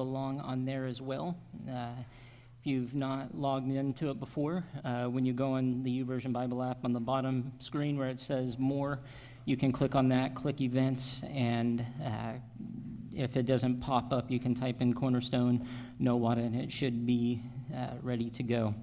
along 0.00 0.40
on 0.40 0.64
there 0.64 0.86
as 0.86 1.00
well. 1.00 1.36
Uh, 1.68 1.90
if 2.62 2.66
you've 2.68 2.94
not 2.94 3.36
logged 3.36 3.68
into 3.68 4.10
it 4.10 4.20
before, 4.20 4.64
uh, 4.84 5.06
when 5.06 5.26
you 5.26 5.32
go 5.32 5.54
on 5.54 5.82
the 5.82 6.04
YouVersion 6.04 6.32
Bible 6.32 6.62
app 6.62 6.84
on 6.84 6.92
the 6.92 7.00
bottom 7.00 7.50
screen 7.58 7.98
where 7.98 8.08
it 8.08 8.20
says 8.20 8.56
More, 8.56 9.00
you 9.46 9.56
can 9.56 9.72
click 9.72 9.96
on 9.96 10.08
that, 10.10 10.36
click 10.36 10.60
Events, 10.60 11.22
and 11.24 11.84
uh, 12.04 12.34
if 13.12 13.36
it 13.36 13.46
doesn't 13.46 13.80
pop 13.80 14.12
up, 14.12 14.30
you 14.30 14.38
can 14.38 14.54
type 14.54 14.80
in 14.80 14.94
Cornerstone 14.94 15.66
Nowata, 16.00 16.38
and 16.38 16.54
it 16.54 16.70
should 16.70 17.04
be 17.04 17.42
uh, 17.74 17.94
ready 18.00 18.30
to 18.30 18.44
go. 18.44 18.74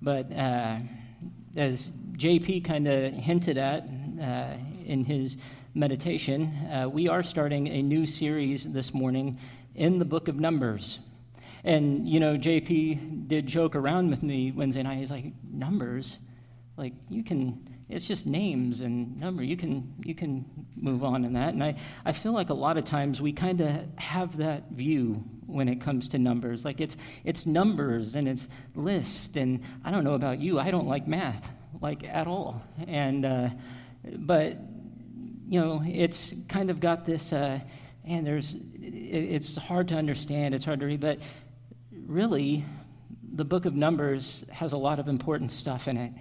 But 0.00 0.30
uh, 0.32 0.76
as 1.56 1.90
JP 2.12 2.64
kind 2.64 2.86
of 2.86 3.12
hinted 3.14 3.58
at 3.58 3.82
uh, 4.22 4.52
in 4.86 5.04
his 5.04 5.36
meditation, 5.74 6.90
we 6.92 7.08
are 7.08 7.24
starting 7.24 7.66
a 7.66 7.82
new 7.82 8.06
series 8.06 8.64
this 8.64 8.94
morning 8.94 9.38
in 9.74 9.98
the 9.98 10.04
book 10.04 10.28
of 10.28 10.36
Numbers. 10.36 10.98
And, 11.64 12.08
you 12.08 12.20
know, 12.20 12.36
JP 12.36 13.28
did 13.28 13.46
joke 13.46 13.74
around 13.74 14.10
with 14.10 14.22
me 14.22 14.52
Wednesday 14.52 14.82
night. 14.82 14.98
He's 14.98 15.10
like, 15.10 15.32
Numbers? 15.50 16.18
Like, 16.76 16.92
you 17.08 17.24
can, 17.24 17.68
it's 17.88 18.06
just 18.06 18.26
names 18.26 18.80
and 18.80 19.18
number. 19.18 19.42
You 19.42 19.56
can, 19.56 19.92
you 20.04 20.14
can 20.14 20.44
move 20.76 21.02
on 21.02 21.24
in 21.24 21.32
that. 21.32 21.54
And 21.54 21.64
I, 21.64 21.74
I 22.04 22.12
feel 22.12 22.32
like 22.32 22.50
a 22.50 22.54
lot 22.54 22.78
of 22.78 22.84
times 22.84 23.20
we 23.20 23.32
kind 23.32 23.60
of 23.60 23.84
have 23.96 24.36
that 24.36 24.70
view 24.70 25.24
when 25.46 25.68
it 25.68 25.80
comes 25.80 26.06
to 26.08 26.18
numbers. 26.18 26.64
Like, 26.64 26.80
it's, 26.80 26.96
it's 27.24 27.46
numbers 27.46 28.14
and 28.14 28.28
it's 28.28 28.46
list. 28.74 29.36
And 29.36 29.62
I 29.84 29.90
don't 29.90 30.04
know 30.04 30.14
about 30.14 30.38
you, 30.38 30.60
I 30.60 30.70
don't 30.70 30.86
like 30.86 31.08
math, 31.08 31.50
like, 31.80 32.04
at 32.04 32.26
all. 32.26 32.62
And, 32.86 33.24
uh, 33.24 33.48
but, 34.04 34.58
you 35.48 35.60
know, 35.60 35.82
it's 35.84 36.34
kind 36.48 36.70
of 36.70 36.78
got 36.78 37.04
this, 37.04 37.32
uh, 37.32 37.58
and 38.08 38.26
there's, 38.26 38.56
it's 38.74 39.54
hard 39.56 39.88
to 39.88 39.94
understand, 39.94 40.54
it's 40.54 40.64
hard 40.64 40.80
to 40.80 40.86
read, 40.86 41.00
but 41.00 41.18
really, 42.06 42.64
the 43.34 43.44
book 43.44 43.66
of 43.66 43.74
Numbers 43.74 44.44
has 44.50 44.72
a 44.72 44.76
lot 44.76 44.98
of 44.98 45.08
important 45.08 45.52
stuff 45.52 45.88
in 45.88 45.96
it, 45.96 46.12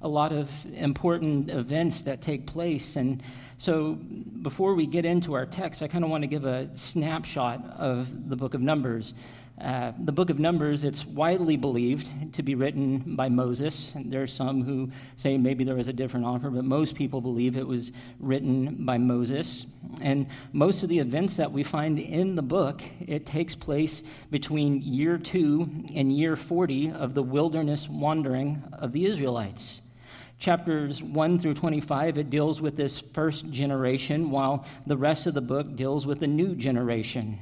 a 0.00 0.08
lot 0.08 0.32
of 0.32 0.50
important 0.72 1.50
events 1.50 2.00
that 2.02 2.22
take 2.22 2.46
place. 2.46 2.96
And 2.96 3.22
so, 3.58 3.94
before 3.94 4.74
we 4.74 4.86
get 4.86 5.04
into 5.04 5.34
our 5.34 5.44
text, 5.44 5.82
I 5.82 5.88
kind 5.88 6.02
of 6.02 6.10
want 6.10 6.22
to 6.22 6.26
give 6.26 6.46
a 6.46 6.70
snapshot 6.76 7.62
of 7.76 8.28
the 8.28 8.36
book 8.36 8.54
of 8.54 8.62
Numbers. 8.62 9.14
Uh, 9.60 9.92
the 10.02 10.10
book 10.10 10.30
of 10.30 10.40
Numbers, 10.40 10.82
it's 10.82 11.06
widely 11.06 11.56
believed 11.56 12.34
to 12.34 12.42
be 12.42 12.56
written 12.56 13.14
by 13.14 13.28
Moses. 13.28 13.92
And 13.94 14.12
there 14.12 14.22
are 14.22 14.26
some 14.26 14.64
who 14.64 14.90
say 15.16 15.38
maybe 15.38 15.62
there 15.62 15.76
was 15.76 15.86
a 15.86 15.92
different 15.92 16.26
author, 16.26 16.50
but 16.50 16.64
most 16.64 16.96
people 16.96 17.20
believe 17.20 17.56
it 17.56 17.66
was 17.66 17.92
written 18.18 18.84
by 18.84 18.98
Moses. 18.98 19.66
And 20.00 20.26
most 20.52 20.82
of 20.82 20.88
the 20.88 20.98
events 20.98 21.36
that 21.36 21.52
we 21.52 21.62
find 21.62 22.00
in 22.00 22.34
the 22.34 22.42
book, 22.42 22.82
it 23.00 23.26
takes 23.26 23.54
place 23.54 24.02
between 24.28 24.82
year 24.82 25.18
two 25.18 25.70
and 25.94 26.10
year 26.10 26.34
40 26.34 26.90
of 26.90 27.14
the 27.14 27.22
wilderness 27.22 27.88
wandering 27.88 28.60
of 28.72 28.90
the 28.90 29.06
Israelites. 29.06 29.82
Chapters 30.40 31.00
1 31.00 31.38
through 31.38 31.54
25, 31.54 32.18
it 32.18 32.28
deals 32.28 32.60
with 32.60 32.76
this 32.76 32.98
first 32.98 33.48
generation, 33.52 34.32
while 34.32 34.66
the 34.84 34.96
rest 34.96 35.28
of 35.28 35.34
the 35.34 35.40
book 35.40 35.76
deals 35.76 36.06
with 36.06 36.18
the 36.18 36.26
new 36.26 36.56
generation. 36.56 37.38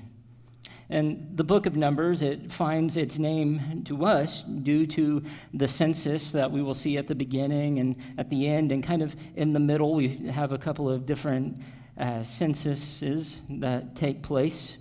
And 0.93 1.39
the 1.39 1.43
book 1.43 1.65
of 1.65 1.75
Numbers, 1.75 2.21
it 2.21 2.53
finds 2.53 2.99
its 2.99 3.19
name 3.19 3.83
to 3.87 4.05
us 4.05 4.43
due 4.43 4.87
to 4.89 5.25
the 5.55 5.67
census 5.67 6.33
that 6.33 6.53
we 6.53 6.63
will 6.63 6.75
see 6.75 6.99
at 6.99 7.09
the 7.09 7.15
beginning 7.15 7.79
and 7.79 7.97
at 8.19 8.29
the 8.29 8.47
end, 8.47 8.73
and 8.73 8.85
kind 8.85 9.01
of 9.01 9.17
in 9.35 9.55
the 9.55 9.59
middle, 9.59 9.95
we 9.95 10.09
have 10.29 10.53
a 10.53 10.59
couple 10.59 10.91
of 10.91 11.07
different 11.07 11.63
uh, 11.99 12.23
censuses 12.23 13.41
that 13.49 13.97
take 13.97 14.23
place. 14.23 14.77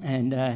And 0.00 0.32
uh, 0.32 0.54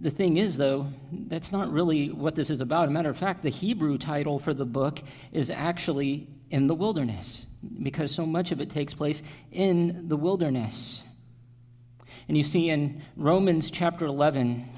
the 0.00 0.10
thing 0.10 0.36
is, 0.36 0.56
though, 0.56 0.86
that's 1.26 1.50
not 1.50 1.72
really 1.72 2.12
what 2.12 2.36
this 2.36 2.50
is 2.50 2.60
about. 2.60 2.84
As 2.84 2.90
a 2.90 2.92
matter 2.92 3.10
of 3.10 3.18
fact, 3.18 3.42
the 3.42 3.50
Hebrew 3.50 3.98
title 3.98 4.38
for 4.38 4.54
the 4.54 4.64
book 4.64 5.00
is 5.32 5.50
actually 5.50 6.28
in 6.50 6.68
the 6.68 6.74
wilderness, 6.76 7.46
because 7.82 8.12
so 8.12 8.24
much 8.24 8.52
of 8.52 8.60
it 8.60 8.70
takes 8.70 8.94
place 8.94 9.24
in 9.50 10.06
the 10.06 10.16
wilderness. 10.16 11.02
And 12.28 12.36
you 12.36 12.42
see 12.42 12.70
in 12.70 13.02
Romans 13.16 13.70
chapter 13.70 14.06
11, 14.06 14.68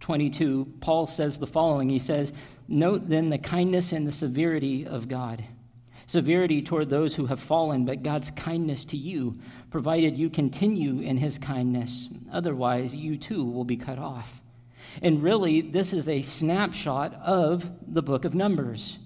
22, 0.00 0.74
Paul 0.80 1.06
says 1.06 1.38
the 1.38 1.46
following 1.46 1.88
He 1.88 1.98
says, 1.98 2.32
Note 2.68 3.08
then 3.08 3.30
the 3.30 3.38
kindness 3.38 3.92
and 3.92 4.06
the 4.06 4.12
severity 4.12 4.86
of 4.86 5.08
God. 5.08 5.44
Severity 6.06 6.62
toward 6.62 6.90
those 6.90 7.14
who 7.14 7.26
have 7.26 7.40
fallen, 7.40 7.84
but 7.84 8.02
God's 8.02 8.30
kindness 8.32 8.84
to 8.86 8.96
you, 8.96 9.34
provided 9.70 10.18
you 10.18 10.28
continue 10.28 11.00
in 11.00 11.16
his 11.16 11.38
kindness. 11.38 12.08
Otherwise, 12.30 12.94
you 12.94 13.16
too 13.16 13.44
will 13.44 13.64
be 13.64 13.76
cut 13.76 13.98
off. 13.98 14.40
And 15.00 15.22
really, 15.22 15.60
this 15.60 15.92
is 15.92 16.08
a 16.08 16.22
snapshot 16.22 17.14
of 17.14 17.70
the 17.86 18.02
book 18.02 18.24
of 18.24 18.34
Numbers. 18.34 18.98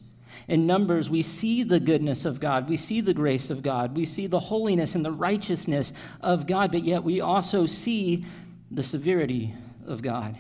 In 0.49 0.67
Numbers, 0.67 1.11
we 1.11 1.23
see 1.23 1.65
the 1.65 1.81
goodness 1.81 2.25
of 2.25 2.39
God. 2.39 2.69
We 2.69 2.77
see 2.77 3.01
the 3.01 3.15
grace 3.15 3.51
of 3.51 3.63
God. 3.63 3.97
We 3.97 4.05
see 4.05 4.27
the 4.27 4.39
holiness 4.39 4.95
and 4.95 5.05
the 5.05 5.13
righteousness 5.13 5.93
of 6.21 6.47
God, 6.47 6.71
but 6.71 6.85
yet 6.85 7.03
we 7.03 7.21
also 7.21 7.67
see 7.67 8.25
the 8.71 8.83
severity 8.83 9.55
of 9.87 10.03
God. 10.03 10.37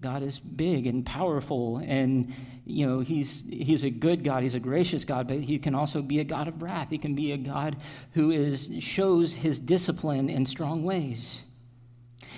God 0.00 0.22
is 0.22 0.38
big 0.38 0.86
and 0.86 1.06
powerful, 1.06 1.78
and 1.78 2.30
you 2.66 2.86
know 2.86 3.00
he's 3.00 3.42
he's 3.48 3.84
a 3.84 3.90
good 3.90 4.22
God. 4.22 4.42
He's 4.42 4.54
a 4.54 4.60
gracious 4.60 5.02
God, 5.02 5.28
but 5.28 5.38
he 5.38 5.58
can 5.58 5.74
also 5.74 6.02
be 6.02 6.20
a 6.20 6.24
God 6.24 6.46
of 6.46 6.60
wrath. 6.60 6.90
He 6.90 6.98
can 6.98 7.14
be 7.14 7.32
a 7.32 7.38
God 7.38 7.76
who 8.12 8.30
is 8.30 8.68
shows 8.80 9.32
his 9.32 9.58
discipline 9.58 10.28
in 10.28 10.44
strong 10.44 10.84
ways. 10.84 11.40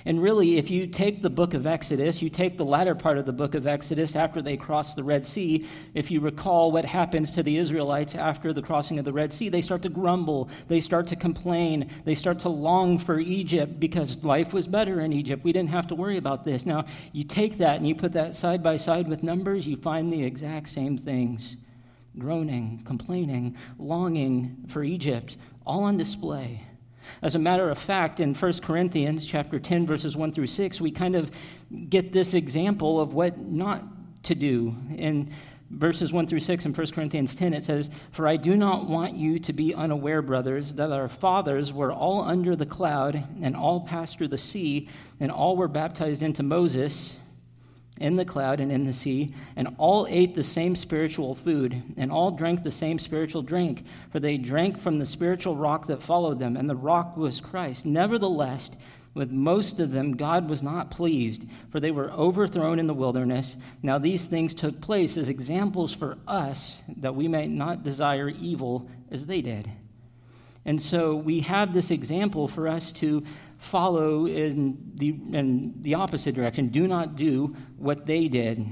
And 0.05 0.23
really, 0.23 0.59
if 0.59 0.71
you 0.71 0.87
take 0.87 1.23
the 1.23 1.31
book 1.31 1.55
of 1.55 1.67
Exodus, 1.67 2.23
you 2.23 2.31
take 2.31 2.59
the 2.59 2.65
latter 2.65 2.95
part 2.95 3.19
of 3.19 3.27
the 3.27 3.33
book 3.33 3.55
of 3.55 3.67
Exodus 3.67 4.15
after 4.15 4.43
they 4.43 4.57
cross 4.57 4.95
the 4.95 5.03
Red 5.03 5.27
Sea, 5.27 5.67
if 5.95 6.11
you 6.11 6.21
recall 6.21 6.71
what 6.71 6.85
happens 6.85 7.33
to 7.35 7.43
the 7.43 7.57
Israelites 7.57 8.15
after 8.15 8.53
the 8.53 8.63
crossing 8.63 8.99
of 8.99 9.05
the 9.05 9.13
Red 9.13 9.33
Sea, 9.33 9.49
they 9.49 9.63
start 9.63 9.83
to 9.83 9.89
grumble, 9.89 10.49
they 10.69 10.81
start 10.81 11.07
to 11.09 11.17
complain, 11.17 11.91
they 12.05 12.15
start 12.15 12.39
to 12.41 12.49
long 12.49 12.99
for 12.99 13.19
Egypt 13.19 13.81
because 13.81 14.23
life 14.23 14.53
was 14.53 14.67
better 14.67 15.01
in 15.01 15.13
Egypt. 15.13 15.45
We 15.45 15.53
didn't 15.53 15.71
have 15.71 15.87
to 15.89 15.95
worry 15.95 16.19
about 16.19 16.45
this. 16.45 16.67
Now, 16.67 16.85
you 17.13 17.25
take 17.25 17.59
that 17.59 17.77
and 17.77 17.89
you 17.89 17.95
put 17.95 18.13
that 18.13 18.37
side 18.37 18.63
by 18.63 18.77
side 18.77 19.09
with 19.09 19.23
Numbers, 19.23 19.67
you 19.67 19.77
find 19.77 20.13
the 20.13 20.23
exact 20.23 20.69
same 20.69 20.99
things 20.99 21.57
groaning, 22.19 22.83
complaining, 22.87 23.57
longing 23.79 24.57
for 24.69 24.83
Egypt, 24.83 25.37
all 25.67 25.85
on 25.85 25.97
display. 25.97 26.66
As 27.23 27.35
a 27.35 27.39
matter 27.39 27.71
of 27.71 27.79
fact, 27.79 28.21
in 28.21 28.35
1 28.35 28.53
Corinthians 28.63 29.27
chapter 29.27 29.59
10 29.59 29.87
verses 29.87 30.17
1 30.17 30.33
through 30.33 30.47
6, 30.47 30.81
we 30.81 30.91
kind 30.91 31.17
of 31.17 31.31
get 31.89 32.13
this 32.13 32.35
example 32.35 33.01
of 33.01 33.15
what 33.15 33.39
not 33.39 33.83
to 34.25 34.35
do. 34.35 34.75
In 34.97 35.31
verses 35.71 36.13
1 36.13 36.27
through 36.27 36.41
6 36.41 36.65
in 36.65 36.73
1 36.73 36.87
Corinthians 36.93 37.35
10 37.35 37.55
it 37.55 37.65
says, 37.65 37.91
"For 38.13 38.29
I 38.29 38.37
do 38.37 38.57
not 38.57 38.89
want 38.89 39.17
you 39.17 39.39
to 39.39 39.53
be 39.53 39.75
unaware, 39.75 40.23
brothers, 40.23 40.75
that 40.75 40.93
our 40.93 41.09
fathers 41.09 41.73
were 41.73 41.93
all 41.93 42.23
under 42.23 42.55
the 42.55 42.67
cloud 42.67 43.25
and 43.43 43.57
all 43.57 43.81
passed 43.81 44.19
through 44.19 44.29
the 44.29 44.39
sea, 44.39 44.89
and 45.19 45.31
all 45.31 45.57
were 45.57 45.69
baptized 45.69 46.23
into 46.23 46.43
Moses." 46.43 47.17
In 47.99 48.17
the 48.17 48.25
cloud 48.25 48.61
and 48.61 48.71
in 48.71 48.85
the 48.85 48.93
sea, 48.93 49.33
and 49.57 49.69
all 49.79 50.07
ate 50.09 50.35
the 50.35 50.45
same 50.45 50.77
spiritual 50.77 51.35
food, 51.35 51.83
and 51.97 52.13
all 52.13 52.31
drank 52.31 52.63
the 52.63 52.71
same 52.71 52.99
spiritual 52.99 53.43
drink, 53.43 53.85
for 54.11 54.21
they 54.21 54.37
drank 54.37 54.79
from 54.79 54.99
the 54.99 55.07
spiritual 55.07 55.57
rock 55.57 55.87
that 55.87 56.03
followed 56.03 56.39
them, 56.39 56.57
and 56.57 56.69
the 56.69 56.77
rock 56.77 57.17
was 57.17 57.41
Christ. 57.41 57.87
Nevertheless, 57.87 58.71
with 59.15 59.31
most 59.31 59.81
of 59.81 59.93
them, 59.93 60.15
God 60.15 60.51
was 60.51 60.63
not 60.63 60.91
pleased, 60.91 61.47
for 61.71 61.81
they 61.81 61.91
were 61.91 62.11
overthrown 62.11 62.79
in 62.79 62.87
the 62.87 62.93
wilderness. 62.93 63.57
Now, 63.83 63.97
these 63.97 64.27
things 64.27 64.53
took 64.53 64.79
place 64.83 65.17
as 65.17 65.31
examples 65.31 65.95
for 65.95 66.19
us, 66.29 66.83
that 66.99 67.15
we 67.15 67.27
might 67.27 67.51
not 67.51 67.83
desire 67.83 68.29
evil 68.29 68.91
as 69.11 69.25
they 69.25 69.41
did. 69.41 69.71
And 70.67 70.83
so 70.83 71.15
we 71.15 71.41
have 71.41 71.73
this 71.73 71.91
example 71.91 72.47
for 72.49 72.69
us 72.69 72.93
to 72.93 73.25
follow 73.59 74.27
in 74.27 74.93
the, 74.95 75.09
in 75.09 75.75
the 75.81 75.95
opposite 75.95 76.35
direction. 76.35 76.69
Do 76.69 76.87
not 76.87 77.17
do 77.17 77.55
what 77.77 78.07
they 78.07 78.29
did. 78.29 78.67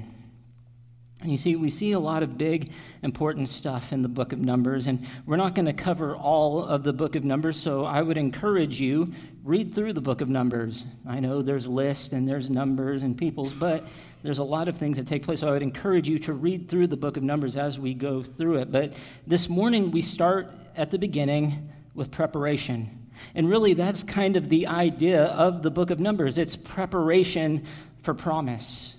And 1.24 1.32
you 1.32 1.38
see, 1.38 1.56
we 1.56 1.70
see 1.70 1.92
a 1.92 1.98
lot 1.98 2.22
of 2.22 2.36
big, 2.36 2.70
important 3.02 3.48
stuff 3.48 3.94
in 3.94 4.02
the 4.02 4.10
book 4.10 4.34
of 4.34 4.40
Numbers, 4.40 4.86
and 4.86 5.06
we're 5.24 5.38
not 5.38 5.54
going 5.54 5.64
to 5.64 5.72
cover 5.72 6.14
all 6.14 6.62
of 6.62 6.82
the 6.82 6.92
book 6.92 7.16
of 7.16 7.24
Numbers, 7.24 7.58
so 7.58 7.86
I 7.86 8.02
would 8.02 8.18
encourage 8.18 8.78
you, 8.78 9.10
read 9.42 9.74
through 9.74 9.94
the 9.94 10.02
book 10.02 10.20
of 10.20 10.28
Numbers. 10.28 10.84
I 11.08 11.20
know 11.20 11.40
there's 11.40 11.66
lists 11.66 12.12
and 12.12 12.28
there's 12.28 12.50
numbers 12.50 13.04
and 13.04 13.16
peoples, 13.16 13.54
but 13.54 13.86
there's 14.22 14.36
a 14.36 14.44
lot 14.44 14.68
of 14.68 14.76
things 14.76 14.98
that 14.98 15.06
take 15.06 15.22
place, 15.22 15.40
so 15.40 15.48
I 15.48 15.52
would 15.52 15.62
encourage 15.62 16.10
you 16.10 16.18
to 16.18 16.34
read 16.34 16.68
through 16.68 16.88
the 16.88 16.96
book 16.96 17.16
of 17.16 17.22
Numbers 17.22 17.56
as 17.56 17.78
we 17.78 17.94
go 17.94 18.22
through 18.22 18.56
it. 18.56 18.70
But 18.70 18.92
this 19.26 19.48
morning, 19.48 19.92
we 19.92 20.02
start 20.02 20.52
at 20.76 20.90
the 20.90 20.98
beginning 20.98 21.70
with 21.94 22.10
preparation. 22.10 23.03
And 23.34 23.48
really, 23.48 23.74
that's 23.74 24.02
kind 24.02 24.36
of 24.36 24.48
the 24.48 24.66
idea 24.66 25.24
of 25.26 25.62
the 25.62 25.70
book 25.70 25.90
of 25.90 26.00
Numbers 26.00 26.38
it's 26.38 26.56
preparation 26.56 27.64
for 28.02 28.14
promise. 28.14 28.96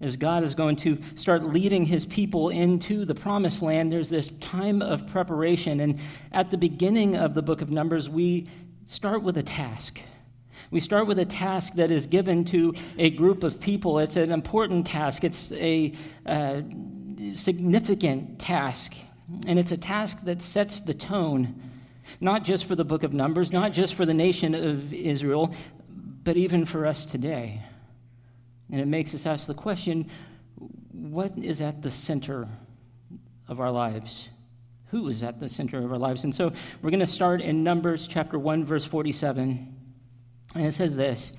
As 0.00 0.16
God 0.16 0.44
is 0.44 0.54
going 0.54 0.76
to 0.76 0.98
start 1.16 1.42
leading 1.42 1.84
his 1.84 2.06
people 2.06 2.50
into 2.50 3.04
the 3.04 3.14
promised 3.14 3.62
land, 3.62 3.92
there's 3.92 4.08
this 4.08 4.30
time 4.40 4.80
of 4.80 5.08
preparation. 5.08 5.80
And 5.80 5.98
at 6.30 6.50
the 6.50 6.58
beginning 6.58 7.16
of 7.16 7.34
the 7.34 7.42
book 7.42 7.62
of 7.62 7.70
Numbers, 7.70 8.08
we 8.08 8.48
start 8.86 9.22
with 9.22 9.36
a 9.38 9.42
task. 9.42 10.00
We 10.70 10.80
start 10.80 11.06
with 11.06 11.18
a 11.18 11.24
task 11.24 11.74
that 11.74 11.90
is 11.90 12.06
given 12.06 12.44
to 12.46 12.74
a 12.96 13.10
group 13.10 13.42
of 13.42 13.58
people. 13.58 13.98
It's 13.98 14.16
an 14.16 14.30
important 14.30 14.86
task, 14.86 15.24
it's 15.24 15.50
a 15.52 15.92
uh, 16.26 16.62
significant 17.34 18.38
task, 18.38 18.94
and 19.46 19.58
it's 19.58 19.72
a 19.72 19.76
task 19.76 20.18
that 20.24 20.42
sets 20.42 20.80
the 20.80 20.94
tone, 20.94 21.60
not 22.20 22.44
just 22.44 22.64
for 22.64 22.74
the 22.74 22.84
book 22.84 23.02
of 23.02 23.12
Numbers, 23.12 23.52
not 23.52 23.72
just 23.72 23.94
for 23.94 24.06
the 24.06 24.14
nation 24.14 24.54
of 24.54 24.92
Israel, 24.92 25.54
but 26.24 26.36
even 26.36 26.64
for 26.64 26.86
us 26.86 27.06
today. 27.06 27.62
And 28.70 28.80
it 28.80 28.86
makes 28.86 29.14
us 29.14 29.26
ask 29.26 29.46
the 29.46 29.54
question 29.54 30.10
what 30.92 31.32
is 31.38 31.60
at 31.60 31.82
the 31.82 31.90
center 31.90 32.48
of 33.46 33.60
our 33.60 33.70
lives? 33.70 34.28
Who 34.90 35.08
is 35.08 35.22
at 35.22 35.38
the 35.38 35.48
center 35.48 35.78
of 35.78 35.92
our 35.92 35.98
lives? 35.98 36.24
And 36.24 36.34
so 36.34 36.50
we're 36.82 36.90
going 36.90 37.00
to 37.00 37.06
start 37.06 37.40
in 37.40 37.62
Numbers 37.62 38.08
chapter 38.08 38.38
1, 38.38 38.64
verse 38.64 38.84
47. 38.84 39.74
And 40.54 40.66
it 40.66 40.74
says 40.74 40.96
this 40.96 41.30
It 41.30 41.36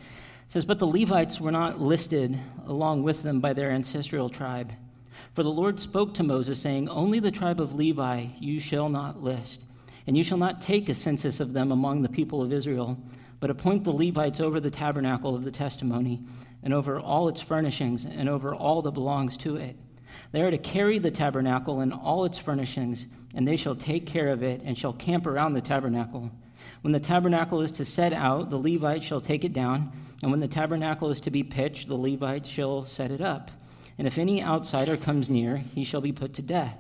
says, 0.53 0.65
But 0.65 0.79
the 0.79 0.87
Levites 0.87 1.39
were 1.39 1.51
not 1.51 1.81
listed 1.81 2.39
along 2.67 3.03
with 3.03 3.23
them 3.23 3.39
by 3.39 3.53
their 3.53 3.71
ancestral 3.71 4.29
tribe. 4.29 4.71
For 5.33 5.43
the 5.43 5.49
Lord 5.49 5.79
spoke 5.79 6.13
to 6.15 6.23
Moses, 6.23 6.61
saying, 6.61 6.89
Only 6.89 7.19
the 7.19 7.31
tribe 7.31 7.59
of 7.59 7.75
Levi 7.75 8.27
you 8.39 8.59
shall 8.59 8.89
not 8.89 9.21
list, 9.21 9.63
and 10.07 10.17
you 10.17 10.23
shall 10.23 10.37
not 10.37 10.61
take 10.61 10.89
a 10.89 10.93
census 10.93 11.39
of 11.39 11.53
them 11.53 11.71
among 11.71 12.01
the 12.01 12.09
people 12.09 12.41
of 12.41 12.53
Israel, 12.53 12.97
but 13.39 13.49
appoint 13.49 13.83
the 13.83 13.91
Levites 13.91 14.39
over 14.39 14.59
the 14.59 14.71
tabernacle 14.71 15.35
of 15.35 15.43
the 15.43 15.51
testimony, 15.51 16.21
and 16.63 16.73
over 16.73 16.99
all 16.99 17.27
its 17.29 17.41
furnishings, 17.41 18.05
and 18.05 18.27
over 18.27 18.53
all 18.53 18.81
that 18.81 18.91
belongs 18.91 19.37
to 19.37 19.55
it. 19.55 19.75
They 20.31 20.41
are 20.41 20.51
to 20.51 20.57
carry 20.57 20.99
the 20.99 21.11
tabernacle 21.11 21.79
and 21.79 21.93
all 21.93 22.25
its 22.25 22.37
furnishings, 22.37 23.05
and 23.33 23.47
they 23.47 23.55
shall 23.55 23.75
take 23.75 24.05
care 24.05 24.29
of 24.29 24.43
it, 24.43 24.61
and 24.63 24.77
shall 24.77 24.93
camp 24.93 25.25
around 25.25 25.53
the 25.53 25.61
tabernacle. 25.61 26.29
When 26.81 26.91
the 26.91 26.99
tabernacle 26.99 27.61
is 27.61 27.71
to 27.73 27.85
set 27.85 28.13
out, 28.13 28.49
the 28.49 28.57
Levites 28.57 29.05
shall 29.05 29.21
take 29.21 29.43
it 29.43 29.53
down, 29.53 29.91
and 30.21 30.31
when 30.31 30.39
the 30.39 30.47
tabernacle 30.47 31.09
is 31.09 31.21
to 31.21 31.31
be 31.31 31.43
pitched, 31.43 31.87
the 31.87 31.95
Levites 31.95 32.49
shall 32.49 32.85
set 32.85 33.11
it 33.11 33.21
up. 33.21 33.51
And 33.97 34.07
if 34.07 34.17
any 34.17 34.43
outsider 34.43 34.97
comes 34.97 35.29
near, 35.29 35.57
he 35.57 35.83
shall 35.83 36.01
be 36.01 36.11
put 36.11 36.33
to 36.35 36.41
death. 36.41 36.77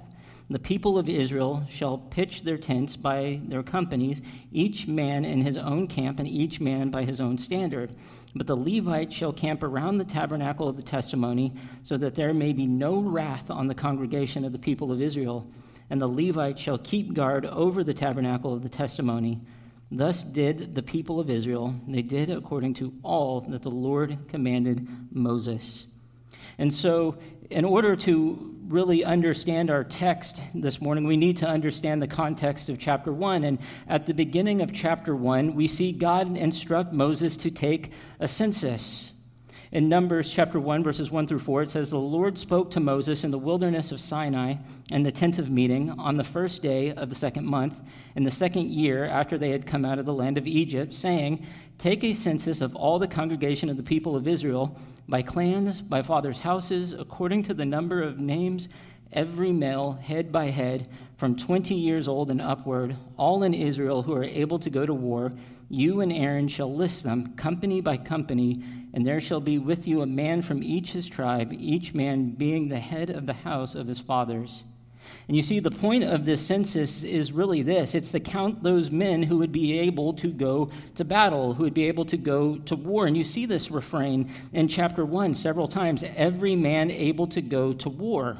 The 0.51 0.59
people 0.59 0.97
of 0.97 1.07
Israel 1.07 1.63
shall 1.69 1.99
pitch 1.99 2.41
their 2.41 2.57
tents 2.57 2.95
by 2.95 3.39
their 3.47 3.61
companies, 3.61 4.19
each 4.51 4.87
man 4.87 5.23
in 5.23 5.41
his 5.41 5.57
own 5.57 5.87
camp, 5.87 6.17
and 6.17 6.27
each 6.27 6.59
man 6.59 6.89
by 6.89 7.03
his 7.03 7.21
own 7.21 7.37
standard. 7.37 7.95
But 8.33 8.47
the 8.47 8.57
Levites 8.57 9.15
shall 9.15 9.31
camp 9.31 9.61
around 9.61 9.99
the 9.99 10.05
tabernacle 10.05 10.67
of 10.67 10.75
the 10.75 10.81
testimony, 10.81 11.53
so 11.83 11.97
that 11.97 12.15
there 12.15 12.33
may 12.33 12.53
be 12.53 12.65
no 12.65 12.99
wrath 12.99 13.51
on 13.51 13.67
the 13.67 13.75
congregation 13.75 14.43
of 14.43 14.51
the 14.51 14.57
people 14.57 14.91
of 14.91 15.01
Israel. 15.01 15.47
And 15.91 16.01
the 16.01 16.07
Levites 16.07 16.61
shall 16.61 16.79
keep 16.79 17.13
guard 17.13 17.45
over 17.45 17.83
the 17.83 17.93
tabernacle 17.93 18.51
of 18.51 18.63
the 18.63 18.69
testimony. 18.69 19.39
Thus 19.91 20.23
did 20.23 20.73
the 20.73 20.83
people 20.83 21.19
of 21.19 21.29
Israel. 21.29 21.75
They 21.87 22.01
did 22.01 22.31
according 22.31 22.75
to 22.75 22.93
all 23.03 23.41
that 23.41 23.61
the 23.61 23.71
Lord 23.71 24.17
commanded 24.29 24.87
Moses. 25.11 25.85
And 26.57 26.73
so, 26.73 27.17
in 27.49 27.65
order 27.65 27.95
to 27.95 28.55
really 28.67 29.03
understand 29.03 29.71
our 29.71 29.83
text 29.83 30.43
this 30.53 30.79
morning, 30.79 31.05
we 31.05 31.17
need 31.17 31.37
to 31.37 31.47
understand 31.47 32.01
the 32.01 32.07
context 32.07 32.69
of 32.69 32.77
chapter 32.77 33.11
1. 33.11 33.43
And 33.43 33.57
at 33.87 34.05
the 34.05 34.13
beginning 34.13 34.61
of 34.61 34.71
chapter 34.71 35.15
1, 35.15 35.55
we 35.55 35.67
see 35.67 35.91
God 35.91 36.37
instruct 36.37 36.93
Moses 36.93 37.35
to 37.37 37.49
take 37.49 37.91
a 38.19 38.27
census. 38.27 39.13
In 39.71 39.89
Numbers 39.89 40.31
chapter 40.31 40.59
1, 40.59 40.83
verses 40.83 41.11
1 41.11 41.27
through 41.27 41.39
4, 41.39 41.63
it 41.63 41.69
says, 41.69 41.89
The 41.89 41.97
Lord 41.97 42.37
spoke 42.37 42.69
to 42.71 42.79
Moses 42.79 43.23
in 43.23 43.31
the 43.31 43.37
wilderness 43.37 43.91
of 43.91 44.01
Sinai 44.01 44.55
in 44.89 45.03
the 45.03 45.11
tent 45.11 45.39
of 45.39 45.49
meeting 45.49 45.91
on 45.91 46.17
the 46.17 46.23
first 46.23 46.61
day 46.61 46.91
of 46.91 47.09
the 47.09 47.15
second 47.15 47.45
month, 47.45 47.79
in 48.15 48.23
the 48.23 48.31
second 48.31 48.69
year 48.69 49.05
after 49.05 49.37
they 49.37 49.51
had 49.51 49.67
come 49.67 49.85
out 49.85 49.99
of 49.99 50.05
the 50.05 50.13
land 50.13 50.37
of 50.37 50.47
Egypt, 50.47 50.93
saying, 50.93 51.45
Take 51.77 52.03
a 52.03 52.13
census 52.13 52.61
of 52.61 52.75
all 52.75 52.99
the 52.99 53.07
congregation 53.07 53.69
of 53.69 53.77
the 53.77 53.83
people 53.83 54.15
of 54.15 54.27
Israel 54.27 54.75
by 55.09 55.21
clans, 55.23 55.81
by 55.81 56.03
fathers' 56.03 56.39
houses, 56.39 56.93
according 56.93 57.43
to 57.43 57.53
the 57.53 57.65
number 57.65 58.03
of 58.03 58.19
names, 58.19 58.69
every 59.11 59.51
male, 59.51 59.93
head 59.93 60.31
by 60.31 60.45
head, 60.45 60.87
from 61.17 61.35
20 61.35 61.73
years 61.73 62.07
old 62.07 62.29
and 62.29 62.41
upward, 62.41 62.95
all 63.17 63.43
in 63.43 63.53
Israel 63.53 64.03
who 64.03 64.13
are 64.13 64.23
able 64.23 64.59
to 64.59 64.69
go 64.69 64.85
to 64.85 64.93
war. 64.93 65.31
You 65.67 66.01
and 66.01 66.13
Aaron 66.13 66.47
shall 66.47 66.73
list 66.73 67.03
them, 67.03 67.33
company 67.35 67.81
by 67.81 67.97
company, 67.97 68.63
and 68.93 69.05
there 69.05 69.19
shall 69.19 69.41
be 69.41 69.57
with 69.57 69.87
you 69.87 70.01
a 70.01 70.05
man 70.05 70.41
from 70.41 70.63
each 70.63 70.91
his 70.91 71.07
tribe, 71.07 71.53
each 71.53 71.93
man 71.93 72.31
being 72.31 72.69
the 72.69 72.79
head 72.79 73.09
of 73.09 73.25
the 73.25 73.33
house 73.33 73.75
of 73.75 73.87
his 73.87 73.99
fathers. 73.99 74.63
And 75.27 75.37
you 75.37 75.43
see, 75.43 75.59
the 75.59 75.71
point 75.71 76.03
of 76.03 76.25
this 76.25 76.45
census 76.45 77.03
is 77.03 77.31
really 77.31 77.61
this 77.61 77.93
it's 77.93 78.11
to 78.11 78.19
count 78.19 78.63
those 78.63 78.89
men 78.89 79.23
who 79.23 79.37
would 79.37 79.51
be 79.51 79.77
able 79.79 80.13
to 80.13 80.31
go 80.31 80.69
to 80.95 81.05
battle, 81.05 81.53
who 81.53 81.63
would 81.63 81.73
be 81.73 81.85
able 81.85 82.05
to 82.05 82.17
go 82.17 82.57
to 82.57 82.75
war. 82.75 83.05
And 83.05 83.15
you 83.15 83.23
see 83.23 83.45
this 83.45 83.69
refrain 83.69 84.31
in 84.53 84.67
chapter 84.67 85.05
1 85.05 85.33
several 85.33 85.67
times 85.67 86.03
every 86.15 86.55
man 86.55 86.89
able 86.89 87.27
to 87.27 87.41
go 87.41 87.73
to 87.73 87.89
war. 87.89 88.37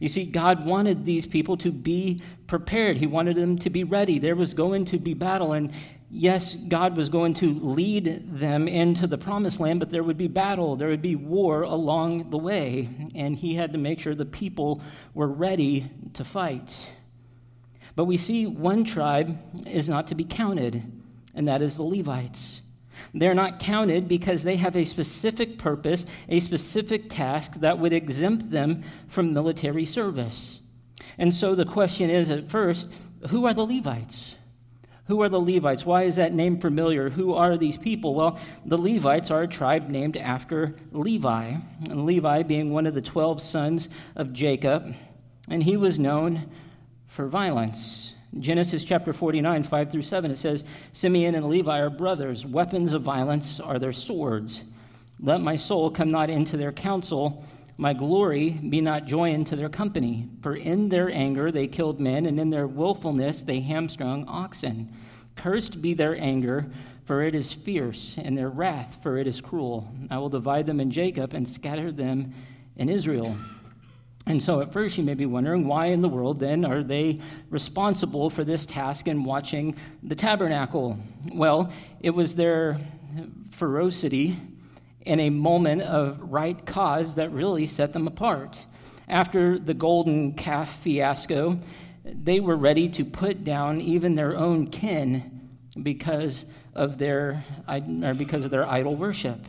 You 0.00 0.08
see, 0.08 0.24
God 0.24 0.64
wanted 0.64 1.04
these 1.04 1.26
people 1.26 1.56
to 1.58 1.72
be 1.72 2.22
prepared. 2.46 2.96
He 2.96 3.06
wanted 3.06 3.36
them 3.36 3.58
to 3.58 3.70
be 3.70 3.84
ready. 3.84 4.18
There 4.18 4.36
was 4.36 4.54
going 4.54 4.84
to 4.86 4.98
be 4.98 5.14
battle, 5.14 5.52
and 5.52 5.72
yes, 6.10 6.56
God 6.56 6.96
was 6.96 7.08
going 7.08 7.34
to 7.34 7.54
lead 7.54 8.38
them 8.38 8.68
into 8.68 9.06
the 9.06 9.18
promised 9.18 9.60
land, 9.60 9.80
but 9.80 9.90
there 9.90 10.02
would 10.02 10.18
be 10.18 10.28
battle, 10.28 10.76
there 10.76 10.88
would 10.88 11.02
be 11.02 11.16
war 11.16 11.62
along 11.62 12.30
the 12.30 12.38
way, 12.38 12.88
and 13.14 13.36
he 13.36 13.54
had 13.54 13.72
to 13.72 13.78
make 13.78 14.00
sure 14.00 14.14
the 14.14 14.24
people 14.24 14.80
were 15.14 15.28
ready 15.28 15.90
to 16.14 16.24
fight. 16.24 16.86
But 17.94 18.04
we 18.04 18.16
see 18.16 18.46
one 18.46 18.84
tribe 18.84 19.38
is 19.66 19.88
not 19.88 20.06
to 20.08 20.14
be 20.14 20.24
counted, 20.24 20.82
and 21.34 21.48
that 21.48 21.62
is 21.62 21.76
the 21.76 21.82
Levites. 21.82 22.62
They're 23.14 23.34
not 23.34 23.60
counted 23.60 24.08
because 24.08 24.42
they 24.42 24.56
have 24.56 24.76
a 24.76 24.84
specific 24.84 25.58
purpose, 25.58 26.04
a 26.28 26.40
specific 26.40 27.10
task 27.10 27.54
that 27.56 27.78
would 27.78 27.92
exempt 27.92 28.50
them 28.50 28.82
from 29.08 29.32
military 29.32 29.84
service. 29.84 30.60
And 31.16 31.34
so 31.34 31.54
the 31.54 31.64
question 31.64 32.10
is 32.10 32.30
at 32.30 32.50
first, 32.50 32.88
who 33.28 33.46
are 33.46 33.54
the 33.54 33.64
Levites? 33.64 34.36
Who 35.08 35.22
are 35.22 35.28
the 35.30 35.40
Levites? 35.40 35.86
Why 35.86 36.02
is 36.02 36.16
that 36.16 36.34
name 36.34 36.60
familiar? 36.60 37.08
Who 37.08 37.32
are 37.32 37.56
these 37.56 37.78
people? 37.78 38.14
Well, 38.14 38.38
the 38.66 38.76
Levites 38.76 39.30
are 39.30 39.42
a 39.42 39.48
tribe 39.48 39.88
named 39.88 40.18
after 40.18 40.76
Levi, 40.92 41.54
and 41.88 42.04
Levi 42.04 42.42
being 42.42 42.70
one 42.70 42.86
of 42.86 42.94
the 42.94 43.00
12 43.00 43.40
sons 43.40 43.88
of 44.16 44.34
Jacob, 44.34 44.94
and 45.48 45.62
he 45.62 45.78
was 45.78 45.98
known 45.98 46.50
for 47.06 47.26
violence. 47.26 48.14
Genesis 48.38 48.84
chapter 48.84 49.14
49, 49.14 49.62
5 49.62 49.90
through 49.90 50.02
7, 50.02 50.30
it 50.30 50.36
says, 50.36 50.62
Simeon 50.92 51.34
and 51.34 51.48
Levi 51.48 51.80
are 51.80 51.88
brothers. 51.88 52.44
Weapons 52.44 52.92
of 52.92 53.00
violence 53.00 53.58
are 53.60 53.78
their 53.78 53.94
swords. 53.94 54.62
Let 55.18 55.40
my 55.40 55.56
soul 55.56 55.90
come 55.90 56.10
not 56.10 56.28
into 56.28 56.58
their 56.58 56.70
counsel 56.70 57.42
my 57.80 57.92
glory 57.92 58.50
be 58.50 58.80
not 58.80 59.06
joined 59.06 59.46
to 59.46 59.56
their 59.56 59.68
company. 59.68 60.28
For 60.42 60.56
in 60.56 60.88
their 60.88 61.08
anger 61.08 61.52
they 61.52 61.68
killed 61.68 62.00
men, 62.00 62.26
and 62.26 62.38
in 62.38 62.50
their 62.50 62.66
wilfulness 62.66 63.42
they 63.42 63.60
hamstrung 63.60 64.26
oxen. 64.26 64.92
Cursed 65.36 65.80
be 65.80 65.94
their 65.94 66.20
anger, 66.20 66.66
for 67.04 67.22
it 67.22 67.36
is 67.36 67.52
fierce, 67.52 68.16
and 68.18 68.36
their 68.36 68.50
wrath, 68.50 68.98
for 69.00 69.16
it 69.16 69.28
is 69.28 69.40
cruel. 69.40 69.88
I 70.10 70.18
will 70.18 70.28
divide 70.28 70.66
them 70.66 70.80
in 70.80 70.90
Jacob 70.90 71.34
and 71.34 71.48
scatter 71.48 71.92
them 71.92 72.34
in 72.76 72.88
Israel. 72.88 73.36
And 74.26 74.42
so 74.42 74.60
at 74.60 74.72
first 74.72 74.98
you 74.98 75.04
may 75.04 75.14
be 75.14 75.24
wondering 75.24 75.66
why 75.66 75.86
in 75.86 76.02
the 76.02 76.08
world 76.08 76.40
then 76.40 76.64
are 76.64 76.82
they 76.82 77.20
responsible 77.48 78.28
for 78.28 78.42
this 78.42 78.66
task 78.66 79.06
in 79.06 79.22
watching 79.22 79.76
the 80.02 80.16
tabernacle? 80.16 80.98
Well, 81.32 81.72
it 82.00 82.10
was 82.10 82.34
their 82.34 82.80
ferocity 83.52 84.36
in 85.02 85.20
a 85.20 85.30
moment 85.30 85.82
of 85.82 86.18
right 86.20 86.64
cause 86.66 87.14
that 87.14 87.32
really 87.32 87.66
set 87.66 87.92
them 87.92 88.06
apart. 88.06 88.66
After 89.08 89.58
the 89.58 89.74
golden 89.74 90.34
calf 90.34 90.80
fiasco, 90.82 91.58
they 92.04 92.40
were 92.40 92.56
ready 92.56 92.88
to 92.90 93.04
put 93.04 93.44
down 93.44 93.80
even 93.80 94.14
their 94.14 94.36
own 94.36 94.68
kin 94.68 95.48
because 95.82 96.44
of 96.74 96.98
their, 96.98 97.44
or 97.68 98.14
because 98.14 98.44
of 98.44 98.50
their 98.50 98.66
idol 98.68 98.96
worship. 98.96 99.40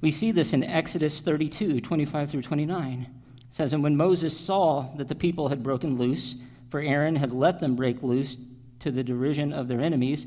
We 0.00 0.10
see 0.10 0.32
this 0.32 0.52
in 0.52 0.64
Exodus 0.64 1.20
32 1.20 1.80
25 1.80 2.30
through 2.30 2.42
29. 2.42 3.06
It 3.36 3.44
says, 3.50 3.72
And 3.72 3.82
when 3.82 3.96
Moses 3.96 4.38
saw 4.38 4.94
that 4.96 5.08
the 5.08 5.14
people 5.14 5.48
had 5.48 5.62
broken 5.62 5.98
loose, 5.98 6.36
for 6.70 6.80
Aaron 6.80 7.16
had 7.16 7.32
let 7.32 7.60
them 7.60 7.76
break 7.76 8.02
loose 8.02 8.36
to 8.80 8.90
the 8.90 9.04
derision 9.04 9.52
of 9.52 9.68
their 9.68 9.80
enemies, 9.80 10.26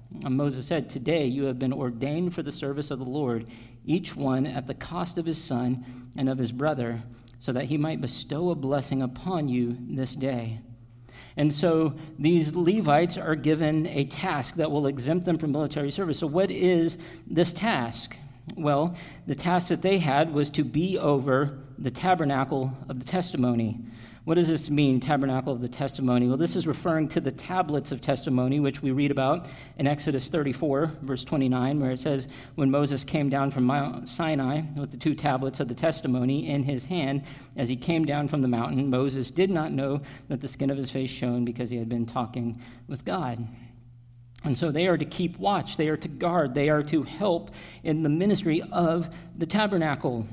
And 0.23 0.37
Moses 0.37 0.67
said, 0.67 0.89
Today 0.89 1.25
you 1.25 1.43
have 1.45 1.59
been 1.59 1.73
ordained 1.73 2.33
for 2.33 2.43
the 2.43 2.51
service 2.51 2.91
of 2.91 2.99
the 2.99 3.05
Lord, 3.05 3.47
each 3.85 4.15
one 4.15 4.45
at 4.45 4.67
the 4.67 4.73
cost 4.73 5.17
of 5.17 5.25
his 5.25 5.41
son 5.41 6.11
and 6.15 6.29
of 6.29 6.37
his 6.37 6.51
brother, 6.51 7.01
so 7.39 7.51
that 7.53 7.65
he 7.65 7.77
might 7.77 8.01
bestow 8.01 8.51
a 8.51 8.55
blessing 8.55 9.01
upon 9.01 9.47
you 9.47 9.77
this 9.79 10.13
day. 10.13 10.59
And 11.37 11.51
so 11.53 11.93
these 12.19 12.53
Levites 12.53 13.17
are 13.17 13.35
given 13.35 13.87
a 13.87 14.05
task 14.05 14.55
that 14.55 14.69
will 14.69 14.87
exempt 14.87 15.25
them 15.25 15.37
from 15.37 15.51
military 15.51 15.91
service. 15.91 16.19
So, 16.19 16.27
what 16.27 16.51
is 16.51 16.97
this 17.25 17.53
task? 17.53 18.15
Well, 18.55 18.95
the 19.27 19.35
task 19.35 19.69
that 19.69 19.81
they 19.81 19.97
had 19.97 20.33
was 20.33 20.49
to 20.51 20.63
be 20.63 20.97
over 20.97 21.59
the 21.77 21.91
tabernacle 21.91 22.73
of 22.89 22.99
the 22.99 23.05
testimony. 23.05 23.79
What 24.23 24.35
does 24.35 24.47
this 24.47 24.69
mean, 24.69 24.99
tabernacle 24.99 25.51
of 25.51 25.61
the 25.61 25.67
testimony? 25.67 26.27
Well, 26.27 26.37
this 26.37 26.55
is 26.55 26.67
referring 26.67 27.07
to 27.09 27.19
the 27.19 27.31
tablets 27.31 27.91
of 27.91 28.01
testimony, 28.01 28.59
which 28.59 28.83
we 28.83 28.91
read 28.91 29.09
about 29.09 29.47
in 29.79 29.87
Exodus 29.87 30.27
34, 30.27 30.91
verse 31.01 31.23
29, 31.23 31.79
where 31.79 31.89
it 31.89 31.99
says, 31.99 32.27
When 32.53 32.69
Moses 32.69 33.03
came 33.03 33.29
down 33.29 33.49
from 33.49 33.63
Mount 33.63 34.07
Sinai 34.07 34.61
with 34.75 34.91
the 34.91 34.97
two 34.97 35.15
tablets 35.15 35.59
of 35.59 35.69
the 35.69 35.73
testimony 35.73 36.47
in 36.47 36.61
his 36.61 36.85
hand, 36.85 37.23
as 37.57 37.67
he 37.67 37.75
came 37.75 38.05
down 38.05 38.27
from 38.27 38.43
the 38.43 38.47
mountain, 38.47 38.91
Moses 38.91 39.31
did 39.31 39.49
not 39.49 39.71
know 39.71 40.01
that 40.27 40.39
the 40.39 40.47
skin 40.47 40.69
of 40.69 40.77
his 40.77 40.91
face 40.91 41.09
shone 41.09 41.43
because 41.43 41.71
he 41.71 41.77
had 41.77 41.89
been 41.89 42.05
talking 42.05 42.61
with 42.87 43.03
God. 43.03 43.47
And 44.43 44.55
so 44.55 44.69
they 44.69 44.87
are 44.87 44.97
to 44.97 45.05
keep 45.05 45.39
watch, 45.39 45.77
they 45.77 45.87
are 45.87 45.97
to 45.97 46.07
guard, 46.07 46.53
they 46.53 46.69
are 46.69 46.83
to 46.83 47.01
help 47.01 47.49
in 47.83 48.03
the 48.03 48.09
ministry 48.09 48.61
of 48.71 49.09
the 49.35 49.47
tabernacle. 49.47 50.27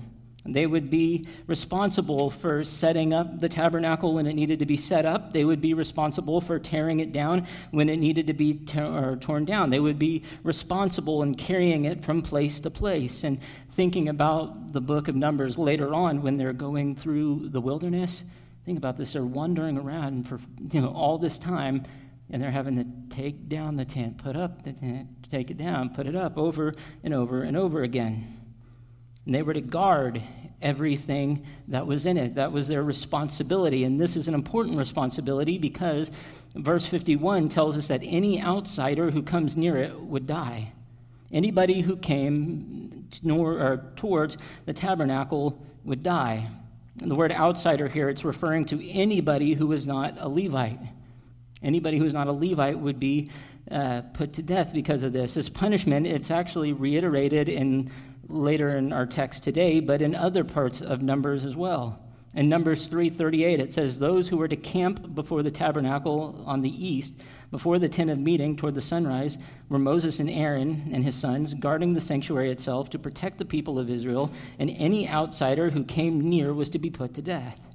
They 0.52 0.66
would 0.66 0.90
be 0.90 1.26
responsible 1.46 2.30
for 2.30 2.64
setting 2.64 3.12
up 3.12 3.40
the 3.40 3.48
tabernacle 3.48 4.14
when 4.14 4.26
it 4.26 4.34
needed 4.34 4.58
to 4.58 4.66
be 4.66 4.76
set 4.76 5.04
up. 5.04 5.32
They 5.32 5.44
would 5.44 5.60
be 5.60 5.74
responsible 5.74 6.40
for 6.40 6.58
tearing 6.58 7.00
it 7.00 7.12
down 7.12 7.46
when 7.70 7.88
it 7.88 7.96
needed 7.96 8.26
to 8.28 8.32
be 8.32 8.54
torn 8.54 9.44
down. 9.44 9.70
They 9.70 9.80
would 9.80 9.98
be 9.98 10.22
responsible 10.42 11.22
in 11.22 11.34
carrying 11.34 11.84
it 11.84 12.04
from 12.04 12.22
place 12.22 12.60
to 12.60 12.70
place. 12.70 13.24
And 13.24 13.40
thinking 13.72 14.08
about 14.08 14.72
the 14.72 14.80
book 14.80 15.08
of 15.08 15.14
Numbers 15.14 15.56
later 15.56 15.94
on 15.94 16.22
when 16.22 16.36
they're 16.36 16.52
going 16.52 16.96
through 16.96 17.48
the 17.50 17.60
wilderness, 17.60 18.24
think 18.64 18.76
about 18.76 18.96
this. 18.96 19.12
They're 19.12 19.24
wandering 19.24 19.78
around 19.78 20.28
for 20.28 20.40
you 20.72 20.80
know, 20.80 20.88
all 20.88 21.18
this 21.18 21.38
time, 21.38 21.84
and 22.30 22.42
they're 22.42 22.50
having 22.50 22.76
to 22.76 23.14
take 23.14 23.48
down 23.48 23.76
the 23.76 23.84
tent, 23.84 24.18
put 24.18 24.36
up 24.36 24.64
the 24.64 24.72
tent, 24.72 25.08
take 25.30 25.50
it 25.50 25.56
down, 25.56 25.90
put 25.94 26.06
it 26.06 26.16
up 26.16 26.36
over 26.36 26.74
and 27.02 27.14
over 27.14 27.42
and 27.42 27.56
over 27.56 27.82
again. 27.82 28.36
And 29.24 29.34
they 29.34 29.42
were 29.42 29.54
to 29.54 29.60
guard 29.60 30.22
everything 30.60 31.46
that 31.68 31.86
was 31.86 32.06
in 32.06 32.16
it. 32.16 32.34
That 32.34 32.52
was 32.52 32.68
their 32.68 32.82
responsibility. 32.82 33.84
And 33.84 34.00
this 34.00 34.16
is 34.16 34.28
an 34.28 34.34
important 34.34 34.76
responsibility 34.76 35.58
because 35.58 36.10
verse 36.54 36.86
51 36.86 37.48
tells 37.48 37.76
us 37.76 37.86
that 37.88 38.00
any 38.04 38.42
outsider 38.42 39.10
who 39.10 39.22
comes 39.22 39.56
near 39.56 39.76
it 39.76 39.98
would 39.98 40.26
die. 40.26 40.72
Anybody 41.30 41.80
who 41.80 41.96
came 41.96 43.08
nor, 43.22 43.82
towards 43.96 44.38
the 44.66 44.72
tabernacle 44.72 45.60
would 45.84 46.02
die. 46.02 46.48
And 47.00 47.10
the 47.10 47.14
word 47.14 47.30
outsider 47.30 47.86
here, 47.86 48.08
it's 48.08 48.24
referring 48.24 48.64
to 48.66 48.90
anybody 48.90 49.54
who 49.54 49.66
was 49.66 49.86
not 49.86 50.14
a 50.18 50.28
Levite. 50.28 50.80
Anybody 51.62 51.98
who 51.98 52.06
is 52.06 52.14
not 52.14 52.26
a 52.26 52.32
Levite 52.32 52.78
would 52.78 52.98
be 52.98 53.30
uh, 53.70 54.02
put 54.14 54.32
to 54.32 54.42
death 54.42 54.72
because 54.72 55.02
of 55.02 55.12
this. 55.12 55.34
This 55.34 55.48
punishment, 55.48 56.06
it's 56.06 56.30
actually 56.30 56.72
reiterated 56.72 57.48
in 57.48 57.90
later 58.28 58.76
in 58.76 58.92
our 58.92 59.06
text 59.06 59.42
today, 59.42 59.80
but 59.80 60.02
in 60.02 60.14
other 60.14 60.44
parts 60.44 60.80
of 60.80 61.02
Numbers 61.02 61.44
as 61.44 61.56
well. 61.56 61.99
In 62.35 62.49
Numbers 62.49 62.88
3:38 62.88 63.58
it 63.58 63.73
says 63.73 63.99
those 63.99 64.28
who 64.28 64.37
were 64.37 64.49
to 64.49 64.56
camp 64.56 65.14
before 65.14 65.42
the 65.42 65.50
tabernacle 65.50 66.42
on 66.47 66.61
the 66.61 66.87
east 66.87 67.14
before 67.50 67.78
the 67.78 67.88
tent 67.88 68.11
of 68.11 68.18
meeting 68.18 68.54
toward 68.54 68.75
the 68.75 68.80
sunrise 68.80 69.38
were 69.68 69.78
Moses 69.78 70.20
and 70.20 70.28
Aaron 70.28 70.90
and 70.92 71.02
his 71.02 71.14
sons 71.14 71.54
guarding 71.54 71.94
the 71.94 72.00
sanctuary 72.00 72.50
itself 72.50 72.90
to 72.90 72.99
protect 72.99 73.38
the 73.38 73.44
people 73.44 73.78
of 73.78 73.88
Israel 73.88 74.30
and 74.58 74.70
any 74.70 75.08
outsider 75.08 75.70
who 75.70 75.82
came 75.82 76.28
near 76.28 76.52
was 76.52 76.68
to 76.68 76.78
be 76.78 76.90
put 76.90 77.14
to 77.14 77.23
death. 77.23 77.67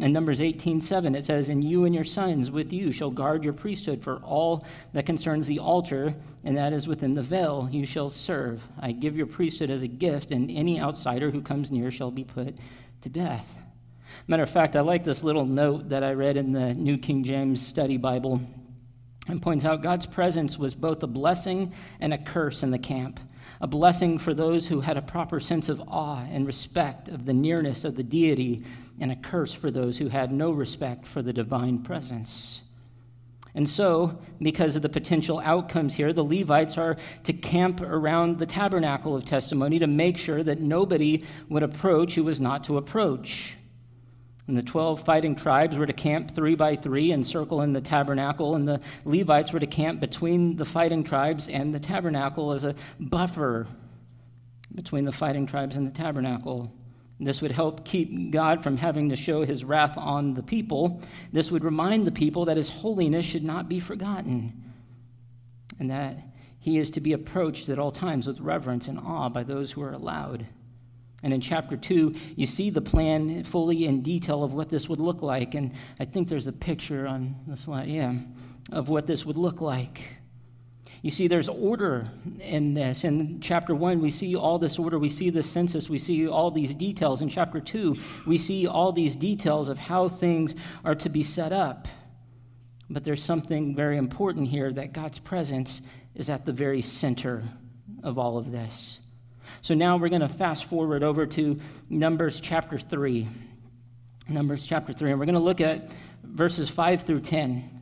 In 0.00 0.12
Numbers 0.12 0.40
18:7 0.40 1.16
it 1.16 1.24
says, 1.24 1.48
"And 1.48 1.64
you 1.64 1.84
and 1.84 1.92
your 1.92 2.04
sons 2.04 2.52
with 2.52 2.72
you 2.72 2.92
shall 2.92 3.10
guard 3.10 3.42
your 3.42 3.52
priesthood 3.52 4.00
for 4.00 4.18
all 4.18 4.62
that 4.92 5.06
concerns 5.06 5.48
the 5.48 5.58
altar, 5.58 6.14
and 6.44 6.56
that 6.56 6.72
is 6.72 6.86
within 6.86 7.14
the 7.14 7.22
veil 7.22 7.68
you 7.72 7.84
shall 7.84 8.08
serve. 8.08 8.68
I 8.78 8.92
give 8.92 9.16
your 9.16 9.26
priesthood 9.26 9.70
as 9.70 9.82
a 9.82 9.88
gift, 9.88 10.30
and 10.30 10.50
any 10.52 10.80
outsider 10.80 11.32
who 11.32 11.40
comes 11.40 11.72
near 11.72 11.90
shall 11.90 12.12
be 12.12 12.22
put 12.22 12.56
to 13.00 13.08
death." 13.08 13.58
Matter 14.28 14.44
of 14.44 14.50
fact, 14.50 14.76
I 14.76 14.82
like 14.82 15.02
this 15.02 15.24
little 15.24 15.46
note 15.46 15.88
that 15.88 16.04
I 16.04 16.12
read 16.12 16.36
in 16.36 16.52
the 16.52 16.74
New 16.74 16.96
King 16.96 17.24
James 17.24 17.60
Study 17.60 17.96
Bible. 17.96 18.40
and 19.26 19.42
points 19.42 19.64
out 19.64 19.82
God's 19.82 20.06
presence 20.06 20.58
was 20.58 20.74
both 20.74 21.02
a 21.02 21.06
blessing 21.06 21.72
and 22.00 22.14
a 22.14 22.18
curse 22.18 22.62
in 22.62 22.70
the 22.70 22.78
camp 22.78 23.20
a 23.60 23.66
blessing 23.66 24.18
for 24.18 24.34
those 24.34 24.66
who 24.66 24.80
had 24.80 24.96
a 24.96 25.02
proper 25.02 25.40
sense 25.40 25.68
of 25.68 25.82
awe 25.88 26.24
and 26.30 26.46
respect 26.46 27.08
of 27.08 27.26
the 27.26 27.32
nearness 27.32 27.84
of 27.84 27.96
the 27.96 28.02
deity, 28.02 28.62
and 29.00 29.10
a 29.10 29.16
curse 29.16 29.52
for 29.52 29.70
those 29.70 29.98
who 29.98 30.08
had 30.08 30.32
no 30.32 30.50
respect 30.50 31.06
for 31.06 31.22
the 31.22 31.32
divine 31.32 31.78
presence. 31.82 32.62
And 33.54 33.68
so, 33.68 34.18
because 34.40 34.76
of 34.76 34.82
the 34.82 34.88
potential 34.88 35.40
outcomes 35.40 35.94
here, 35.94 36.12
the 36.12 36.24
Levites 36.24 36.78
are 36.78 36.96
to 37.24 37.32
camp 37.32 37.80
around 37.80 38.38
the 38.38 38.46
tabernacle 38.46 39.16
of 39.16 39.24
testimony 39.24 39.78
to 39.80 39.86
make 39.86 40.18
sure 40.18 40.42
that 40.44 40.60
nobody 40.60 41.24
would 41.48 41.62
approach 41.62 42.14
who 42.14 42.24
was 42.24 42.38
not 42.38 42.62
to 42.64 42.76
approach. 42.76 43.56
And 44.48 44.56
the 44.56 44.62
12 44.62 45.04
fighting 45.04 45.36
tribes 45.36 45.76
were 45.76 45.86
to 45.86 45.92
camp 45.92 46.34
three 46.34 46.54
by 46.54 46.74
three 46.74 47.12
and 47.12 47.24
circle 47.24 47.60
in 47.60 47.74
the 47.74 47.82
tabernacle, 47.82 48.54
and 48.54 48.66
the 48.66 48.80
Levites 49.04 49.52
were 49.52 49.60
to 49.60 49.66
camp 49.66 50.00
between 50.00 50.56
the 50.56 50.64
fighting 50.64 51.04
tribes 51.04 51.48
and 51.48 51.74
the 51.74 51.78
tabernacle 51.78 52.52
as 52.52 52.64
a 52.64 52.74
buffer 52.98 53.66
between 54.74 55.04
the 55.04 55.12
fighting 55.12 55.46
tribes 55.46 55.76
and 55.76 55.86
the 55.86 55.96
tabernacle. 55.96 56.72
This 57.20 57.42
would 57.42 57.50
help 57.50 57.84
keep 57.84 58.30
God 58.30 58.62
from 58.62 58.78
having 58.78 59.10
to 59.10 59.16
show 59.16 59.44
his 59.44 59.64
wrath 59.64 59.98
on 59.98 60.32
the 60.34 60.42
people. 60.42 61.02
This 61.30 61.50
would 61.50 61.64
remind 61.64 62.06
the 62.06 62.12
people 62.12 62.46
that 62.46 62.56
his 62.56 62.70
holiness 62.70 63.26
should 63.26 63.44
not 63.44 63.68
be 63.68 63.80
forgotten 63.80 64.64
and 65.78 65.90
that 65.90 66.16
he 66.58 66.78
is 66.78 66.90
to 66.90 67.00
be 67.00 67.12
approached 67.12 67.68
at 67.68 67.78
all 67.78 67.90
times 67.90 68.26
with 68.26 68.40
reverence 68.40 68.88
and 68.88 68.98
awe 68.98 69.28
by 69.28 69.42
those 69.42 69.72
who 69.72 69.82
are 69.82 69.92
allowed. 69.92 70.46
And 71.22 71.34
in 71.34 71.40
chapter 71.40 71.76
2, 71.76 72.14
you 72.36 72.46
see 72.46 72.70
the 72.70 72.80
plan 72.80 73.42
fully 73.42 73.86
in 73.86 74.02
detail 74.02 74.44
of 74.44 74.54
what 74.54 74.68
this 74.68 74.88
would 74.88 75.00
look 75.00 75.20
like. 75.20 75.54
And 75.54 75.72
I 75.98 76.04
think 76.04 76.28
there's 76.28 76.46
a 76.46 76.52
picture 76.52 77.06
on 77.08 77.34
the 77.46 77.56
slide, 77.56 77.88
yeah, 77.88 78.14
of 78.70 78.88
what 78.88 79.06
this 79.06 79.26
would 79.26 79.36
look 79.36 79.60
like. 79.60 80.00
You 81.02 81.10
see, 81.10 81.28
there's 81.28 81.48
order 81.48 82.08
in 82.40 82.74
this. 82.74 83.04
In 83.04 83.40
chapter 83.40 83.74
1, 83.74 84.00
we 84.00 84.10
see 84.10 84.34
all 84.36 84.58
this 84.58 84.78
order. 84.78 84.98
We 84.98 85.08
see 85.08 85.30
the 85.30 85.42
census. 85.42 85.88
We 85.88 85.98
see 85.98 86.28
all 86.28 86.50
these 86.50 86.74
details. 86.74 87.20
In 87.20 87.28
chapter 87.28 87.60
2, 87.60 87.96
we 88.26 88.38
see 88.38 88.66
all 88.66 88.92
these 88.92 89.14
details 89.14 89.68
of 89.68 89.78
how 89.78 90.08
things 90.08 90.54
are 90.84 90.96
to 90.96 91.08
be 91.08 91.22
set 91.22 91.52
up. 91.52 91.86
But 92.90 93.04
there's 93.04 93.22
something 93.22 93.74
very 93.74 93.96
important 93.96 94.48
here 94.48 94.72
that 94.72 94.92
God's 94.92 95.18
presence 95.18 95.82
is 96.14 96.30
at 96.30 96.46
the 96.46 96.52
very 96.52 96.80
center 96.80 97.44
of 98.02 98.18
all 98.18 98.38
of 98.38 98.50
this. 98.50 98.98
So 99.62 99.74
now 99.74 99.96
we're 99.96 100.08
going 100.08 100.22
to 100.22 100.28
fast 100.28 100.66
forward 100.66 101.02
over 101.02 101.26
to 101.26 101.56
Numbers 101.88 102.40
chapter 102.40 102.78
3. 102.78 103.28
Numbers 104.28 104.66
chapter 104.66 104.92
3. 104.92 105.10
And 105.10 105.20
we're 105.20 105.26
going 105.26 105.34
to 105.34 105.40
look 105.40 105.60
at 105.60 105.90
verses 106.22 106.68
5 106.68 107.02
through 107.02 107.20
10. 107.20 107.78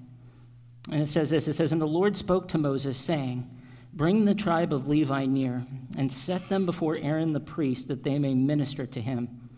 And 0.90 1.02
it 1.02 1.08
says 1.08 1.30
this 1.30 1.48
it 1.48 1.54
says, 1.54 1.72
And 1.72 1.80
the 1.80 1.86
Lord 1.86 2.16
spoke 2.16 2.48
to 2.48 2.58
Moses, 2.58 2.96
saying, 2.96 3.48
Bring 3.92 4.24
the 4.24 4.34
tribe 4.34 4.72
of 4.72 4.88
Levi 4.88 5.26
near, 5.26 5.66
and 5.96 6.10
set 6.10 6.48
them 6.48 6.66
before 6.66 6.96
Aaron 6.96 7.32
the 7.32 7.40
priest, 7.40 7.88
that 7.88 8.04
they 8.04 8.18
may 8.18 8.34
minister 8.34 8.86
to 8.86 9.00
him. 9.00 9.48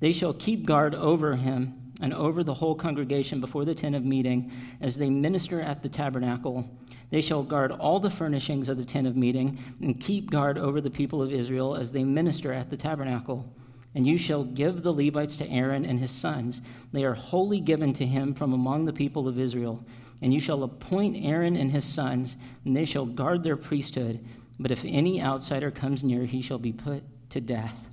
They 0.00 0.12
shall 0.12 0.34
keep 0.34 0.66
guard 0.66 0.94
over 0.94 1.34
him 1.34 1.92
and 2.02 2.12
over 2.12 2.44
the 2.44 2.54
whole 2.54 2.74
congregation 2.74 3.40
before 3.40 3.64
the 3.64 3.74
tent 3.74 3.94
of 3.94 4.04
meeting, 4.04 4.52
as 4.80 4.96
they 4.96 5.08
minister 5.08 5.60
at 5.60 5.82
the 5.82 5.88
tabernacle 5.88 6.68
they 7.10 7.20
shall 7.20 7.42
guard 7.42 7.70
all 7.72 8.00
the 8.00 8.10
furnishings 8.10 8.68
of 8.68 8.76
the 8.76 8.84
tent 8.84 9.06
of 9.06 9.16
meeting, 9.16 9.58
and 9.80 10.00
keep 10.00 10.30
guard 10.30 10.58
over 10.58 10.80
the 10.80 10.90
people 10.90 11.22
of 11.22 11.32
Israel 11.32 11.76
as 11.76 11.92
they 11.92 12.04
minister 12.04 12.52
at 12.52 12.70
the 12.70 12.76
tabernacle. 12.76 13.52
And 13.94 14.06
you 14.06 14.18
shall 14.18 14.44
give 14.44 14.82
the 14.82 14.92
Levites 14.92 15.36
to 15.38 15.48
Aaron 15.48 15.86
and 15.86 15.98
his 15.98 16.10
sons. 16.10 16.60
They 16.92 17.04
are 17.04 17.14
wholly 17.14 17.60
given 17.60 17.94
to 17.94 18.04
him 18.04 18.34
from 18.34 18.52
among 18.52 18.84
the 18.84 18.92
people 18.92 19.26
of 19.26 19.38
Israel. 19.38 19.84
And 20.20 20.34
you 20.34 20.40
shall 20.40 20.64
appoint 20.64 21.24
Aaron 21.24 21.56
and 21.56 21.70
his 21.70 21.84
sons, 21.84 22.36
and 22.64 22.76
they 22.76 22.84
shall 22.84 23.06
guard 23.06 23.42
their 23.42 23.56
priesthood. 23.56 24.24
But 24.58 24.70
if 24.70 24.84
any 24.84 25.22
outsider 25.22 25.70
comes 25.70 26.04
near, 26.04 26.24
he 26.24 26.42
shall 26.42 26.58
be 26.58 26.72
put 26.72 27.04
to 27.30 27.40
death. 27.40 27.88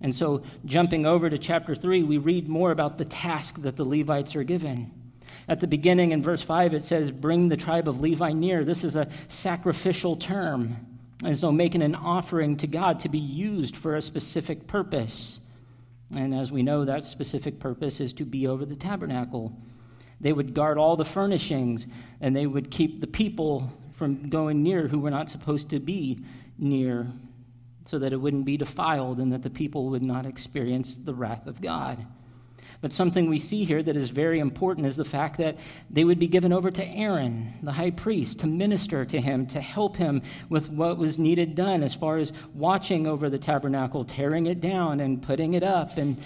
And 0.00 0.14
so, 0.14 0.42
jumping 0.64 1.06
over 1.06 1.30
to 1.30 1.38
chapter 1.38 1.74
3, 1.74 2.02
we 2.02 2.18
read 2.18 2.48
more 2.48 2.72
about 2.72 2.98
the 2.98 3.04
task 3.04 3.62
that 3.62 3.76
the 3.76 3.84
Levites 3.84 4.36
are 4.36 4.44
given. 4.44 4.90
At 5.48 5.60
the 5.60 5.66
beginning 5.66 6.12
in 6.12 6.22
verse 6.22 6.42
5, 6.42 6.74
it 6.74 6.84
says, 6.84 7.10
Bring 7.10 7.48
the 7.48 7.56
tribe 7.56 7.88
of 7.88 8.00
Levi 8.00 8.32
near. 8.32 8.64
This 8.64 8.84
is 8.84 8.96
a 8.96 9.08
sacrificial 9.28 10.16
term, 10.16 10.76
as 11.24 11.40
though 11.40 11.52
making 11.52 11.82
an 11.82 11.94
offering 11.94 12.56
to 12.58 12.66
God 12.66 13.00
to 13.00 13.08
be 13.08 13.18
used 13.18 13.76
for 13.76 13.96
a 13.96 14.02
specific 14.02 14.66
purpose. 14.66 15.40
And 16.14 16.34
as 16.34 16.50
we 16.50 16.62
know, 16.62 16.84
that 16.84 17.04
specific 17.04 17.58
purpose 17.58 18.00
is 18.00 18.12
to 18.14 18.24
be 18.24 18.46
over 18.46 18.64
the 18.64 18.76
tabernacle. 18.76 19.52
They 20.20 20.32
would 20.32 20.54
guard 20.54 20.78
all 20.78 20.96
the 20.96 21.04
furnishings, 21.04 21.86
and 22.20 22.34
they 22.34 22.46
would 22.46 22.70
keep 22.70 23.00
the 23.00 23.06
people 23.06 23.72
from 23.92 24.28
going 24.28 24.62
near 24.62 24.88
who 24.88 24.98
were 24.98 25.10
not 25.10 25.28
supposed 25.28 25.70
to 25.70 25.80
be 25.80 26.24
near 26.58 27.12
so 27.86 27.98
that 27.98 28.12
it 28.12 28.16
wouldn't 28.16 28.44
be 28.44 28.56
defiled 28.56 29.18
and 29.18 29.32
that 29.32 29.42
the 29.42 29.50
people 29.50 29.90
would 29.90 30.02
not 30.02 30.26
experience 30.26 30.94
the 30.94 31.14
wrath 31.14 31.46
of 31.46 31.60
God. 31.60 32.06
But 32.80 32.92
something 32.92 33.28
we 33.28 33.38
see 33.38 33.64
here 33.64 33.82
that 33.82 33.96
is 33.96 34.10
very 34.10 34.38
important 34.38 34.86
is 34.86 34.96
the 34.96 35.04
fact 35.04 35.38
that 35.38 35.58
they 35.90 36.04
would 36.04 36.18
be 36.18 36.26
given 36.26 36.52
over 36.52 36.70
to 36.70 36.84
Aaron, 36.84 37.54
the 37.62 37.72
high 37.72 37.90
priest, 37.90 38.40
to 38.40 38.46
minister 38.46 39.04
to 39.04 39.20
him, 39.20 39.46
to 39.48 39.60
help 39.60 39.96
him 39.96 40.22
with 40.48 40.70
what 40.70 40.98
was 40.98 41.18
needed 41.18 41.54
done 41.54 41.82
as 41.82 41.94
far 41.94 42.18
as 42.18 42.32
watching 42.54 43.06
over 43.06 43.30
the 43.30 43.38
tabernacle, 43.38 44.04
tearing 44.04 44.46
it 44.46 44.60
down 44.60 45.00
and 45.00 45.22
putting 45.22 45.54
it 45.54 45.62
up. 45.62 45.96
And 45.98 46.18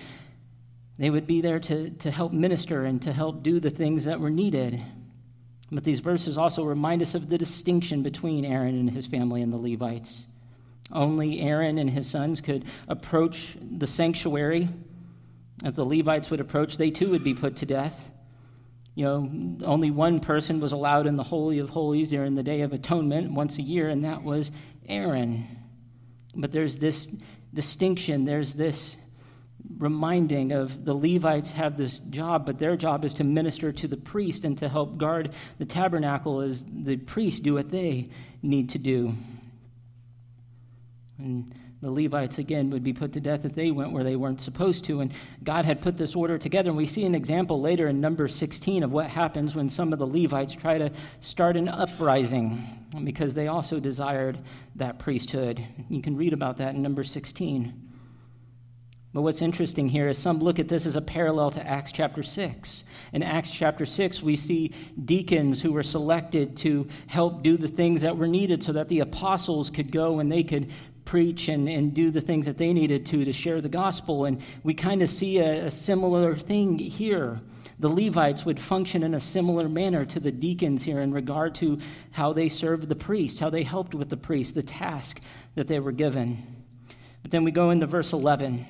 they 0.99 1.11
would 1.11 1.27
be 1.27 1.41
there 1.41 1.61
to, 1.61 1.91
to 1.91 2.11
help 2.11 2.33
minister 2.33 2.85
and 2.85 3.01
to 3.03 3.13
help 3.13 3.43
do 3.43 3.61
the 3.61 3.71
things 3.71 4.05
that 4.05 4.21
were 4.21 4.31
needed. 4.31 4.83
But 5.71 5.85
these 5.85 6.01
verses 6.01 6.39
also 6.39 6.65
remind 6.65 7.03
us 7.03 7.15
of 7.15 7.29
the 7.29 7.39
distinction 7.39 8.03
between 8.03 8.45
Aaron 8.45 8.75
and 8.75 8.91
his 8.91 9.07
family 9.07 9.43
and 9.43 9.53
the 9.53 9.59
Levites. 9.59 10.25
Only 10.91 11.41
Aaron 11.41 11.79
and 11.79 11.91
his 11.91 12.09
sons 12.09 12.41
could 12.41 12.65
approach 12.89 13.57
the 13.61 13.87
sanctuary. 13.87 14.69
If 15.65 15.75
the 15.75 15.85
Levites 15.85 16.31
would 16.31 16.41
approach, 16.41 16.77
they 16.77 16.91
too 16.91 17.11
would 17.11 17.25
be 17.25 17.35
put 17.35 17.57
to 17.57 17.67
death. 17.67 18.09
You 18.95 19.05
know, 19.05 19.57
only 19.65 19.91
one 19.91 20.21
person 20.21 20.61
was 20.61 20.73
allowed 20.73 21.07
in 21.07 21.17
the 21.17 21.23
Holy 21.23 21.59
of 21.59 21.71
Holies 21.71 22.11
during 22.11 22.35
the 22.35 22.43
Day 22.43 22.63
of 22.63 22.73
Atonement 22.73 23.33
once 23.33 23.59
a 23.59 23.63
year, 23.63 23.89
and 23.89 24.05
that 24.05 24.23
was 24.23 24.51
Aaron. 24.89 25.47
But 26.35 26.53
there's 26.53 26.79
this 26.79 27.09
distinction, 27.55 28.25
there's 28.25 28.55
this 28.55 28.97
reminding 29.77 30.53
of 30.53 30.85
the 30.85 30.95
Levites 30.95 31.51
have 31.51 31.77
this 31.77 32.01
job, 32.11 32.47
but 32.47 32.59
their 32.59 32.77
job 32.77 33.05
is 33.05 33.15
to 33.15 33.25
minister 33.25 33.73
to 33.73 33.89
the 33.89 33.97
priest 33.97 34.45
and 34.45 34.59
to 34.59 34.69
help 34.69 34.99
guard 34.99 35.33
the 35.59 35.65
tabernacle 35.65 36.41
as 36.41 36.65
the 36.67 36.97
priests 36.97 37.41
do 37.41 37.55
what 37.55 37.71
they 37.71 38.11
need 38.43 38.71
to 38.71 38.79
do. 38.79 39.15
And 41.19 41.55
the 41.81 41.91
Levites, 41.91 42.39
again, 42.39 42.71
would 42.71 42.83
be 42.83 42.93
put 42.93 43.13
to 43.13 43.21
death 43.21 43.45
if 43.45 43.55
they 43.55 43.71
went 43.71 43.93
where 43.93 44.03
they 44.03 44.17
weren't 44.17 44.41
supposed 44.41 44.85
to. 44.87 45.01
And 45.01 45.13
God 45.45 45.65
had 45.65 45.81
put 45.81 45.97
this 45.97 46.17
order 46.17 46.37
together. 46.37 46.71
And 46.71 46.77
we 46.77 46.87
see 46.87 47.05
an 47.05 47.15
example 47.15 47.61
later 47.61 47.87
in 47.87 48.01
number 48.01 48.27
16 48.27 48.83
of 48.83 48.91
what 48.91 49.09
happens 49.09 49.55
when 49.55 49.69
some 49.69 49.93
of 49.93 50.01
the 50.01 50.07
Levites 50.07 50.55
try 50.55 50.77
to 50.77 50.91
start 51.21 51.57
an 51.57 51.69
uprising 51.69 52.67
because 53.05 53.33
they 53.35 53.47
also 53.47 53.79
desired 53.79 54.41
that 54.75 54.99
priesthood. 54.99 55.65
You 55.89 56.03
can 56.03 56.17
read 56.17 56.33
about 56.33 56.57
that 56.59 56.75
in 56.75 56.83
number 56.83 57.05
16. 57.05 57.89
But 59.15 59.23
what's 59.23 59.41
interesting 59.41 59.89
here 59.89 60.09
is 60.09 60.19
some 60.19 60.39
look 60.39 60.59
at 60.59 60.69
this 60.69 60.85
as 60.85 60.95
a 60.95 61.01
parallel 61.01 61.51
to 61.53 61.67
Acts 61.67 61.93
chapter 61.93 62.23
6. 62.23 62.85
In 63.15 63.23
Acts 63.23 63.51
chapter 63.51 63.87
6, 63.87 64.23
we 64.23 64.37
see 64.37 64.75
deacons 65.07 65.63
who 65.63 65.73
were 65.73 65.83
selected 65.83 66.59
to 66.59 66.87
help 67.07 67.43
do 67.43 67.57
the 67.57 67.69
things 67.69 68.03
that 68.03 68.17
were 68.17 68.27
needed 68.27 68.63
so 68.63 68.73
that 68.73 68.89
the 68.89 69.01
apostles 69.01 69.71
could 69.71 69.91
go 69.91 70.19
and 70.19 70.31
they 70.31 70.43
could 70.43 70.71
preach 71.09 71.49
and, 71.49 71.71
and 71.71 71.95
do 71.95 72.11
the 72.11 72.21
things 72.21 72.45
that 72.45 72.59
they 72.59 72.71
needed 72.75 73.07
to 73.07 73.25
to 73.25 73.33
share 73.33 73.63
the 73.63 73.69
gospel. 73.69 74.27
And 74.27 74.43
we 74.63 74.75
kind 74.75 75.01
of 75.01 75.09
see 75.09 75.39
a, 75.39 75.65
a 75.65 75.71
similar 75.71 76.37
thing 76.37 76.79
here. 76.79 77.41
The 77.79 77.89
Levites 77.89 78.45
would 78.45 78.61
function 78.61 79.03
in 79.03 79.15
a 79.15 79.21
similar 79.21 79.71
manner 79.71 80.05
to 80.05 80.21
the 80.21 80.31
deacons 80.31 80.83
here 80.83 81.01
in 81.01 81.15
regard 81.15 81.55
to 81.57 81.79
how 82.11 82.35
they 82.35 82.49
served 82.49 82.91
the 82.91 82.95
priest, 82.95 83.41
how 83.41 83.49
they 83.49 83.63
helped 83.63 83.95
with 83.95 84.11
the 84.11 84.19
priest, 84.19 84.55
the 84.55 84.63
task 84.63 85.21
that 85.55 85.67
they 85.67 85.81
were 85.81 85.93
given. 85.93 86.65
But 87.23 87.31
then 87.31 87.43
we 87.43 87.53
go 87.53 87.71
into 87.71 87.87
verse 87.87 88.13
11. 88.13 88.67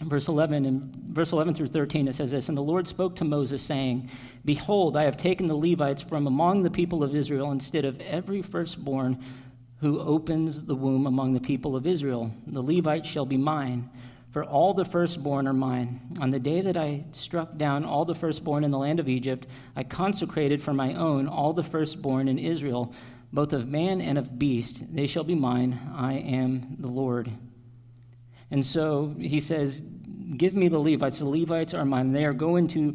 Verse 0.00 0.26
11 0.26 0.64
and 0.66 0.92
verse 1.14 1.30
11 1.30 1.54
through 1.54 1.68
13 1.68 2.08
it 2.08 2.16
says 2.16 2.32
this 2.32 2.48
and 2.48 2.58
the 2.58 2.62
Lord 2.62 2.88
spoke 2.88 3.14
to 3.14 3.24
Moses 3.24 3.62
saying 3.62 4.10
behold 4.44 4.96
I 4.96 5.04
have 5.04 5.16
taken 5.16 5.46
the 5.46 5.54
Levites 5.54 6.02
from 6.02 6.26
among 6.26 6.64
the 6.64 6.70
people 6.70 7.04
of 7.04 7.14
Israel 7.14 7.52
instead 7.52 7.84
of 7.84 8.00
every 8.00 8.42
firstborn 8.42 9.22
who 9.84 10.00
opens 10.00 10.62
the 10.62 10.74
womb 10.74 11.06
among 11.06 11.34
the 11.34 11.40
people 11.40 11.76
of 11.76 11.86
Israel. 11.86 12.30
The 12.46 12.62
Levites 12.62 13.06
shall 13.06 13.26
be 13.26 13.36
mine 13.36 13.90
for 14.32 14.42
all 14.42 14.72
the 14.72 14.84
firstborn 14.84 15.46
are 15.46 15.52
mine. 15.52 16.00
On 16.18 16.30
the 16.30 16.40
day 16.40 16.62
that 16.62 16.76
I 16.76 17.04
struck 17.12 17.58
down 17.58 17.84
all 17.84 18.06
the 18.06 18.14
firstborn 18.14 18.64
in 18.64 18.70
the 18.70 18.78
land 18.78 18.98
of 18.98 19.10
Egypt 19.10 19.46
I 19.76 19.82
consecrated 19.84 20.62
for 20.62 20.72
my 20.72 20.94
own 20.94 21.28
all 21.28 21.52
the 21.52 21.62
firstborn 21.62 22.28
in 22.28 22.38
Israel 22.38 22.94
both 23.30 23.52
of 23.52 23.68
man 23.68 24.00
and 24.00 24.16
of 24.16 24.38
beast. 24.38 24.82
They 24.90 25.06
shall 25.06 25.22
be 25.22 25.34
mine. 25.34 25.78
I 25.94 26.14
am 26.14 26.78
the 26.78 26.88
Lord. 26.88 27.30
And 28.50 28.64
so 28.64 29.14
he 29.18 29.38
says, 29.38 29.82
Give 30.38 30.54
me 30.54 30.68
the 30.68 30.78
Levites. 30.78 31.18
The 31.18 31.26
Levites 31.26 31.74
are 31.74 31.84
mine. 31.84 32.12
They 32.12 32.24
are 32.24 32.32
going 32.32 32.68
to 32.68 32.94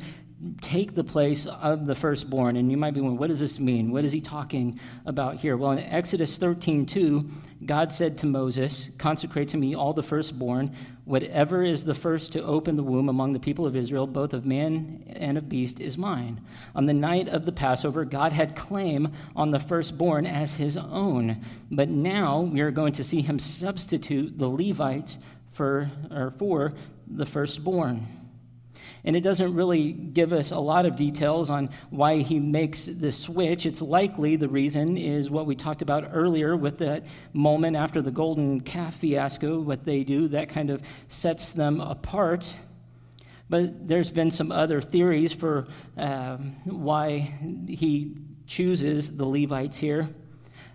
take 0.61 0.95
the 0.95 1.03
place 1.03 1.45
of 1.45 1.85
the 1.85 1.95
firstborn. 1.95 2.55
And 2.55 2.71
you 2.71 2.77
might 2.77 2.93
be 2.93 3.01
wondering, 3.01 3.19
what 3.19 3.27
does 3.27 3.41
this 3.41 3.59
mean? 3.59 3.91
What 3.91 4.05
is 4.05 4.11
he 4.11 4.21
talking 4.21 4.79
about 5.05 5.35
here? 5.35 5.57
Well, 5.57 5.71
in 5.71 5.79
Exodus 5.79 6.37
13, 6.37 6.85
2, 6.85 7.29
God 7.65 7.91
said 7.91 8.17
to 8.19 8.25
Moses, 8.25 8.89
Consecrate 8.97 9.49
to 9.49 9.57
me 9.57 9.75
all 9.75 9.91
the 9.91 10.01
firstborn, 10.01 10.73
whatever 11.03 11.63
is 11.63 11.83
the 11.83 11.93
first 11.93 12.31
to 12.33 12.43
open 12.43 12.77
the 12.77 12.83
womb 12.83 13.09
among 13.09 13.33
the 13.33 13.39
people 13.39 13.65
of 13.65 13.75
Israel, 13.75 14.07
both 14.07 14.31
of 14.31 14.45
man 14.45 15.03
and 15.09 15.37
of 15.37 15.49
beast, 15.49 15.81
is 15.81 15.97
mine. 15.97 16.39
On 16.73 16.85
the 16.85 16.93
night 16.93 17.27
of 17.27 17.45
the 17.45 17.51
Passover, 17.51 18.05
God 18.05 18.31
had 18.31 18.55
claim 18.55 19.11
on 19.35 19.51
the 19.51 19.59
firstborn 19.59 20.25
as 20.25 20.53
his 20.53 20.77
own. 20.77 21.43
But 21.69 21.89
now 21.89 22.41
we 22.41 22.61
are 22.61 22.71
going 22.71 22.93
to 22.93 23.03
see 23.03 23.21
him 23.21 23.39
substitute 23.39 24.37
the 24.37 24.47
Levites 24.47 25.17
for, 25.51 25.91
or 26.09 26.33
for 26.37 26.71
the 27.07 27.25
firstborn. 27.25 28.18
And 29.03 29.15
it 29.15 29.21
doesn't 29.21 29.53
really 29.53 29.93
give 29.93 30.33
us 30.33 30.51
a 30.51 30.59
lot 30.59 30.85
of 30.85 30.95
details 30.95 31.49
on 31.49 31.69
why 31.89 32.17
he 32.17 32.39
makes 32.39 32.85
the 32.85 33.11
switch. 33.11 33.65
It's 33.65 33.81
likely 33.81 34.35
the 34.35 34.49
reason 34.49 34.97
is 34.97 35.29
what 35.29 35.45
we 35.45 35.55
talked 35.55 35.81
about 35.81 36.09
earlier 36.11 36.57
with 36.57 36.79
that 36.79 37.05
moment 37.33 37.75
after 37.75 38.01
the 38.01 38.11
golden 38.11 38.59
calf 38.61 38.95
fiasco, 38.95 39.59
what 39.59 39.85
they 39.85 40.03
do, 40.03 40.27
that 40.29 40.49
kind 40.49 40.69
of 40.69 40.81
sets 41.07 41.51
them 41.51 41.79
apart. 41.79 42.53
But 43.49 43.87
there's 43.87 44.11
been 44.11 44.31
some 44.31 44.51
other 44.51 44.81
theories 44.81 45.33
for 45.33 45.67
um, 45.97 46.55
why 46.65 47.19
he 47.67 48.15
chooses 48.45 49.15
the 49.15 49.25
Levites 49.25 49.77
here. 49.77 50.09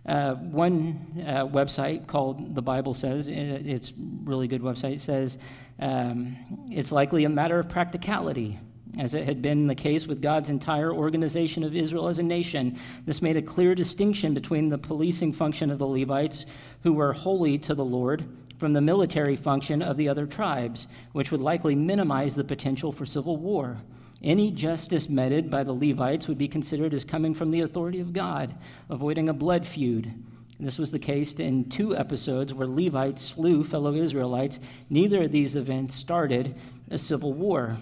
Uh, 0.06 0.34
one 0.34 1.24
uh, 1.26 1.46
website 1.46 2.06
called 2.06 2.54
The 2.54 2.60
Bible 2.60 2.92
Says, 2.92 3.26
it's 3.28 3.92
really 3.96 4.46
good 4.46 4.60
website, 4.60 5.00
says 5.00 5.38
um, 5.78 6.36
it's 6.70 6.92
likely 6.92 7.24
a 7.24 7.28
matter 7.30 7.58
of 7.58 7.70
practicality, 7.70 8.58
as 8.98 9.14
it 9.14 9.24
had 9.24 9.40
been 9.40 9.66
the 9.66 9.74
case 9.74 10.06
with 10.06 10.20
God's 10.20 10.50
entire 10.50 10.92
organization 10.92 11.64
of 11.64 11.74
Israel 11.74 12.08
as 12.08 12.18
a 12.18 12.22
nation. 12.22 12.78
This 13.06 13.22
made 13.22 13.38
a 13.38 13.42
clear 13.42 13.74
distinction 13.74 14.34
between 14.34 14.68
the 14.68 14.78
policing 14.78 15.32
function 15.32 15.70
of 15.70 15.78
the 15.78 15.86
Levites, 15.86 16.44
who 16.82 16.92
were 16.92 17.14
holy 17.14 17.56
to 17.58 17.74
the 17.74 17.84
Lord, 17.84 18.26
from 18.58 18.72
the 18.72 18.80
military 18.80 19.36
function 19.36 19.80
of 19.80 19.96
the 19.96 20.08
other 20.08 20.26
tribes, 20.26 20.86
which 21.12 21.32
would 21.32 21.40
likely 21.40 21.74
minimize 21.74 22.34
the 22.34 22.44
potential 22.44 22.92
for 22.92 23.06
civil 23.06 23.36
war. 23.38 23.78
Any 24.24 24.50
justice 24.50 25.10
meted 25.10 25.50
by 25.50 25.64
the 25.64 25.74
Levites 25.74 26.28
would 26.28 26.38
be 26.38 26.48
considered 26.48 26.94
as 26.94 27.04
coming 27.04 27.34
from 27.34 27.50
the 27.50 27.60
authority 27.60 28.00
of 28.00 28.14
God, 28.14 28.54
avoiding 28.88 29.28
a 29.28 29.34
blood 29.34 29.66
feud. 29.66 30.14
This 30.58 30.78
was 30.78 30.90
the 30.90 30.98
case 30.98 31.34
in 31.34 31.68
two 31.68 31.94
episodes 31.94 32.54
where 32.54 32.66
Levites 32.66 33.22
slew 33.22 33.64
fellow 33.64 33.94
Israelites. 33.94 34.60
Neither 34.88 35.24
of 35.24 35.32
these 35.32 35.56
events 35.56 35.94
started 35.94 36.56
a 36.90 36.96
civil 36.96 37.34
war. 37.34 37.76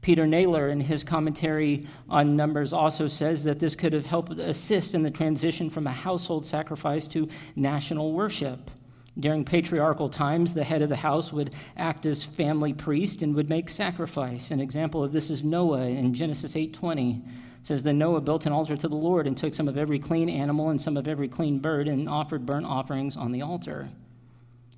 Peter 0.00 0.26
Naylor, 0.26 0.70
in 0.70 0.80
his 0.80 1.04
commentary 1.04 1.86
on 2.08 2.34
Numbers, 2.34 2.72
also 2.72 3.06
says 3.06 3.44
that 3.44 3.60
this 3.60 3.76
could 3.76 3.92
have 3.92 4.06
helped 4.06 4.32
assist 4.40 4.92
in 4.92 5.04
the 5.04 5.10
transition 5.10 5.70
from 5.70 5.86
a 5.86 5.92
household 5.92 6.46
sacrifice 6.46 7.06
to 7.06 7.28
national 7.54 8.12
worship. 8.12 8.72
During 9.20 9.44
patriarchal 9.44 10.08
times, 10.08 10.54
the 10.54 10.62
head 10.62 10.80
of 10.80 10.88
the 10.88 10.96
house 10.96 11.32
would 11.32 11.52
act 11.76 12.06
as 12.06 12.24
family 12.24 12.72
priest 12.72 13.22
and 13.22 13.34
would 13.34 13.48
make 13.48 13.68
sacrifice. 13.68 14.52
An 14.52 14.60
example 14.60 15.02
of 15.02 15.12
this 15.12 15.28
is 15.28 15.42
Noah 15.42 15.86
in 15.86 16.14
Genesis 16.14 16.54
8:20. 16.54 17.22
says 17.64 17.82
that 17.82 17.94
Noah 17.94 18.20
built 18.20 18.46
an 18.46 18.52
altar 18.52 18.76
to 18.76 18.88
the 18.88 18.94
Lord 18.94 19.26
and 19.26 19.36
took 19.36 19.54
some 19.54 19.68
of 19.68 19.76
every 19.76 19.98
clean 19.98 20.28
animal 20.28 20.70
and 20.70 20.80
some 20.80 20.96
of 20.96 21.08
every 21.08 21.28
clean 21.28 21.58
bird 21.58 21.88
and 21.88 22.08
offered 22.08 22.46
burnt 22.46 22.64
offerings 22.64 23.16
on 23.16 23.32
the 23.32 23.42
altar. 23.42 23.90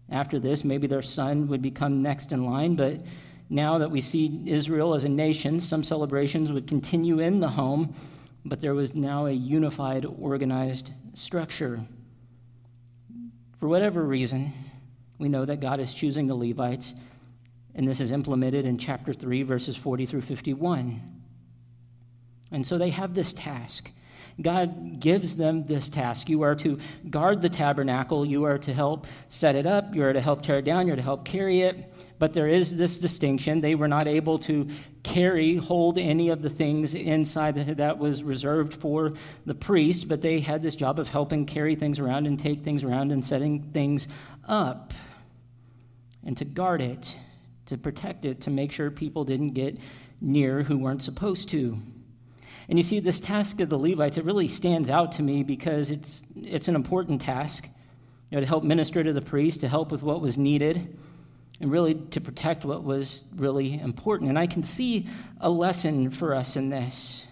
After 0.09 0.40
this, 0.40 0.64
maybe 0.64 0.87
their 0.87 1.03
son 1.03 1.46
would 1.48 1.62
become 1.62 2.03
next 2.03 2.33
in 2.33 2.44
line, 2.44 2.74
but 2.74 3.03
now 3.48 3.79
that 3.79 3.90
we 3.90 4.00
see 4.00 4.42
Israel 4.46 4.94
as 4.94 5.05
a 5.05 5.09
nation, 5.09 5.61
some 5.61 5.85
celebrations 5.85 6.50
would 6.50 6.66
continue 6.66 7.20
in 7.20 7.40
the 7.40 7.48
home, 7.48 7.94
but 8.44 8.61
there 8.61 8.74
was 8.74 8.94
now 8.94 9.26
a 9.26 9.33
unified, 9.33 10.07
organized 10.18 10.90
structure. 11.14 11.81
For 13.61 13.68
whatever 13.68 14.03
reason, 14.03 14.55
we 15.18 15.29
know 15.29 15.44
that 15.44 15.61
God 15.61 15.81
is 15.81 15.92
choosing 15.92 16.27
the 16.27 16.35
Levites, 16.35 16.94
and 17.75 17.87
this 17.87 18.01
is 18.01 18.11
implemented 18.11 18.64
in 18.64 18.79
chapter 18.79 19.12
3, 19.12 19.42
verses 19.42 19.77
40 19.77 20.07
through 20.07 20.23
51. 20.23 21.23
And 22.51 22.66
so 22.66 22.79
they 22.79 22.88
have 22.88 23.14
this 23.14 23.35
task. 23.35 23.90
God 24.42 25.00
gives 25.00 25.37
them 25.37 25.64
this 25.64 25.88
task. 25.88 26.29
You 26.29 26.42
are 26.42 26.55
to 26.57 26.79
guard 27.09 27.42
the 27.42 27.48
tabernacle, 27.48 28.24
you 28.24 28.44
are 28.44 28.59
to 28.59 28.72
help 28.72 29.07
set 29.29 29.57
it 29.57 29.66
up, 29.66 29.94
you 29.94 30.03
are 30.03 30.12
to 30.12 30.20
help 30.20 30.42
tear 30.42 30.59
it 30.59 30.64
down, 30.64 30.87
you're 30.87 30.96
to 30.96 31.03
help 31.03 31.24
carry 31.24 31.62
it. 31.62 31.92
But 32.18 32.33
there 32.33 32.48
is 32.48 32.76
this 32.76 32.98
distinction. 32.98 33.61
They 33.61 33.74
were 33.74 33.88
not 33.88 34.07
able 34.07 34.38
to 34.40 34.68
carry, 35.03 35.57
hold 35.57 35.98
any 35.98 36.29
of 36.29 36.42
the 36.42 36.50
things 36.50 36.94
inside 36.94 37.55
that 37.55 37.98
was 37.98 38.22
reserved 38.22 38.74
for 38.74 39.12
the 39.46 39.55
priest, 39.55 40.09
but 40.09 40.20
they 40.20 40.40
had 40.40 40.62
this 40.62 40.76
job 40.76 40.98
of 40.98 41.09
helping 41.09 41.46
carry 41.46 41.74
things 41.74 41.98
around 41.98 42.26
and 42.26 42.38
take 42.38 42.62
things 42.62 42.85
around 42.85 43.12
and 43.12 43.24
setting 43.24 43.62
things 43.72 44.09
up 44.46 44.92
and 46.24 46.37
to 46.37 46.44
guard 46.44 46.83
it, 46.83 47.16
to 47.66 47.79
protect 47.79 48.24
it, 48.24 48.42
to 48.42 48.50
make 48.50 48.72
sure 48.72 48.90
people 48.90 49.24
didn't 49.24 49.50
get 49.50 49.79
near 50.20 50.62
who 50.62 50.76
weren't 50.76 51.03
supposed 51.03 51.48
to. 51.48 51.81
And 52.70 52.78
you 52.78 52.85
see, 52.85 53.00
this 53.00 53.18
task 53.18 53.59
of 53.61 53.68
the 53.68 53.76
Levites, 53.76 54.16
it 54.16 54.24
really 54.24 54.46
stands 54.46 54.90
out 54.90 55.11
to 55.12 55.24
me 55.24 55.42
because 55.42 55.90
it's, 55.90 56.22
it's 56.37 56.68
an 56.68 56.76
important 56.76 57.20
task 57.20 57.68
you 58.30 58.37
know, 58.37 58.40
to 58.40 58.46
help 58.46 58.62
minister 58.62 59.02
to 59.02 59.12
the 59.12 59.20
priest, 59.20 59.61
to 59.62 59.68
help 59.68 59.90
with 59.90 60.04
what 60.04 60.20
was 60.20 60.38
needed, 60.38 60.96
and 61.61 61.72
really 61.72 61.94
to 61.94 62.20
protect 62.20 62.64
what 62.64 62.85
was 62.85 63.24
really 63.35 63.80
important. 63.80 64.30
And 64.30 64.38
I 64.38 64.46
can 64.46 64.62
see 64.62 65.09
a 65.40 65.50
lesson 65.50 66.12
for 66.12 66.33
us 66.33 66.54
in 66.54 66.70
this. 66.70 67.26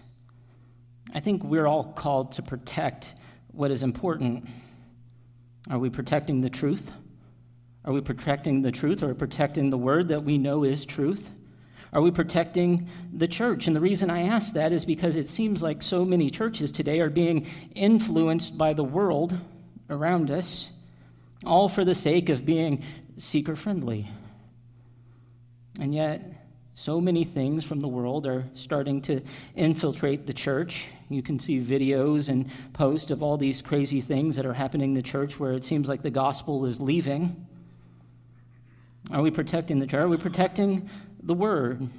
I 1.13 1.21
think 1.21 1.41
we're 1.45 1.67
all 1.67 1.85
called 1.93 2.33
to 2.33 2.41
protect 2.41 3.13
what 3.53 3.71
is 3.71 3.81
important. 3.81 4.45
Are 5.69 5.79
we 5.79 5.89
protecting 5.89 6.41
the 6.41 6.49
truth? 6.49 6.91
Are 7.85 7.93
we 7.93 8.01
protecting 8.01 8.61
the 8.61 8.73
truth 8.73 9.01
or 9.01 9.15
protecting 9.15 9.69
the 9.69 9.77
word 9.77 10.09
that 10.09 10.21
we 10.21 10.37
know 10.37 10.65
is 10.65 10.83
truth? 10.83 11.29
Are 11.91 12.01
we 12.01 12.11
protecting 12.11 12.87
the 13.13 13.27
church? 13.27 13.67
And 13.67 13.75
the 13.75 13.81
reason 13.81 14.09
I 14.09 14.27
ask 14.27 14.53
that 14.53 14.71
is 14.71 14.85
because 14.85 15.15
it 15.15 15.27
seems 15.27 15.63
like 15.63 15.81
so 15.81 16.05
many 16.05 16.29
churches 16.29 16.71
today 16.71 16.99
are 16.99 17.09
being 17.09 17.47
influenced 17.73 18.57
by 18.57 18.73
the 18.73 18.83
world 18.83 19.37
around 19.89 20.29
us, 20.29 20.69
all 21.45 21.67
for 21.67 21.83
the 21.83 21.95
sake 21.95 22.29
of 22.29 22.45
being 22.45 22.83
seeker 23.17 23.55
friendly. 23.55 24.07
And 25.79 25.93
yet, 25.93 26.39
so 26.75 27.01
many 27.01 27.25
things 27.25 27.65
from 27.65 27.79
the 27.79 27.87
world 27.87 28.25
are 28.25 28.45
starting 28.53 29.01
to 29.03 29.21
infiltrate 29.55 30.25
the 30.27 30.33
church. 30.33 30.85
You 31.09 31.21
can 31.21 31.39
see 31.39 31.59
videos 31.59 32.29
and 32.29 32.49
posts 32.71 33.11
of 33.11 33.23
all 33.23 33.35
these 33.35 33.61
crazy 33.61 33.99
things 33.99 34.35
that 34.35 34.45
are 34.45 34.53
happening 34.53 34.91
in 34.91 34.95
the 34.95 35.01
church 35.01 35.39
where 35.39 35.53
it 35.53 35.63
seems 35.63 35.89
like 35.89 36.03
the 36.03 36.09
gospel 36.09 36.65
is 36.65 36.79
leaving. 36.79 37.47
Are 39.11 39.21
we 39.21 39.31
protecting 39.31 39.79
the 39.79 39.87
church? 39.87 39.99
Are 39.99 40.07
we 40.07 40.17
protecting 40.17 40.89
the 41.21 41.33
word. 41.33 41.89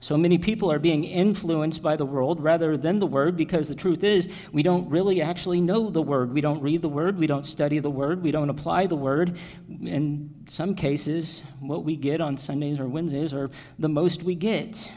So 0.00 0.16
many 0.16 0.38
people 0.38 0.70
are 0.70 0.78
being 0.78 1.02
influenced 1.02 1.82
by 1.82 1.96
the 1.96 2.04
world 2.04 2.40
rather 2.40 2.76
than 2.76 3.00
the 3.00 3.06
word 3.06 3.36
because 3.36 3.66
the 3.66 3.74
truth 3.74 4.04
is, 4.04 4.28
we 4.52 4.62
don't 4.62 4.88
really 4.88 5.20
actually 5.20 5.60
know 5.60 5.90
the 5.90 6.02
word. 6.02 6.32
We 6.32 6.40
don't 6.40 6.62
read 6.62 6.82
the 6.82 6.88
word, 6.88 7.18
we 7.18 7.26
don't 7.26 7.44
study 7.44 7.80
the 7.80 7.90
word, 7.90 8.22
we 8.22 8.30
don't 8.30 8.48
apply 8.48 8.86
the 8.86 8.96
word. 8.96 9.36
In 9.68 10.44
some 10.46 10.76
cases, 10.76 11.42
what 11.58 11.84
we 11.84 11.96
get 11.96 12.20
on 12.20 12.36
Sundays 12.36 12.78
or 12.78 12.86
Wednesdays 12.86 13.32
are 13.32 13.50
the 13.80 13.88
most 13.88 14.22
we 14.22 14.36
get. 14.36 14.88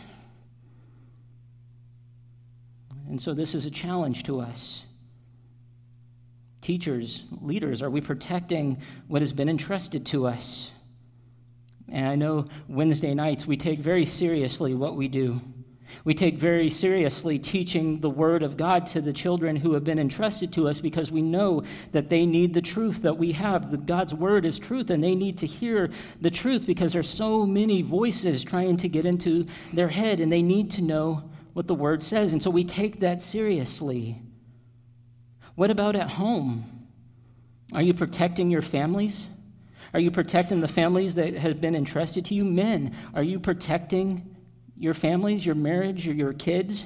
And 3.10 3.20
so 3.20 3.34
this 3.34 3.56
is 3.56 3.66
a 3.66 3.72
challenge 3.72 4.24
to 4.24 4.40
us. 4.40 4.84
Teachers, 6.62 7.24
leaders, 7.42 7.82
are 7.82 7.90
we 7.90 8.02
protecting 8.02 8.80
what 9.08 9.24
has 9.24 9.34
been 9.34 9.50
entrusted 9.50 10.06
to 10.08 10.28
us? 10.28 10.72
And 11.92 12.08
I 12.08 12.16
know 12.16 12.46
Wednesday 12.68 13.14
nights 13.14 13.46
we 13.46 13.58
take 13.58 13.80
very 13.80 14.06
seriously 14.06 14.74
what 14.74 14.96
we 14.96 15.08
do. 15.08 15.42
We 16.04 16.14
take 16.14 16.38
very 16.38 16.70
seriously 16.70 17.38
teaching 17.38 18.00
the 18.00 18.10
Word 18.10 18.44
of 18.44 18.58
God 18.58 18.88
to 18.88 19.02
the 19.02 19.14
children 19.14 19.56
who 19.56 19.74
have 19.74 19.84
been 19.84 20.00
entrusted 20.00 20.54
to 20.54 20.70
us 20.70 20.80
because 20.80 21.12
we 21.12 21.22
know 21.22 21.64
that 21.92 22.10
they 22.10 22.26
need 22.26 22.54
the 22.54 22.62
truth 22.62 23.02
that 23.02 23.18
we 23.18 23.34
have. 23.34 23.72
The, 23.72 23.78
God's 23.78 24.14
Word 24.14 24.46
is 24.46 24.58
truth, 24.58 24.90
and 24.90 25.04
they 25.04 25.16
need 25.16 25.38
to 25.40 25.46
hear 25.46 25.90
the 26.22 26.32
truth 26.32 26.66
because 26.66 26.94
there's 26.94 27.10
so 27.10 27.46
many 27.46 27.82
voices 27.82 28.44
trying 28.44 28.78
to 28.78 28.88
get 28.88 29.06
into 29.06 29.46
their 29.74 29.90
head, 29.90 30.20
and 30.20 30.32
they 30.32 30.42
need 30.42 30.72
to 30.72 30.82
know 30.82 31.30
what 31.54 31.68
the 31.68 31.76
Word 31.76 32.02
says. 32.02 32.32
And 32.34 32.42
so 32.42 32.50
we 32.50 32.64
take 32.64 33.02
that 33.02 33.22
seriously. 33.22 34.22
What 35.56 35.72
about 35.72 35.96
at 35.96 36.10
home? 36.10 36.88
Are 37.74 37.82
you 37.82 37.94
protecting 37.94 38.50
your 38.50 38.62
families? 38.62 39.28
Are 39.94 40.00
you 40.00 40.12
protecting 40.12 40.62
the 40.62 40.68
families 40.68 41.16
that 41.16 41.34
have 41.36 41.60
been 41.60 41.76
entrusted 41.76 42.26
to 42.26 42.34
you? 42.34 42.46
Men, 42.46 42.96
are 43.14 43.24
you 43.24 43.40
protecting 43.40 44.36
your 44.78 44.94
families, 44.94 45.46
your 45.46 45.56
marriage, 45.56 46.08
or 46.08 46.14
your 46.14 46.34
kids? 46.34 46.86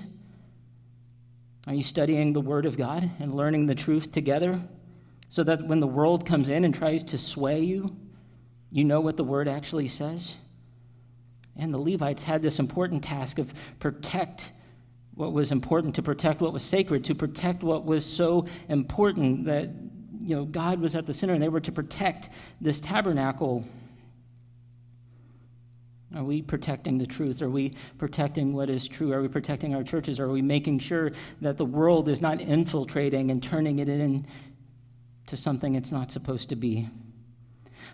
Are 1.68 1.74
you 1.74 1.84
studying 1.84 2.34
the 2.34 2.41
Word 2.41 2.65
of 2.65 2.78
God 2.78 3.10
and 3.20 3.34
learning 3.34 3.65
the 3.65 3.76
truth 3.76 4.12
together 4.12 4.62
so 5.30 5.44
that 5.44 5.68
when 5.68 5.80
the 5.80 5.88
world 5.88 6.26
comes 6.26 6.50
in 6.50 6.65
and 6.65 6.74
tries 6.74 7.04
to 7.06 7.18
sway 7.18 7.62
you, 7.62 7.96
you 8.72 8.84
know 8.84 9.02
what 9.02 9.18
the 9.18 9.24
Word 9.24 9.48
actually 9.48 9.88
says? 9.88 10.36
And 11.56 11.74
the 11.74 11.78
Levites 11.78 12.24
had 12.24 12.41
this 12.41 12.60
important 12.60 13.04
task 13.04 13.39
of 13.39 13.54
protect 13.80 14.52
what 15.13 15.32
was 15.32 15.52
important, 15.52 15.96
to 15.96 16.02
protect 16.02 16.41
what 16.41 16.52
was 16.52 16.63
sacred, 16.63 17.06
to 17.06 17.15
protect 17.15 17.63
what 17.63 17.86
was 17.86 18.06
so 18.06 18.46
important 18.68 19.46
that 19.46 19.70
you 20.23 20.36
know, 20.36 20.45
God 20.45 20.80
was 20.80 20.95
at 20.95 21.06
the 21.06 21.13
center 21.13 21.34
and 21.34 21.41
they 21.41 21.49
were 21.49 21.60
to 21.62 21.71
protect 21.71 22.30
this 22.62 22.80
tabernacle. 22.80 23.65
Are 26.15 26.23
we 26.23 26.41
protecting 26.41 26.97
the 26.97 27.06
truth? 27.06 27.41
Are 27.41 27.49
we 27.49 27.73
protecting 27.97 28.54
what 28.54 28.69
is 28.69 28.88
true? 28.88 29.12
Are 29.12 29.21
we 29.21 29.28
protecting 29.28 29.75
our 29.75 29.84
churches? 29.84 30.19
Are 30.19 30.30
we 30.30 30.41
making 30.41 30.80
sure 30.80 31.12
that 31.41 31.58
the 31.58 31.65
world 31.65 32.08
is 32.08 32.21
not 32.21 32.39
infiltrating 32.39 33.32
and 33.32 33.43
turning 33.43 33.80
it 33.80 33.89
into 33.89 34.23
something 35.34 35.75
it's 35.75 35.91
not 35.91 36.12
supposed 36.12 36.49
to 36.49 36.56
be? 36.56 36.89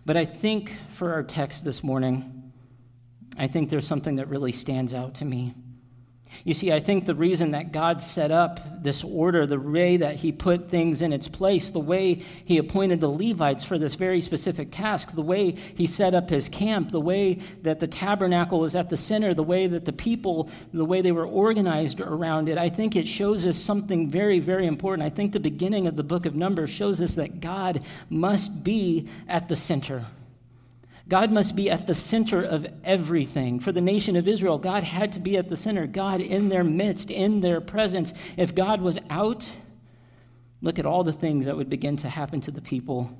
But 0.05 0.17
I 0.17 0.25
think 0.25 0.73
for 0.93 1.13
our 1.13 1.23
text 1.23 1.63
this 1.63 1.83
morning, 1.83 2.51
I 3.37 3.47
think 3.47 3.69
there's 3.69 3.87
something 3.87 4.17
that 4.17 4.27
really 4.27 4.51
stands 4.51 4.93
out 4.93 5.15
to 5.15 5.25
me. 5.25 5.53
You 6.43 6.53
see, 6.53 6.71
I 6.71 6.79
think 6.79 7.05
the 7.05 7.15
reason 7.15 7.51
that 7.51 7.71
God 7.71 8.01
set 8.01 8.31
up 8.31 8.59
this 8.83 9.03
order, 9.03 9.45
the 9.45 9.59
way 9.59 9.97
that 9.97 10.15
He 10.15 10.31
put 10.31 10.69
things 10.69 11.01
in 11.01 11.13
its 11.13 11.27
place, 11.27 11.69
the 11.69 11.79
way 11.79 12.15
He 12.45 12.57
appointed 12.57 12.99
the 12.99 13.09
Levites 13.09 13.63
for 13.63 13.77
this 13.77 13.95
very 13.95 14.21
specific 14.21 14.71
task, 14.71 15.13
the 15.13 15.21
way 15.21 15.51
He 15.51 15.85
set 15.85 16.13
up 16.13 16.29
His 16.29 16.49
camp, 16.49 16.91
the 16.91 17.01
way 17.01 17.39
that 17.61 17.79
the 17.79 17.87
tabernacle 17.87 18.59
was 18.59 18.75
at 18.75 18.89
the 18.89 18.97
center, 18.97 19.33
the 19.33 19.43
way 19.43 19.67
that 19.67 19.85
the 19.85 19.93
people, 19.93 20.49
the 20.73 20.85
way 20.85 21.01
they 21.01 21.11
were 21.11 21.27
organized 21.27 21.99
around 22.01 22.49
it, 22.49 22.57
I 22.57 22.69
think 22.69 22.95
it 22.95 23.07
shows 23.07 23.45
us 23.45 23.57
something 23.57 24.09
very, 24.09 24.39
very 24.39 24.65
important. 24.65 25.05
I 25.05 25.13
think 25.13 25.33
the 25.33 25.39
beginning 25.39 25.87
of 25.87 25.95
the 25.95 26.03
book 26.03 26.25
of 26.25 26.35
Numbers 26.35 26.69
shows 26.69 27.01
us 27.01 27.15
that 27.15 27.39
God 27.39 27.81
must 28.09 28.63
be 28.63 29.07
at 29.27 29.47
the 29.47 29.55
center. 29.55 30.05
God 31.11 31.29
must 31.29 31.57
be 31.57 31.69
at 31.69 31.87
the 31.87 31.93
center 31.93 32.41
of 32.41 32.65
everything. 32.85 33.59
For 33.59 33.73
the 33.73 33.81
nation 33.81 34.15
of 34.15 34.29
Israel, 34.29 34.57
God 34.57 34.81
had 34.81 35.11
to 35.11 35.19
be 35.19 35.35
at 35.35 35.49
the 35.49 35.57
center, 35.57 35.85
God 35.85 36.21
in 36.21 36.47
their 36.47 36.63
midst, 36.63 37.11
in 37.11 37.41
their 37.41 37.59
presence. 37.59 38.13
If 38.37 38.55
God 38.55 38.79
was 38.79 38.97
out, 39.09 39.51
look 40.61 40.79
at 40.79 40.85
all 40.85 41.03
the 41.03 41.11
things 41.11 41.47
that 41.47 41.57
would 41.57 41.69
begin 41.69 41.97
to 41.97 42.07
happen 42.07 42.39
to 42.39 42.51
the 42.51 42.61
people. 42.61 43.11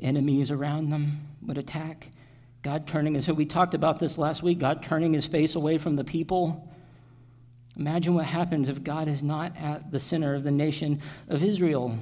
Enemies 0.00 0.50
around 0.50 0.88
them 0.88 1.20
would 1.42 1.58
attack. 1.58 2.08
God 2.62 2.86
turning 2.88 3.12
his 3.12 3.28
we 3.28 3.44
talked 3.44 3.74
about 3.74 3.98
this 3.98 4.16
last 4.16 4.42
week, 4.42 4.58
God 4.58 4.82
turning 4.82 5.12
his 5.12 5.26
face 5.26 5.54
away 5.54 5.76
from 5.76 5.96
the 5.96 6.04
people. 6.04 6.66
Imagine 7.76 8.14
what 8.14 8.24
happens 8.24 8.70
if 8.70 8.82
God 8.82 9.06
is 9.06 9.22
not 9.22 9.54
at 9.58 9.92
the 9.92 10.00
center 10.00 10.34
of 10.34 10.44
the 10.44 10.50
nation 10.50 11.02
of 11.28 11.42
Israel. 11.42 11.98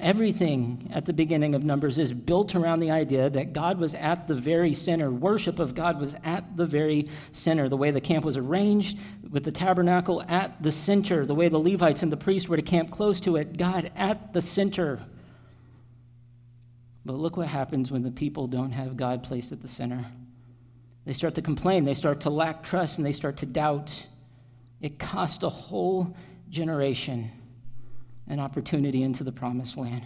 Everything 0.00 0.88
at 0.92 1.06
the 1.06 1.12
beginning 1.12 1.56
of 1.56 1.64
Numbers 1.64 1.98
is 1.98 2.12
built 2.12 2.54
around 2.54 2.78
the 2.78 2.92
idea 2.92 3.28
that 3.30 3.52
God 3.52 3.78
was 3.78 3.94
at 3.94 4.28
the 4.28 4.34
very 4.34 4.72
center. 4.72 5.10
Worship 5.10 5.58
of 5.58 5.74
God 5.74 6.00
was 6.00 6.14
at 6.22 6.56
the 6.56 6.66
very 6.66 7.08
center. 7.32 7.68
The 7.68 7.76
way 7.76 7.90
the 7.90 8.00
camp 8.00 8.24
was 8.24 8.36
arranged, 8.36 8.96
with 9.28 9.42
the 9.42 9.50
tabernacle 9.50 10.22
at 10.28 10.62
the 10.62 10.70
center, 10.70 11.26
the 11.26 11.34
way 11.34 11.48
the 11.48 11.58
Levites 11.58 12.04
and 12.04 12.12
the 12.12 12.16
priests 12.16 12.48
were 12.48 12.56
to 12.56 12.62
camp 12.62 12.92
close 12.92 13.18
to 13.20 13.36
it, 13.36 13.56
God 13.56 13.90
at 13.96 14.32
the 14.32 14.40
center. 14.40 15.00
But 17.04 17.14
look 17.14 17.36
what 17.36 17.48
happens 17.48 17.90
when 17.90 18.02
the 18.02 18.12
people 18.12 18.46
don't 18.46 18.72
have 18.72 18.96
God 18.96 19.24
placed 19.24 19.50
at 19.50 19.62
the 19.62 19.68
center. 19.68 20.06
They 21.06 21.12
start 21.12 21.34
to 21.36 21.42
complain, 21.42 21.84
they 21.84 21.94
start 21.94 22.20
to 22.20 22.30
lack 22.30 22.62
trust, 22.62 22.98
and 22.98 23.06
they 23.06 23.12
start 23.12 23.38
to 23.38 23.46
doubt. 23.46 24.06
It 24.80 25.00
cost 25.00 25.42
a 25.42 25.48
whole 25.48 26.14
generation 26.50 27.32
an 28.28 28.40
opportunity 28.40 29.02
into 29.02 29.24
the 29.24 29.32
promised 29.32 29.76
land. 29.76 30.04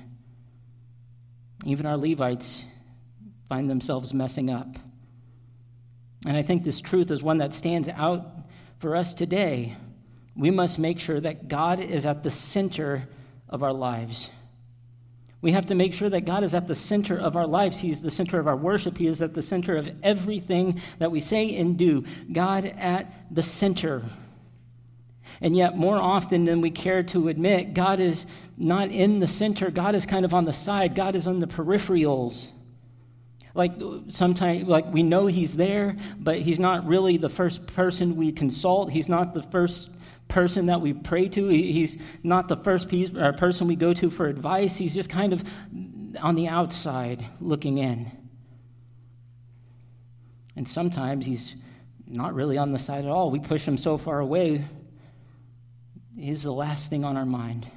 Even 1.64 1.86
our 1.86 1.96
Levites 1.96 2.64
find 3.48 3.68
themselves 3.68 4.14
messing 4.14 4.50
up. 4.50 4.76
And 6.26 6.36
I 6.36 6.42
think 6.42 6.62
this 6.62 6.80
truth 6.80 7.10
is 7.10 7.22
one 7.22 7.38
that 7.38 7.52
stands 7.52 7.88
out 7.88 8.26
for 8.78 8.96
us 8.96 9.12
today. 9.12 9.76
We 10.36 10.50
must 10.50 10.78
make 10.78 10.98
sure 10.98 11.20
that 11.20 11.48
God 11.48 11.80
is 11.80 12.06
at 12.06 12.22
the 12.22 12.30
center 12.30 13.08
of 13.48 13.62
our 13.62 13.72
lives. 13.72 14.30
We 15.40 15.52
have 15.52 15.66
to 15.66 15.74
make 15.74 15.92
sure 15.92 16.08
that 16.08 16.24
God 16.24 16.44
is 16.44 16.54
at 16.54 16.68
the 16.68 16.74
center 16.74 17.18
of 17.18 17.36
our 17.36 17.48
lives. 17.48 17.80
He 17.80 17.90
is 17.90 18.00
the 18.00 18.12
center 18.12 18.38
of 18.38 18.46
our 18.46 18.56
worship. 18.56 18.96
He 18.96 19.08
is 19.08 19.20
at 19.20 19.34
the 19.34 19.42
center 19.42 19.76
of 19.76 19.90
everything 20.04 20.80
that 21.00 21.10
we 21.10 21.18
say 21.18 21.56
and 21.56 21.76
do. 21.76 22.04
God 22.32 22.64
at 22.64 23.12
the 23.34 23.42
center. 23.42 24.04
And 25.42 25.56
yet, 25.56 25.76
more 25.76 25.96
often 25.96 26.44
than 26.44 26.60
we 26.60 26.70
care 26.70 27.02
to 27.02 27.28
admit, 27.28 27.74
God 27.74 27.98
is 27.98 28.26
not 28.56 28.92
in 28.92 29.18
the 29.18 29.26
center. 29.26 29.72
God 29.72 29.96
is 29.96 30.06
kind 30.06 30.24
of 30.24 30.32
on 30.32 30.44
the 30.44 30.52
side. 30.52 30.94
God 30.94 31.16
is 31.16 31.26
on 31.26 31.40
the 31.40 31.48
peripherals. 31.48 32.46
Like 33.52 33.72
sometimes, 34.08 34.68
like 34.68 34.90
we 34.92 35.02
know 35.02 35.26
He's 35.26 35.56
there, 35.56 35.96
but 36.16 36.38
He's 36.38 36.60
not 36.60 36.86
really 36.86 37.16
the 37.16 37.28
first 37.28 37.66
person 37.66 38.14
we 38.16 38.30
consult. 38.30 38.92
He's 38.92 39.08
not 39.08 39.34
the 39.34 39.42
first 39.42 39.90
person 40.28 40.66
that 40.66 40.80
we 40.80 40.92
pray 40.92 41.28
to. 41.30 41.48
He's 41.48 41.98
not 42.22 42.46
the 42.46 42.56
first 42.56 42.88
piece, 42.88 43.10
or 43.14 43.32
person 43.32 43.66
we 43.66 43.74
go 43.74 43.92
to 43.94 44.10
for 44.10 44.28
advice. 44.28 44.76
He's 44.76 44.94
just 44.94 45.10
kind 45.10 45.32
of 45.32 45.42
on 46.20 46.36
the 46.36 46.46
outside 46.46 47.26
looking 47.40 47.78
in. 47.78 48.10
And 50.54 50.68
sometimes 50.68 51.26
He's 51.26 51.56
not 52.06 52.32
really 52.32 52.58
on 52.58 52.70
the 52.70 52.78
side 52.78 53.04
at 53.04 53.10
all. 53.10 53.32
We 53.32 53.40
push 53.40 53.66
Him 53.66 53.76
so 53.76 53.98
far 53.98 54.20
away, 54.20 54.64
He's 56.16 56.42
the 56.42 56.52
last 56.52 56.90
thing 56.90 57.04
on 57.04 57.16
our 57.16 57.26
mind. 57.26 57.70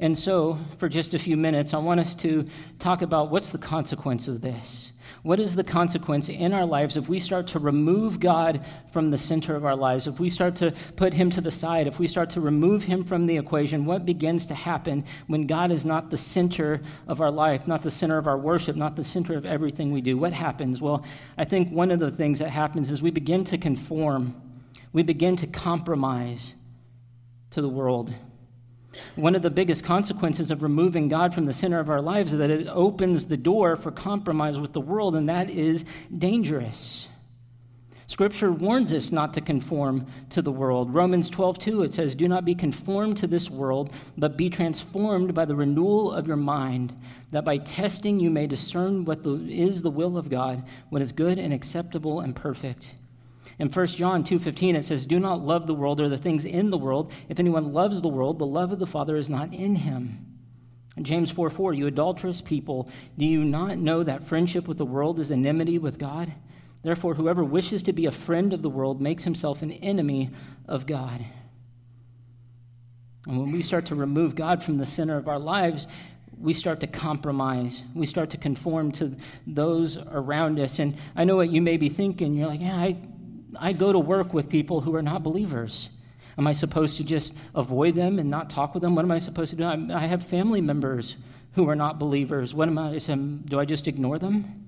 And 0.00 0.18
so, 0.18 0.58
for 0.78 0.88
just 0.88 1.14
a 1.14 1.18
few 1.18 1.36
minutes, 1.36 1.72
I 1.72 1.78
want 1.78 2.00
us 2.00 2.16
to 2.16 2.44
talk 2.80 3.02
about 3.02 3.30
what's 3.30 3.50
the 3.50 3.58
consequence 3.58 4.26
of 4.26 4.40
this. 4.40 4.92
What 5.22 5.38
is 5.38 5.54
the 5.54 5.62
consequence 5.62 6.28
in 6.28 6.52
our 6.52 6.66
lives 6.66 6.96
if 6.96 7.08
we 7.08 7.20
start 7.20 7.46
to 7.48 7.60
remove 7.60 8.18
God 8.18 8.64
from 8.92 9.10
the 9.10 9.18
center 9.18 9.54
of 9.54 9.64
our 9.64 9.76
lives? 9.76 10.08
If 10.08 10.18
we 10.18 10.28
start 10.28 10.56
to 10.56 10.72
put 10.96 11.14
Him 11.14 11.30
to 11.30 11.40
the 11.40 11.50
side, 11.50 11.86
if 11.86 12.00
we 12.00 12.08
start 12.08 12.28
to 12.30 12.40
remove 12.40 12.82
Him 12.82 13.04
from 13.04 13.26
the 13.26 13.36
equation, 13.36 13.86
what 13.86 14.04
begins 14.04 14.46
to 14.46 14.54
happen 14.54 15.04
when 15.28 15.46
God 15.46 15.70
is 15.70 15.84
not 15.84 16.10
the 16.10 16.16
center 16.16 16.82
of 17.06 17.20
our 17.20 17.30
life, 17.30 17.68
not 17.68 17.82
the 17.82 17.90
center 17.90 18.18
of 18.18 18.26
our 18.26 18.38
worship, 18.38 18.74
not 18.74 18.96
the 18.96 19.04
center 19.04 19.36
of 19.36 19.46
everything 19.46 19.92
we 19.92 20.00
do? 20.00 20.18
What 20.18 20.32
happens? 20.32 20.80
Well, 20.80 21.04
I 21.38 21.44
think 21.44 21.70
one 21.70 21.92
of 21.92 22.00
the 22.00 22.10
things 22.10 22.40
that 22.40 22.50
happens 22.50 22.90
is 22.90 23.00
we 23.00 23.12
begin 23.12 23.44
to 23.44 23.58
conform, 23.58 24.34
we 24.92 25.04
begin 25.04 25.36
to 25.36 25.46
compromise 25.46 26.54
to 27.54 27.62
the 27.62 27.68
world. 27.68 28.12
One 29.16 29.34
of 29.34 29.42
the 29.42 29.50
biggest 29.50 29.84
consequences 29.84 30.50
of 30.50 30.62
removing 30.62 31.08
God 31.08 31.32
from 31.34 31.44
the 31.44 31.52
center 31.52 31.78
of 31.78 31.88
our 31.88 32.00
lives 32.00 32.32
is 32.32 32.38
that 32.40 32.50
it 32.50 32.66
opens 32.68 33.26
the 33.26 33.36
door 33.36 33.76
for 33.76 33.90
compromise 33.90 34.58
with 34.58 34.72
the 34.72 34.80
world, 34.80 35.14
and 35.16 35.28
that 35.28 35.50
is 35.50 35.84
dangerous. 36.16 37.08
Scripture 38.08 38.52
warns 38.52 38.92
us 38.92 39.12
not 39.12 39.32
to 39.34 39.40
conform 39.40 40.06
to 40.30 40.42
the 40.42 40.52
world. 40.52 40.92
Romans 40.92 41.30
12, 41.30 41.58
2, 41.58 41.82
it 41.84 41.92
says, 41.92 42.14
Do 42.14 42.28
not 42.28 42.44
be 42.44 42.54
conformed 42.54 43.16
to 43.18 43.26
this 43.26 43.48
world, 43.48 43.92
but 44.18 44.36
be 44.36 44.50
transformed 44.50 45.32
by 45.32 45.44
the 45.44 45.56
renewal 45.56 46.12
of 46.12 46.26
your 46.26 46.36
mind, 46.36 46.94
that 47.30 47.44
by 47.44 47.58
testing 47.58 48.20
you 48.20 48.30
may 48.30 48.46
discern 48.46 49.04
what 49.04 49.22
the, 49.22 49.34
is 49.48 49.82
the 49.82 49.90
will 49.90 50.18
of 50.18 50.28
God, 50.28 50.64
what 50.90 51.02
is 51.02 51.12
good 51.12 51.38
and 51.38 51.52
acceptable 51.52 52.20
and 52.20 52.36
perfect. 52.36 52.94
In 53.58 53.68
1 53.68 53.86
John 53.96 54.24
2:15 54.24 54.74
it 54.74 54.84
says, 54.84 55.06
"Do 55.06 55.20
not 55.20 55.44
love 55.44 55.66
the 55.66 55.74
world 55.74 56.00
or 56.00 56.08
the 56.08 56.18
things 56.18 56.44
in 56.44 56.70
the 56.70 56.78
world. 56.78 57.12
If 57.28 57.38
anyone 57.38 57.72
loves 57.72 58.00
the 58.00 58.08
world, 58.08 58.38
the 58.38 58.46
love 58.46 58.72
of 58.72 58.78
the 58.78 58.86
Father 58.86 59.16
is 59.16 59.30
not 59.30 59.52
in 59.52 59.76
him." 59.76 60.26
In 60.96 61.04
James 61.04 61.30
4:4, 61.30 61.50
4, 61.50 61.50
4, 61.50 61.74
"You 61.74 61.86
adulterous 61.86 62.40
people, 62.40 62.88
do 63.18 63.24
you 63.24 63.44
not 63.44 63.78
know 63.78 64.02
that 64.02 64.24
friendship 64.24 64.68
with 64.68 64.78
the 64.78 64.86
world 64.86 65.18
is 65.18 65.30
enmity 65.30 65.78
with 65.78 65.98
God? 65.98 66.32
Therefore 66.82 67.14
whoever 67.14 67.42
wishes 67.42 67.82
to 67.84 67.92
be 67.92 68.06
a 68.06 68.12
friend 68.12 68.52
of 68.52 68.62
the 68.62 68.70
world 68.70 69.00
makes 69.00 69.24
himself 69.24 69.62
an 69.62 69.72
enemy 69.72 70.30
of 70.66 70.86
God." 70.86 71.24
And 73.26 73.38
when 73.40 73.52
we 73.52 73.62
start 73.62 73.86
to 73.86 73.94
remove 73.94 74.34
God 74.34 74.62
from 74.62 74.76
the 74.76 74.86
center 74.86 75.16
of 75.16 75.28
our 75.28 75.38
lives, 75.38 75.86
we 76.38 76.52
start 76.52 76.80
to 76.80 76.86
compromise. 76.86 77.82
We 77.94 78.06
start 78.06 78.30
to 78.30 78.36
conform 78.36 78.92
to 78.92 79.16
those 79.46 79.96
around 79.96 80.58
us. 80.58 80.78
And 80.78 80.94
I 81.16 81.24
know 81.24 81.36
what 81.36 81.50
you 81.50 81.62
may 81.62 81.76
be 81.76 81.88
thinking. 81.88 82.34
You're 82.34 82.48
like, 82.48 82.60
yeah, 82.60 82.76
I, 82.76 82.96
I 83.58 83.72
go 83.72 83.92
to 83.92 83.98
work 83.98 84.34
with 84.34 84.48
people 84.48 84.80
who 84.80 84.94
are 84.94 85.02
not 85.02 85.22
believers. 85.22 85.88
Am 86.36 86.46
I 86.46 86.52
supposed 86.52 86.96
to 86.96 87.04
just 87.04 87.32
avoid 87.54 87.94
them 87.94 88.18
and 88.18 88.28
not 88.28 88.50
talk 88.50 88.74
with 88.74 88.82
them? 88.82 88.94
What 88.94 89.04
am 89.04 89.12
I 89.12 89.18
supposed 89.18 89.50
to 89.50 89.56
do? 89.56 89.64
I 89.94 90.06
have 90.06 90.26
family 90.26 90.60
members 90.60 91.16
who 91.52 91.68
are 91.68 91.76
not 91.76 91.98
believers. 91.98 92.52
What 92.52 92.68
am 92.68 92.78
I? 92.78 92.98
Do 92.98 93.60
I 93.60 93.64
just 93.64 93.86
ignore 93.86 94.18
them? 94.18 94.66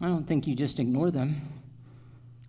I 0.00 0.06
don't 0.06 0.26
think 0.26 0.46
you 0.46 0.54
just 0.54 0.78
ignore 0.78 1.10
them. 1.10 1.40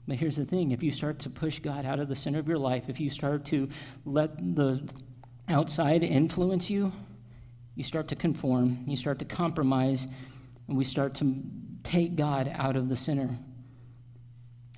But 0.07 0.17
here's 0.17 0.35
the 0.35 0.45
thing 0.45 0.71
if 0.71 0.83
you 0.83 0.91
start 0.91 1.19
to 1.19 1.29
push 1.29 1.59
God 1.59 1.85
out 1.85 1.99
of 1.99 2.09
the 2.09 2.15
center 2.15 2.39
of 2.39 2.47
your 2.47 2.57
life, 2.57 2.85
if 2.89 2.99
you 2.99 3.09
start 3.09 3.45
to 3.45 3.69
let 4.05 4.55
the 4.55 4.81
outside 5.47 6.03
influence 6.03 6.69
you, 6.69 6.91
you 7.75 7.83
start 7.83 8.07
to 8.09 8.15
conform, 8.15 8.83
you 8.87 8.97
start 8.97 9.19
to 9.19 9.25
compromise, 9.25 10.07
and 10.67 10.77
we 10.77 10.83
start 10.83 11.15
to 11.15 11.35
take 11.83 12.15
God 12.15 12.51
out 12.55 12.75
of 12.75 12.89
the 12.89 12.95
center. 12.95 13.37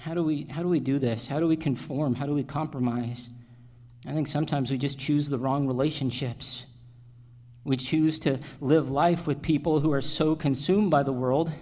How 0.03 0.13
do 0.13 0.21
we 0.21 0.47
how 0.49 0.61
do 0.61 0.67
we 0.67 0.81
do 0.81 0.99
this? 0.99 1.29
How 1.29 1.39
do 1.39 1.47
we 1.47 1.55
conform? 1.55 2.13
How 2.13 2.25
do 2.25 2.33
we 2.33 2.43
compromise? 2.43 3.29
I 4.05 4.11
think 4.11 4.27
sometimes 4.27 4.69
we 4.69 4.77
just 4.77 4.99
choose 4.99 5.29
the 5.29 5.39
wrong 5.39 5.65
relationships. 5.65 6.65
We 7.63 7.77
choose 7.77 8.19
to 8.19 8.41
live 8.59 8.91
life 8.91 9.25
with 9.25 9.41
people 9.41 9.79
who 9.79 9.93
are 9.93 10.01
so 10.01 10.35
consumed 10.35 10.91
by 10.91 11.03
the 11.03 11.13
world. 11.13 11.53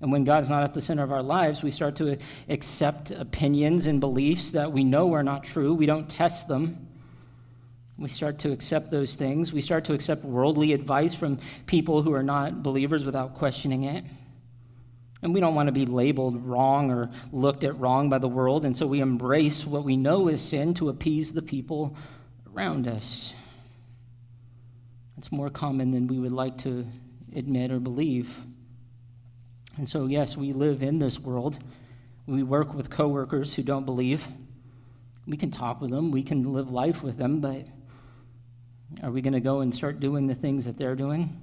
And 0.00 0.10
when 0.10 0.24
God's 0.24 0.48
not 0.48 0.62
at 0.62 0.72
the 0.72 0.80
center 0.80 1.02
of 1.02 1.12
our 1.12 1.22
lives, 1.22 1.62
we 1.62 1.70
start 1.70 1.94
to 1.96 2.16
accept 2.48 3.10
opinions 3.10 3.86
and 3.86 4.00
beliefs 4.00 4.52
that 4.52 4.72
we 4.72 4.84
know 4.84 5.12
are 5.12 5.22
not 5.22 5.44
true. 5.44 5.74
We 5.74 5.84
don't 5.84 6.08
test 6.08 6.48
them. 6.48 6.88
We 7.98 8.08
start 8.08 8.38
to 8.38 8.52
accept 8.52 8.90
those 8.90 9.16
things. 9.16 9.52
We 9.52 9.60
start 9.60 9.84
to 9.84 9.92
accept 9.92 10.24
worldly 10.24 10.72
advice 10.72 11.12
from 11.12 11.40
people 11.66 12.00
who 12.00 12.14
are 12.14 12.22
not 12.22 12.62
believers 12.62 13.04
without 13.04 13.34
questioning 13.34 13.84
it. 13.84 14.02
And 15.22 15.32
we 15.32 15.40
don't 15.40 15.54
want 15.54 15.68
to 15.68 15.72
be 15.72 15.86
labeled 15.86 16.44
wrong 16.44 16.90
or 16.90 17.10
looked 17.30 17.62
at 17.62 17.78
wrong 17.78 18.10
by 18.10 18.18
the 18.18 18.28
world, 18.28 18.64
and 18.64 18.76
so 18.76 18.86
we 18.86 19.00
embrace 19.00 19.64
what 19.64 19.84
we 19.84 19.96
know 19.96 20.28
is 20.28 20.42
sin 20.42 20.74
to 20.74 20.88
appease 20.88 21.32
the 21.32 21.42
people 21.42 21.96
around 22.52 22.88
us. 22.88 23.32
It's 25.16 25.30
more 25.30 25.50
common 25.50 25.92
than 25.92 26.08
we 26.08 26.18
would 26.18 26.32
like 26.32 26.58
to 26.58 26.84
admit 27.36 27.70
or 27.70 27.78
believe. 27.78 28.36
And 29.76 29.88
so, 29.88 30.06
yes, 30.06 30.36
we 30.36 30.52
live 30.52 30.82
in 30.82 30.98
this 30.98 31.20
world. 31.20 31.58
We 32.26 32.42
work 32.42 32.74
with 32.74 32.90
coworkers 32.90 33.54
who 33.54 33.62
don't 33.62 33.86
believe. 33.86 34.26
We 35.26 35.36
can 35.36 35.52
talk 35.52 35.80
with 35.80 35.92
them, 35.92 36.10
we 36.10 36.24
can 36.24 36.52
live 36.52 36.70
life 36.70 37.02
with 37.04 37.16
them, 37.16 37.40
but 37.40 37.66
are 39.02 39.10
we 39.10 39.22
going 39.22 39.32
to 39.32 39.40
go 39.40 39.60
and 39.60 39.72
start 39.72 40.00
doing 40.00 40.26
the 40.26 40.34
things 40.34 40.64
that 40.64 40.76
they're 40.76 40.96
doing? 40.96 41.40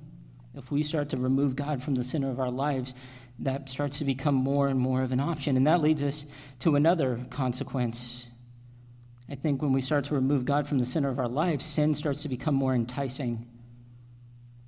If 0.54 0.72
we 0.72 0.84
start 0.84 1.10
to 1.10 1.18
remove 1.18 1.56
God 1.56 1.82
from 1.82 1.96
the 1.96 2.04
center 2.04 2.30
of 2.30 2.40
our 2.40 2.52
lives, 2.52 2.94
that 3.42 3.70
starts 3.70 4.00
to 4.00 4.06
become 4.06 4.36
more 4.36 4.68
and 4.68 4.80
more 4.80 5.02
of 5.02 5.12
an 5.12 5.20
option. 5.20 5.56
And 5.56 5.66
that 5.68 5.82
leads 5.82 6.04
us 6.04 6.26
to 6.60 6.76
another 6.76 7.20
consequence. 7.30 8.26
I 9.30 9.36
think 9.36 9.62
when 9.62 9.72
we 9.72 9.82
start 9.82 10.06
to 10.06 10.16
remove 10.16 10.46
God 10.46 10.68
from 10.68 10.80
the 10.80 10.86
center 10.86 11.10
of 11.10 11.20
our 11.20 11.28
lives, 11.28 11.64
sin 11.64 11.94
starts 11.94 12.22
to 12.24 12.30
become 12.30 12.56
more 12.56 12.74
enticing. 12.74 13.48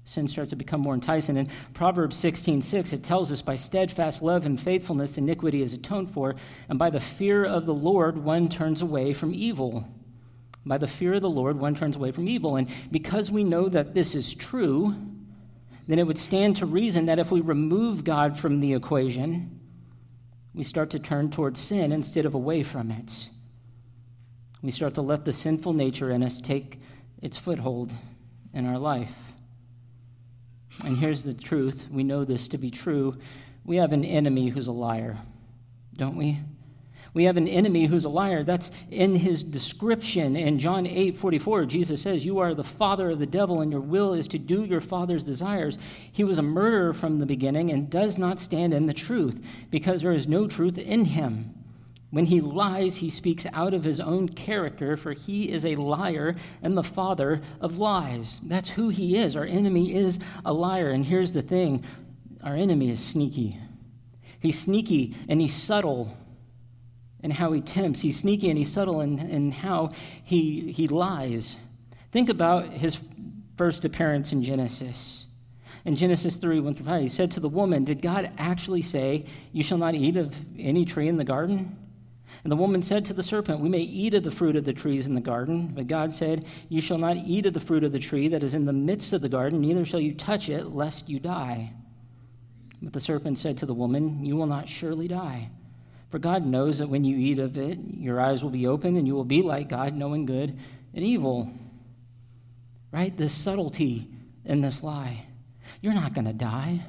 Sin 0.04 0.28
starts 0.28 0.50
to 0.52 0.56
become 0.56 0.82
more 0.82 0.94
enticing. 0.94 1.38
In 1.38 1.50
Proverbs 1.74 2.16
16 2.16 2.62
6, 2.62 2.94
it 2.94 3.04
tells 3.04 3.32
us, 3.32 3.42
By 3.42 3.56
steadfast 3.56 4.22
love 4.22 4.46
and 4.46 4.60
faithfulness, 4.60 5.18
iniquity 5.18 5.62
is 5.62 5.74
atoned 5.74 6.12
for, 6.14 6.36
and 6.70 6.80
by 6.80 6.90
the 6.90 7.00
fear 7.00 7.44
of 7.46 7.66
the 7.66 7.74
Lord, 7.74 8.18
one 8.18 8.50
turns 8.50 8.82
away 8.82 9.14
from 9.14 9.34
evil. 9.34 9.88
By 10.66 10.78
the 10.78 10.88
fear 10.88 11.14
of 11.16 11.22
the 11.22 11.30
Lord, 11.30 11.60
one 11.60 11.76
turns 11.76 11.96
away 11.96 12.12
from 12.12 12.28
evil. 12.28 12.56
And 12.56 12.70
because 12.92 13.32
we 13.32 13.44
know 13.44 13.68
that 13.70 13.94
this 13.94 14.14
is 14.14 14.34
true, 14.34 14.96
then 15.92 16.00
it 16.00 16.08
would 16.08 16.18
stand 16.18 16.56
to 16.56 16.66
reason 16.66 17.08
that 17.08 17.20
if 17.20 17.32
we 17.32 17.42
remove 17.42 18.04
God 18.04 18.40
from 18.40 18.60
the 18.60 18.74
equation, 18.74 19.60
we 20.54 20.64
start 20.64 20.90
to 20.92 21.00
turn 21.00 21.30
towards 21.32 21.60
sin 21.60 21.92
instead 21.92 22.26
of 22.26 22.34
away 22.34 22.64
from 22.64 22.92
it. 22.92 23.30
We 24.62 24.72
start 24.72 24.94
to 24.96 25.02
let 25.02 25.26
the 25.26 25.34
sinful 25.34 25.74
nature 25.74 26.12
in 26.12 26.24
us 26.24 26.40
take 26.40 26.80
its 27.22 27.38
foothold 27.38 27.92
in 28.54 28.66
our 28.66 28.78
life. 28.78 29.12
And 30.86 30.98
here's 30.98 31.24
the 31.24 31.34
truth 31.34 31.84
we 31.92 32.04
know 32.04 32.24
this 32.24 32.48
to 32.50 32.58
be 32.58 32.72
true. 32.72 33.18
We 33.66 33.78
have 33.78 33.92
an 33.92 34.06
enemy 34.06 34.50
who's 34.50 34.68
a 34.68 34.72
liar, 34.72 35.18
don't 35.96 36.16
we? 36.16 36.40
We 37.14 37.26
have 37.26 37.36
an 37.36 37.48
enemy 37.48 37.88
who's 37.88 38.06
a 38.06 38.10
liar. 38.10 38.44
That's 38.44 38.72
in 38.90 39.16
his 39.16 39.44
description 39.44 40.38
in 40.38 40.60
John 40.60 40.88
8 40.88 41.18
44. 41.18 41.66
Jesus 41.66 42.02
says, 42.02 42.24
You 42.24 42.40
are 42.40 42.54
the 42.54 42.64
father 42.64 43.10
of 43.10 43.20
the 43.20 43.26
devil, 43.26 43.62
and 43.62 43.72
your 43.72 43.82
will 43.82 44.14
is 44.14 44.28
to 44.30 44.40
do 44.40 44.64
your 44.64 44.80
father's 44.80 45.26
desires. 45.26 45.78
He 46.12 46.24
was 46.24 46.38
a 46.38 46.44
murderer 46.44 46.94
from 46.94 47.20
the 47.20 47.26
beginning 47.26 47.72
and 47.72 47.90
does 47.90 48.18
not 48.18 48.40
stand 48.40 48.74
in 48.74 48.86
the 48.86 48.94
truth, 48.94 49.44
because 49.70 50.02
there 50.02 50.14
is 50.14 50.28
no 50.28 50.48
truth 50.48 50.78
in 50.78 51.04
him. 51.04 51.54
When 52.12 52.26
he 52.26 52.42
lies, 52.42 52.98
he 52.98 53.10
speaks 53.10 53.46
out 53.54 53.74
of 53.74 53.86
his 53.86 54.00
own 54.00 54.30
character, 54.30 54.96
for 54.96 55.14
he 55.14 55.50
is 55.50 55.66
a 55.66 55.78
liar 55.78 56.36
and 56.62 56.78
the 56.78 56.84
father 56.84 57.42
of 57.62 57.78
lies. 57.78 58.40
That's 58.44 58.70
who 58.70 58.90
he 58.90 59.18
is. 59.18 59.36
Our 59.36 59.46
enemy 59.46 59.96
is 59.96 60.20
a 60.46 60.54
liar. 60.54 60.92
And 60.92 61.06
here's 61.06 61.32
the 61.32 61.42
thing 61.42 61.84
our 62.44 62.56
enemy 62.56 62.90
is 62.90 63.00
sneaky. 63.00 63.58
He's 64.40 64.60
sneaky 64.60 65.16
and 65.30 65.40
he's 65.40 65.54
subtle 65.54 66.18
and 67.24 67.32
how 67.32 67.52
he 67.52 67.62
tempts. 67.62 68.02
He's 68.02 68.20
sneaky 68.20 68.50
and 68.50 68.58
he's 68.58 68.72
subtle 68.72 69.02
in, 69.02 69.20
in 69.20 69.52
how 69.52 69.92
he, 70.24 70.72
he 70.72 70.88
lies. 70.88 71.58
Think 72.12 72.30
about 72.30 72.68
his 72.68 73.00
first 73.58 73.86
appearance 73.86 74.32
in 74.32 74.44
Genesis. 74.44 75.26
In 75.86 75.96
Genesis 75.96 76.36
3 76.36 76.60
1 76.60 76.76
through 76.76 76.86
5, 76.86 77.02
he 77.02 77.08
said 77.08 77.32
to 77.32 77.40
the 77.40 77.50
woman, 77.50 77.84
Did 77.84 78.02
God 78.02 78.32
actually 78.38 78.82
say, 78.82 79.26
You 79.52 79.64
shall 79.64 79.78
not 79.78 79.96
eat 79.96 80.18
of 80.18 80.34
any 80.58 80.86
tree 80.86 81.08
in 81.08 81.18
the 81.18 81.24
garden? 81.24 81.78
And 82.44 82.52
the 82.52 82.58
woman 82.58 82.82
said 82.82 83.06
to 83.06 83.14
the 83.14 83.24
serpent, 83.24 83.60
We 83.60 83.70
may 83.70 83.80
eat 83.80 84.14
of 84.14 84.24
the 84.24 84.32
fruit 84.32 84.56
of 84.56 84.66
the 84.66 84.74
trees 84.74 85.06
in 85.06 85.16
the 85.16 85.22
garden. 85.22 85.72
But 85.74 85.88
God 85.88 86.14
said, 86.14 86.46
You 86.70 86.82
shall 86.82 86.98
not 86.98 87.18
eat 87.18 87.46
of 87.46 87.54
the 87.54 87.60
fruit 87.60 87.84
of 87.84 87.92
the 87.92 88.00
tree 88.00 88.28
that 88.30 88.44
is 88.44 88.54
in 88.54 88.66
the 88.66 88.74
midst 88.74 89.14
of 89.14 89.22
the 89.22 89.30
garden, 89.30 89.62
neither 89.62 89.86
shall 89.86 90.00
you 90.00 90.14
touch 90.14 90.50
it, 90.50 90.68
lest 90.68 91.10
you 91.10 91.20
die. 91.20 91.74
But 92.82 92.94
the 92.94 93.00
serpent 93.00 93.38
said 93.38 93.58
to 93.60 93.66
the 93.66 93.74
woman, 93.74 94.26
You 94.26 94.36
will 94.36 94.48
not 94.48 94.70
surely 94.70 95.08
die. 95.08 95.50
For 96.12 96.20
God 96.20 96.46
knows 96.46 96.80
that 96.80 96.90
when 96.90 97.04
you 97.06 97.18
eat 97.18 97.40
of 97.40 97.58
it, 97.58 97.80
your 97.98 98.20
eyes 98.20 98.44
will 98.44 98.50
be 98.50 98.68
open, 98.68 98.98
and 98.98 99.08
you 99.08 99.16
will 99.16 99.24
be 99.24 99.42
like 99.42 99.70
God, 99.70 99.96
knowing 99.96 100.26
good 100.26 100.60
and 100.94 101.06
evil. 101.06 101.50
Right? 102.92 103.16
This 103.16 103.34
subtlety 103.34 104.10
in 104.44 104.62
this 104.62 104.84
lie. 104.84 105.26
You're 105.80 105.94
not 105.94 106.14
going 106.14 106.26
to 106.26 106.34
die. 106.34 106.86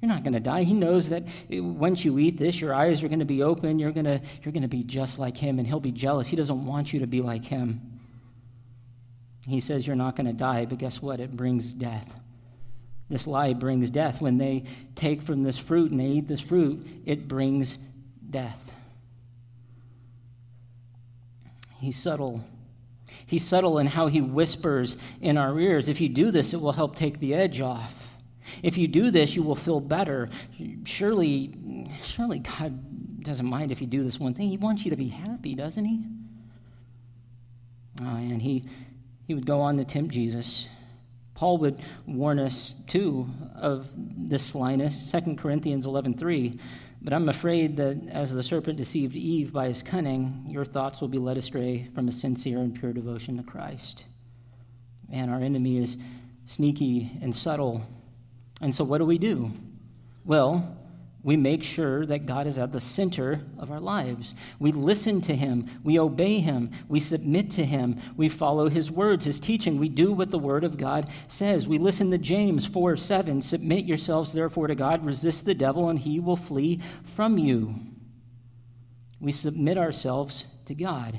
You're 0.00 0.10
not 0.10 0.24
going 0.24 0.34
to 0.34 0.40
die. 0.40 0.64
He 0.64 0.74
knows 0.74 1.08
that 1.08 1.24
once 1.50 2.04
you 2.04 2.18
eat 2.18 2.36
this, 2.36 2.60
your 2.60 2.74
eyes 2.74 3.02
are 3.02 3.08
going 3.08 3.20
to 3.20 3.24
be 3.24 3.42
open. 3.42 3.78
You're 3.78 3.92
going 3.92 4.04
to, 4.04 4.20
you're 4.42 4.52
going 4.52 4.62
to 4.62 4.68
be 4.68 4.82
just 4.82 5.18
like 5.18 5.36
him, 5.36 5.58
and 5.58 5.66
he'll 5.66 5.80
be 5.80 5.92
jealous. 5.92 6.26
He 6.26 6.36
doesn't 6.36 6.66
want 6.66 6.92
you 6.92 7.00
to 7.00 7.06
be 7.06 7.22
like 7.22 7.44
him. 7.44 7.80
He 9.46 9.60
says 9.60 9.86
you're 9.86 9.96
not 9.96 10.16
going 10.16 10.26
to 10.26 10.32
die, 10.32 10.66
but 10.66 10.78
guess 10.78 11.00
what? 11.00 11.18
It 11.18 11.34
brings 11.36 11.72
death. 11.72 12.08
This 13.08 13.26
lie 13.26 13.54
brings 13.54 13.90
death. 13.90 14.20
When 14.20 14.38
they 14.38 14.64
take 14.96 15.22
from 15.22 15.42
this 15.42 15.58
fruit 15.58 15.90
and 15.90 16.00
they 16.00 16.06
eat 16.06 16.28
this 16.28 16.40
fruit, 16.40 16.86
it 17.06 17.26
brings 17.28 17.78
death. 18.32 18.70
He's 21.78 21.96
subtle. 21.96 22.44
He's 23.26 23.44
subtle 23.44 23.78
in 23.78 23.86
how 23.86 24.08
he 24.08 24.20
whispers 24.20 24.96
in 25.20 25.36
our 25.36 25.58
ears. 25.58 25.88
If 25.88 26.00
you 26.00 26.08
do 26.08 26.30
this, 26.30 26.52
it 26.52 26.60
will 26.60 26.72
help 26.72 26.96
take 26.96 27.18
the 27.20 27.34
edge 27.34 27.60
off. 27.60 27.92
If 28.62 28.76
you 28.76 28.88
do 28.88 29.10
this, 29.10 29.36
you 29.36 29.42
will 29.42 29.56
feel 29.56 29.80
better. 29.80 30.28
Surely, 30.84 31.54
surely 32.04 32.40
God 32.40 33.22
doesn't 33.22 33.46
mind 33.46 33.70
if 33.70 33.80
you 33.80 33.86
do 33.86 34.02
this 34.02 34.18
one 34.18 34.34
thing. 34.34 34.50
He 34.50 34.56
wants 34.56 34.84
you 34.84 34.90
to 34.90 34.96
be 34.96 35.08
happy, 35.08 35.54
doesn't 35.54 35.84
he? 35.84 36.04
Oh, 38.00 38.16
and 38.16 38.42
he, 38.42 38.64
he 39.26 39.34
would 39.34 39.46
go 39.46 39.60
on 39.60 39.76
to 39.76 39.84
tempt 39.84 40.12
Jesus. 40.12 40.68
Paul 41.34 41.58
would 41.58 41.80
warn 42.06 42.38
us 42.38 42.74
too 42.86 43.28
of 43.56 43.88
this 43.96 44.44
slyness, 44.44 45.10
2 45.10 45.36
Corinthians 45.36 45.86
11:3. 45.86 46.58
But 47.02 47.12
I'm 47.12 47.28
afraid 47.28 47.76
that 47.78 48.08
as 48.10 48.32
the 48.32 48.42
serpent 48.42 48.78
deceived 48.78 49.16
Eve 49.16 49.52
by 49.52 49.68
his 49.68 49.82
cunning, 49.82 50.44
your 50.48 50.64
thoughts 50.64 51.00
will 51.00 51.08
be 51.08 51.18
led 51.18 51.36
astray 51.36 51.88
from 51.94 52.08
a 52.08 52.12
sincere 52.12 52.58
and 52.58 52.74
pure 52.74 52.92
devotion 52.92 53.36
to 53.38 53.42
Christ. 53.42 54.04
And 55.10 55.30
our 55.30 55.40
enemy 55.40 55.78
is 55.78 55.96
sneaky 56.46 57.10
and 57.20 57.34
subtle 57.34 57.84
and 58.62 58.72
so, 58.72 58.84
what 58.84 58.98
do 58.98 59.04
we 59.04 59.18
do? 59.18 59.50
Well, 60.24 60.78
we 61.22 61.36
make 61.36 61.62
sure 61.62 62.04
that 62.06 62.26
God 62.26 62.46
is 62.46 62.58
at 62.58 62.72
the 62.72 62.80
center 62.80 63.40
of 63.58 63.70
our 63.70 63.80
lives. 63.80 64.34
We 64.58 64.72
listen 64.72 65.20
to 65.22 65.36
Him. 65.36 65.68
We 65.84 65.98
obey 65.98 66.40
Him. 66.40 66.70
We 66.88 66.98
submit 66.98 67.50
to 67.52 67.64
Him. 67.64 68.00
We 68.16 68.28
follow 68.28 68.68
His 68.68 68.90
words, 68.90 69.24
His 69.24 69.38
teaching. 69.38 69.78
We 69.78 69.88
do 69.88 70.12
what 70.12 70.30
the 70.30 70.38
Word 70.38 70.64
of 70.64 70.76
God 70.76 71.08
says. 71.28 71.68
We 71.68 71.78
listen 71.78 72.10
to 72.10 72.18
James 72.18 72.66
4 72.66 72.96
7. 72.96 73.40
Submit 73.40 73.84
yourselves, 73.84 74.32
therefore, 74.32 74.66
to 74.66 74.74
God. 74.74 75.04
Resist 75.04 75.44
the 75.44 75.54
devil, 75.54 75.88
and 75.88 75.98
he 75.98 76.18
will 76.18 76.36
flee 76.36 76.80
from 77.14 77.38
you. 77.38 77.74
We 79.20 79.30
submit 79.32 79.78
ourselves 79.78 80.46
to 80.66 80.74
God. 80.74 81.18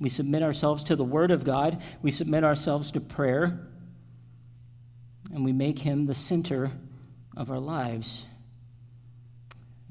We 0.00 0.08
submit 0.08 0.42
ourselves 0.42 0.82
to 0.84 0.96
the 0.96 1.04
Word 1.04 1.30
of 1.30 1.44
God. 1.44 1.80
We 2.02 2.10
submit 2.10 2.42
ourselves 2.42 2.90
to 2.92 3.00
prayer 3.00 3.68
and 5.34 5.44
we 5.44 5.52
make 5.52 5.80
him 5.80 6.06
the 6.06 6.14
center 6.14 6.70
of 7.36 7.50
our 7.50 7.58
lives. 7.58 8.24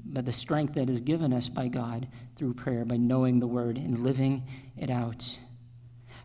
By 0.05 0.21
the 0.21 0.31
strength 0.31 0.75
that 0.75 0.89
is 0.89 1.01
given 1.01 1.33
us 1.33 1.49
by 1.49 1.67
God 1.67 2.07
through 2.35 2.55
prayer, 2.55 2.85
by 2.85 2.97
knowing 2.97 3.39
the 3.39 3.47
word 3.47 3.77
and 3.77 3.99
living 3.99 4.43
it 4.77 4.89
out. 4.89 5.37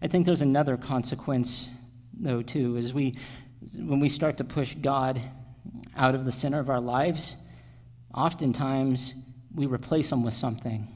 I 0.03 0.09
think 0.09 0.27
there's 0.27 0.43
another 0.43 0.77
consequence, 0.77 1.71
though, 2.13 2.43
too, 2.43 2.77
is 2.77 2.93
we 2.93 3.17
when 3.75 4.01
we 4.01 4.09
start 4.09 4.37
to 4.39 4.45
push 4.45 4.75
God 4.75 5.21
out 5.97 6.15
of 6.15 6.25
the 6.25 6.33
center 6.33 6.61
of 6.61 6.71
our 6.71 6.81
lives, 6.81 7.37
oftentimes 8.15 9.15
we 9.55 9.67
replace 9.67 10.13
him 10.13 10.23
with 10.23 10.35
something. 10.35 10.89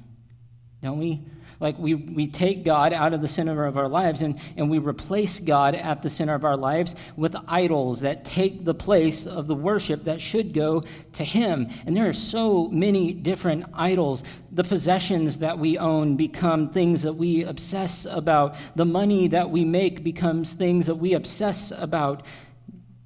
Don't 0.83 0.99
we? 0.99 1.27
Like 1.63 1.79
we, 1.79 1.95
we 1.95 2.27
take 2.27 2.65
God 2.65 2.93
out 2.93 3.15
of 3.15 3.23
the 3.23 3.29
center 3.29 3.65
of 3.67 3.77
our 3.77 3.89
lives 3.89 4.23
and, 4.23 4.41
and 4.57 4.69
we 4.69 4.79
replace 4.79 5.39
God 5.39 5.77
at 5.77 6.03
the 6.03 6.11
center 6.11 6.35
of 6.35 6.45
our 6.45 6.57
lives 6.57 6.97
with 7.17 7.37
idols 7.47 8.01
that 8.01 8.25
take 8.25 8.65
the 8.65 8.75
place 8.75 9.27
of 9.27 9.47
the 9.47 9.55
worship 9.55 10.03
that 10.05 10.21
should 10.21 10.55
go 10.55 10.83
to 11.13 11.25
Him. 11.25 11.69
And 11.87 11.97
there 11.97 12.09
are 12.09 12.13
so 12.13 12.67
many 12.67 13.13
different 13.13 13.67
idols. 13.73 14.25
The 14.51 14.65
possessions 14.65 15.39
that 15.39 15.57
we 15.57 15.79
own 15.79 16.17
become 16.17 16.69
things 16.71 17.03
that 17.03 17.13
we 17.13 17.45
obsess 17.45 18.07
about, 18.11 18.57
the 18.75 18.85
money 18.85 19.29
that 19.29 19.49
we 19.49 19.65
make 19.65 20.03
becomes 20.03 20.55
things 20.55 20.87
that 20.87 20.97
we 20.97 21.15
obsess 21.15 21.71
about. 21.71 22.25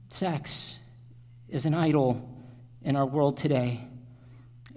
Sex 0.09 0.79
is 1.51 1.67
an 1.67 1.75
idol 1.75 2.27
in 2.81 2.97
our 2.97 3.05
world 3.05 3.37
today. 3.37 3.87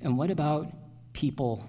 And 0.01 0.17
what 0.17 0.31
about 0.31 0.67
people? 1.13 1.63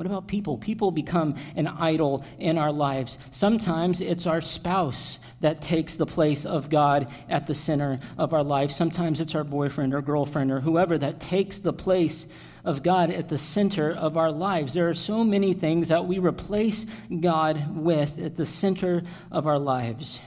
What 0.00 0.06
about 0.06 0.28
people? 0.28 0.56
People 0.56 0.90
become 0.90 1.34
an 1.56 1.66
idol 1.66 2.24
in 2.38 2.56
our 2.56 2.72
lives. 2.72 3.18
Sometimes 3.32 4.00
it's 4.00 4.26
our 4.26 4.40
spouse 4.40 5.18
that 5.42 5.60
takes 5.60 5.96
the 5.96 6.06
place 6.06 6.46
of 6.46 6.70
God 6.70 7.12
at 7.28 7.46
the 7.46 7.54
center 7.54 8.00
of 8.16 8.32
our 8.32 8.42
life. 8.42 8.70
Sometimes 8.70 9.20
it's 9.20 9.34
our 9.34 9.44
boyfriend 9.44 9.92
or 9.92 10.00
girlfriend 10.00 10.52
or 10.52 10.60
whoever 10.60 10.96
that 10.96 11.20
takes 11.20 11.60
the 11.60 11.74
place 11.74 12.24
of 12.64 12.82
God 12.82 13.10
at 13.10 13.28
the 13.28 13.36
center 13.36 13.92
of 13.92 14.16
our 14.16 14.32
lives. 14.32 14.72
There 14.72 14.88
are 14.88 14.94
so 14.94 15.22
many 15.22 15.52
things 15.52 15.88
that 15.88 16.06
we 16.06 16.18
replace 16.18 16.86
God 17.20 17.76
with 17.76 18.18
at 18.18 18.38
the 18.38 18.46
center 18.46 19.02
of 19.30 19.46
our 19.46 19.58
lives. 19.58 20.18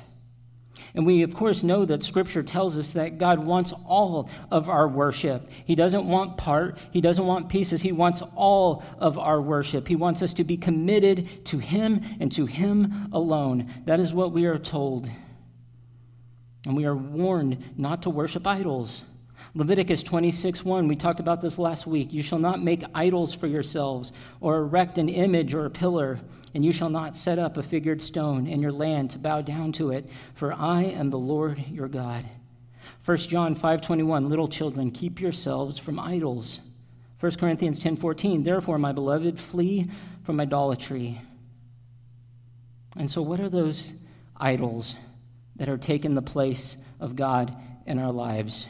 And 0.96 1.06
we, 1.06 1.24
of 1.24 1.34
course, 1.34 1.64
know 1.64 1.86
that 1.86 2.04
Scripture 2.04 2.44
tells 2.44 2.78
us 2.78 2.94
that 2.94 3.18
God 3.18 3.40
wants 3.40 3.74
all 3.86 4.30
of 4.52 4.70
our 4.70 4.88
worship. 4.88 5.50
He 5.66 5.76
doesn't 5.76 6.06
want 6.06 6.38
part, 6.38 6.78
He 6.92 7.02
doesn't 7.02 7.26
want 7.26 7.50
pieces. 7.50 7.82
He 7.82 7.92
wants 7.92 8.22
all 8.36 8.84
of 9.00 9.18
our 9.18 9.42
worship. 9.42 9.88
He 9.88 9.96
wants 9.96 10.22
us 10.22 10.34
to 10.36 10.44
be 10.44 10.58
committed 10.58 11.46
to 11.46 11.58
Him 11.58 12.02
and 12.20 12.32
to 12.34 12.46
Him 12.46 13.10
alone. 13.12 13.72
That 13.86 14.00
is 14.00 14.14
what 14.14 14.32
we 14.32 14.46
are 14.46 14.60
told. 14.60 15.10
And 16.66 16.76
we 16.76 16.86
are 16.86 16.96
warned 16.96 17.78
not 17.78 18.04
to 18.04 18.10
worship 18.10 18.48
idols. 18.48 19.04
Leviticus 19.56 20.04
26 20.04 20.64
1, 20.64 20.88
we 20.88 20.96
talked 20.96 21.20
about 21.20 21.42
this 21.42 21.58
last 21.58 21.86
week. 21.86 22.12
You 22.12 22.24
shall 22.24 22.40
not 22.40 22.64
make 22.64 22.84
idols 22.96 23.34
for 23.34 23.48
yourselves, 23.48 24.12
or 24.42 24.58
erect 24.58 24.98
an 24.98 25.10
image 25.10 25.54
or 25.54 25.66
a 25.66 25.70
pillar, 25.70 26.20
and 26.54 26.66
you 26.66 26.72
shall 26.72 26.90
not 26.90 27.16
set 27.18 27.40
up 27.40 27.58
a 27.58 27.64
figured 27.64 28.02
stone 28.02 28.48
in 28.48 28.62
your 28.62 28.72
land 28.72 29.12
to 29.12 29.20
bow 29.20 29.42
down 29.42 29.72
to 29.74 29.92
it, 29.92 30.10
for 30.36 30.54
I 30.54 30.84
am 30.84 31.10
the 31.10 31.20
Lord 31.20 31.64
your 31.68 31.88
God. 31.88 32.26
1 33.06 33.18
John 33.30 33.56
5:21 33.56 34.30
Little 34.30 34.48
children 34.48 34.92
keep 34.92 35.20
yourselves 35.20 35.78
from 35.78 36.00
idols. 36.00 36.60
1 37.20 37.38
Corinthians 37.38 37.80
10:14 37.80 38.44
Therefore 38.44 38.78
my 38.78 38.92
beloved 38.92 39.40
flee 39.40 39.90
from 40.24 40.40
idolatry. 40.40 41.22
And 42.98 43.10
so 43.10 43.22
what 43.22 43.40
are 43.40 43.50
those 43.50 43.92
idols 44.38 44.96
that 45.56 45.70
are 45.70 45.78
taking 45.78 46.14
the 46.14 46.22
place 46.22 46.78
of 47.00 47.16
God 47.16 47.54
in 47.86 48.00
our 48.00 48.12
lives? 48.12 48.66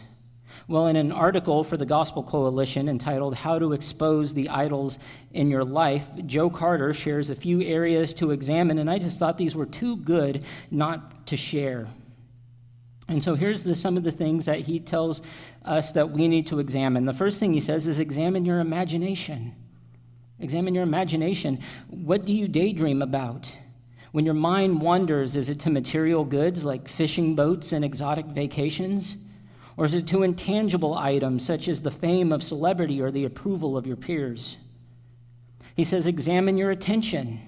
Well, 0.67 0.87
in 0.87 0.95
an 0.95 1.11
article 1.11 1.63
for 1.63 1.77
the 1.77 1.85
Gospel 1.85 2.23
Coalition 2.23 2.87
entitled 2.87 3.35
How 3.35 3.59
to 3.59 3.73
Expose 3.73 4.33
the 4.33 4.49
Idols 4.49 4.97
in 5.33 5.49
Your 5.49 5.63
Life, 5.63 6.05
Joe 6.25 6.49
Carter 6.49 6.93
shares 6.93 7.29
a 7.29 7.35
few 7.35 7.61
areas 7.61 8.13
to 8.15 8.31
examine, 8.31 8.79
and 8.79 8.89
I 8.89 8.99
just 8.99 9.19
thought 9.19 9.37
these 9.37 9.55
were 9.55 9.65
too 9.65 9.97
good 9.97 10.43
not 10.71 11.27
to 11.27 11.37
share. 11.37 11.87
And 13.07 13.21
so 13.21 13.35
here's 13.35 13.63
the, 13.63 13.75
some 13.75 13.97
of 13.97 14.03
the 14.03 14.11
things 14.11 14.45
that 14.45 14.59
he 14.59 14.79
tells 14.79 15.21
us 15.65 15.91
that 15.91 16.11
we 16.11 16.27
need 16.27 16.47
to 16.47 16.59
examine. 16.59 17.05
The 17.05 17.13
first 17.13 17.39
thing 17.39 17.53
he 17.53 17.59
says 17.59 17.85
is 17.85 17.99
examine 17.99 18.45
your 18.45 18.59
imagination. 18.59 19.53
Examine 20.39 20.73
your 20.73 20.83
imagination. 20.83 21.59
What 21.89 22.25
do 22.25 22.33
you 22.33 22.47
daydream 22.47 23.01
about? 23.01 23.53
When 24.13 24.25
your 24.25 24.33
mind 24.33 24.81
wanders, 24.81 25.35
is 25.35 25.49
it 25.49 25.59
to 25.61 25.69
material 25.69 26.23
goods 26.23 26.63
like 26.63 26.87
fishing 26.87 27.35
boats 27.35 27.71
and 27.71 27.83
exotic 27.83 28.25
vacations? 28.27 29.17
Or 29.75 29.85
is 29.85 29.93
it 29.93 30.07
to 30.07 30.23
intangible 30.23 30.93
items 30.93 31.45
such 31.45 31.67
as 31.67 31.81
the 31.81 31.91
fame 31.91 32.31
of 32.31 32.43
celebrity 32.43 33.01
or 33.01 33.11
the 33.11 33.25
approval 33.25 33.75
of 33.75 33.87
your 33.87 33.95
peers? 33.95 34.57
He 35.75 35.83
says, 35.83 36.05
Examine 36.05 36.57
your 36.57 36.71
attention. 36.71 37.41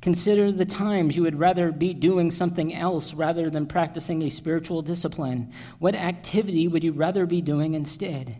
Consider 0.00 0.52
the 0.52 0.64
times 0.64 1.16
you 1.16 1.22
would 1.22 1.38
rather 1.38 1.72
be 1.72 1.92
doing 1.92 2.30
something 2.30 2.72
else 2.72 3.12
rather 3.12 3.50
than 3.50 3.66
practicing 3.66 4.22
a 4.22 4.28
spiritual 4.30 4.80
discipline. 4.80 5.52
What 5.80 5.96
activity 5.96 6.68
would 6.68 6.84
you 6.84 6.92
rather 6.92 7.26
be 7.26 7.40
doing 7.40 7.74
instead? 7.74 8.38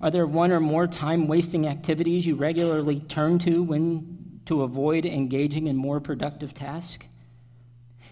Are 0.00 0.10
there 0.10 0.26
one 0.26 0.52
or 0.52 0.60
more 0.60 0.86
time 0.86 1.26
wasting 1.26 1.66
activities 1.66 2.26
you 2.26 2.36
regularly 2.36 3.00
turn 3.00 3.38
to 3.40 3.62
when 3.62 4.40
to 4.46 4.62
avoid 4.62 5.04
engaging 5.04 5.66
in 5.66 5.76
more 5.76 5.98
productive 5.98 6.54
tasks? 6.54 7.06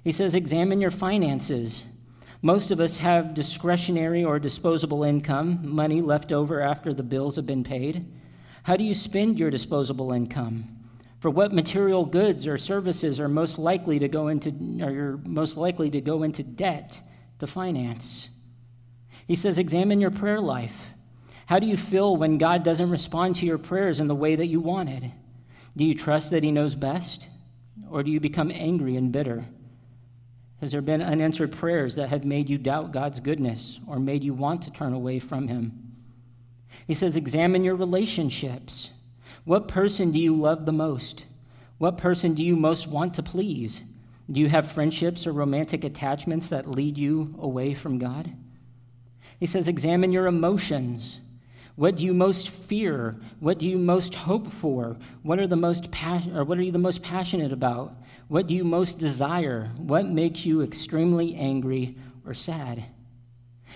He 0.03 0.11
says, 0.11 0.35
Examine 0.35 0.81
your 0.81 0.91
finances. 0.91 1.85
Most 2.47 2.71
of 2.71 2.79
us 2.79 2.97
have 2.99 3.35
discretionary 3.35 4.23
or 4.23 4.39
disposable 4.39 5.03
income, 5.03 5.59
money 5.65 6.01
left 6.01 6.31
over 6.31 6.61
after 6.61 6.95
the 6.95 7.03
bills 7.03 7.35
have 7.35 7.45
been 7.45 7.65
paid. 7.65 8.07
How 8.63 8.77
do 8.77 8.85
you 8.85 8.95
spend 8.95 9.37
your 9.37 9.51
disposable 9.51 10.13
income? 10.13 10.69
For 11.19 11.29
what 11.29 11.53
material 11.53 12.05
goods 12.05 12.47
or 12.47 12.57
services 12.57 13.19
are 13.19 13.29
most 13.29 13.59
likely 13.59 13.99
to 13.99 14.07
go 14.07 14.29
into 14.29 14.51
are 14.81 14.93
you're 14.93 15.17
most 15.25 15.57
likely 15.57 15.91
to 15.91 16.01
go 16.01 16.23
into 16.23 16.45
debt 16.45 17.03
to 17.41 17.49
finance? 17.49 18.29
He 19.27 19.35
says, 19.35 19.59
examine 19.59 20.01
your 20.01 20.13
prayer 20.13 20.41
life. 20.41 20.77
How 21.47 21.59
do 21.59 21.67
you 21.67 21.77
feel 21.77 22.17
when 22.17 22.39
God 22.39 22.63
doesn't 22.63 22.91
respond 22.91 23.35
to 23.37 23.47
your 23.47 23.59
prayers 23.59 23.99
in 23.99 24.07
the 24.07 24.15
way 24.15 24.37
that 24.37 24.47
you 24.47 24.61
wanted? 24.61 25.11
Do 25.77 25.85
you 25.85 25.97
trust 25.97 26.31
that 26.31 26.45
He 26.45 26.53
knows 26.53 26.77
best? 26.77 27.27
Or 27.91 28.05
do 28.05 28.13
you 28.13 28.21
become 28.21 28.53
angry 28.53 28.95
and 28.95 29.11
bitter? 29.11 29.47
Has 30.61 30.73
there 30.73 30.81
been 30.81 31.03
unanswered 31.03 31.53
prayers 31.53 31.97
that 31.97 32.09
have 32.09 32.25
made 32.25 32.49
you 32.49 32.57
doubt 32.57 32.93
God's 32.93 33.21
goodness 33.21 33.79
or 33.87 33.99
made 33.99 34.25
you 34.25 34.33
want 34.33 34.63
to 34.63 34.71
turn 34.71 34.95
away 34.95 35.19
from 35.19 35.49
Him? 35.49 35.93
He 36.87 36.95
says, 36.95 37.17
examine 37.17 37.65
your 37.65 37.77
relationships. 37.77 38.91
What 39.45 39.69
person 39.69 40.13
do 40.13 40.19
you 40.19 40.35
love 40.35 40.65
the 40.65 40.73
most? 40.73 41.27
What 41.79 41.99
person 41.99 42.35
do 42.35 42.43
you 42.43 42.57
most 42.57 42.87
want 42.87 43.15
to 43.15 43.23
please? 43.23 43.83
Do 44.31 44.41
you 44.41 44.49
have 44.49 44.73
friendships 44.73 45.27
or 45.27 45.33
romantic 45.33 45.85
attachments 45.85 46.49
that 46.49 46.71
lead 46.71 46.97
you 46.97 47.35
away 47.39 47.75
from 47.75 47.99
God? 47.99 48.33
He 49.39 49.47
says, 49.47 49.69
examine 49.69 50.11
your 50.11 50.27
emotions. 50.27 51.21
What 51.77 51.97
do 51.97 52.05
you 52.05 52.15
most 52.15 52.49
fear? 52.49 53.17
What 53.39 53.59
do 53.59 53.67
you 53.67 53.77
most 53.77 54.15
hope 54.15 54.51
for? 54.51 54.97
What 55.23 55.39
are 55.39 55.47
the 55.47 55.57
most 55.57 55.91
pas- 55.91 56.27
or 56.35 56.45
what 56.45 56.57
are 56.57 56.63
you 56.63 56.73
the 56.73 56.79
most 56.79 57.03
passionate 57.03 57.53
about? 57.53 57.95
What 58.29 58.47
do 58.47 58.55
you 58.55 58.65
most 58.65 58.99
desire? 58.99 59.71
What 59.77 60.07
makes 60.07 60.45
you 60.45 60.63
extremely 60.63 61.35
angry 61.37 61.97
or 62.25 62.35
sad? 62.35 62.85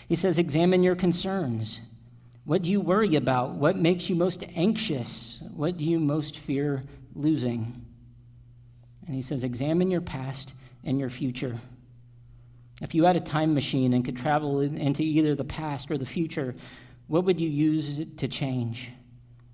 He 0.09 0.17
says, 0.17 0.39
examine 0.39 0.83
your 0.83 0.97
concerns. 0.97 1.81
What 2.45 2.63
do 2.63 2.71
you 2.71 2.81
worry 2.81 3.15
about? 3.15 3.53
What 3.53 3.77
makes 3.77 4.09
you 4.09 4.17
most 4.17 4.43
anxious? 4.57 5.41
What 5.55 5.77
do 5.77 5.85
you 5.85 6.01
most 6.01 6.39
fear 6.39 6.83
losing? 7.15 7.85
And 9.07 9.15
he 9.15 9.23
says, 9.23 9.45
examine 9.45 9.91
your 9.91 10.01
past 10.01 10.55
and 10.83 10.99
your 10.99 11.11
future. 11.11 11.61
If 12.81 12.95
you 12.95 13.05
had 13.05 13.15
a 13.15 13.21
time 13.21 13.55
machine 13.55 13.93
and 13.93 14.05
could 14.05 14.17
travel 14.17 14.61
into 14.61 15.03
either 15.03 15.35
the 15.35 15.45
past 15.45 15.91
or 15.91 15.99
the 15.99 16.07
future, 16.07 16.55
what 17.07 17.25
would 17.25 17.39
you 17.39 17.49
use 17.49 18.01
to 18.17 18.27
change? 18.27 18.91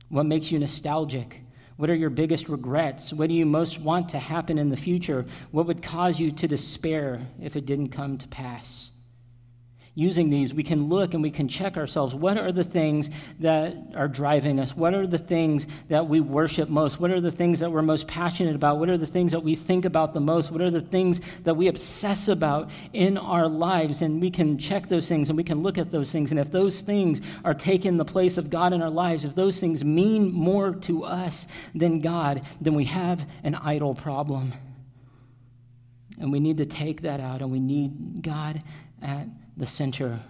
What 0.08 0.24
makes 0.24 0.50
you 0.50 0.58
nostalgic? 0.58 1.40
What 1.76 1.90
are 1.90 1.94
your 1.94 2.10
biggest 2.10 2.48
regrets? 2.48 3.12
What 3.12 3.28
do 3.28 3.34
you 3.34 3.44
most 3.44 3.78
want 3.78 4.08
to 4.10 4.18
happen 4.18 4.56
in 4.56 4.70
the 4.70 4.76
future? 4.76 5.26
What 5.50 5.66
would 5.66 5.82
cause 5.82 6.18
you 6.18 6.30
to 6.32 6.48
despair 6.48 7.26
if 7.40 7.54
it 7.54 7.66
didn't 7.66 7.90
come 7.90 8.16
to 8.18 8.28
pass? 8.28 8.90
Using 9.96 10.28
these, 10.28 10.52
we 10.52 10.62
can 10.62 10.90
look 10.90 11.14
and 11.14 11.22
we 11.22 11.30
can 11.30 11.48
check 11.48 11.78
ourselves. 11.78 12.14
What 12.14 12.36
are 12.36 12.52
the 12.52 12.62
things 12.62 13.08
that 13.40 13.74
are 13.94 14.08
driving 14.08 14.60
us? 14.60 14.76
What 14.76 14.92
are 14.92 15.06
the 15.06 15.16
things 15.16 15.66
that 15.88 16.06
we 16.06 16.20
worship 16.20 16.68
most? 16.68 17.00
What 17.00 17.10
are 17.10 17.20
the 17.20 17.32
things 17.32 17.60
that 17.60 17.72
we're 17.72 17.80
most 17.80 18.06
passionate 18.06 18.54
about? 18.54 18.78
What 18.78 18.90
are 18.90 18.98
the 18.98 19.06
things 19.06 19.32
that 19.32 19.40
we 19.40 19.54
think 19.54 19.86
about 19.86 20.12
the 20.12 20.20
most? 20.20 20.50
What 20.50 20.60
are 20.60 20.70
the 20.70 20.82
things 20.82 21.22
that 21.44 21.54
we 21.54 21.68
obsess 21.68 22.28
about 22.28 22.68
in 22.92 23.16
our 23.16 23.48
lives? 23.48 24.02
And 24.02 24.20
we 24.20 24.30
can 24.30 24.58
check 24.58 24.86
those 24.86 25.08
things 25.08 25.30
and 25.30 25.36
we 25.36 25.44
can 25.44 25.62
look 25.62 25.78
at 25.78 25.90
those 25.90 26.12
things. 26.12 26.30
And 26.30 26.38
if 26.38 26.52
those 26.52 26.82
things 26.82 27.22
are 27.42 27.54
taking 27.54 27.96
the 27.96 28.04
place 28.04 28.36
of 28.36 28.50
God 28.50 28.74
in 28.74 28.82
our 28.82 28.90
lives, 28.90 29.24
if 29.24 29.34
those 29.34 29.58
things 29.58 29.82
mean 29.82 30.30
more 30.30 30.74
to 30.74 31.04
us 31.04 31.46
than 31.74 32.02
God, 32.02 32.42
then 32.60 32.74
we 32.74 32.84
have 32.84 33.26
an 33.44 33.54
idol 33.54 33.94
problem. 33.94 34.52
And 36.18 36.30
we 36.32 36.40
need 36.40 36.58
to 36.58 36.66
take 36.66 37.02
that 37.02 37.20
out, 37.20 37.42
and 37.42 37.50
we 37.50 37.60
need 37.60 38.22
God 38.22 38.62
at 39.02 39.26
the 39.56 39.66
center. 39.66 40.20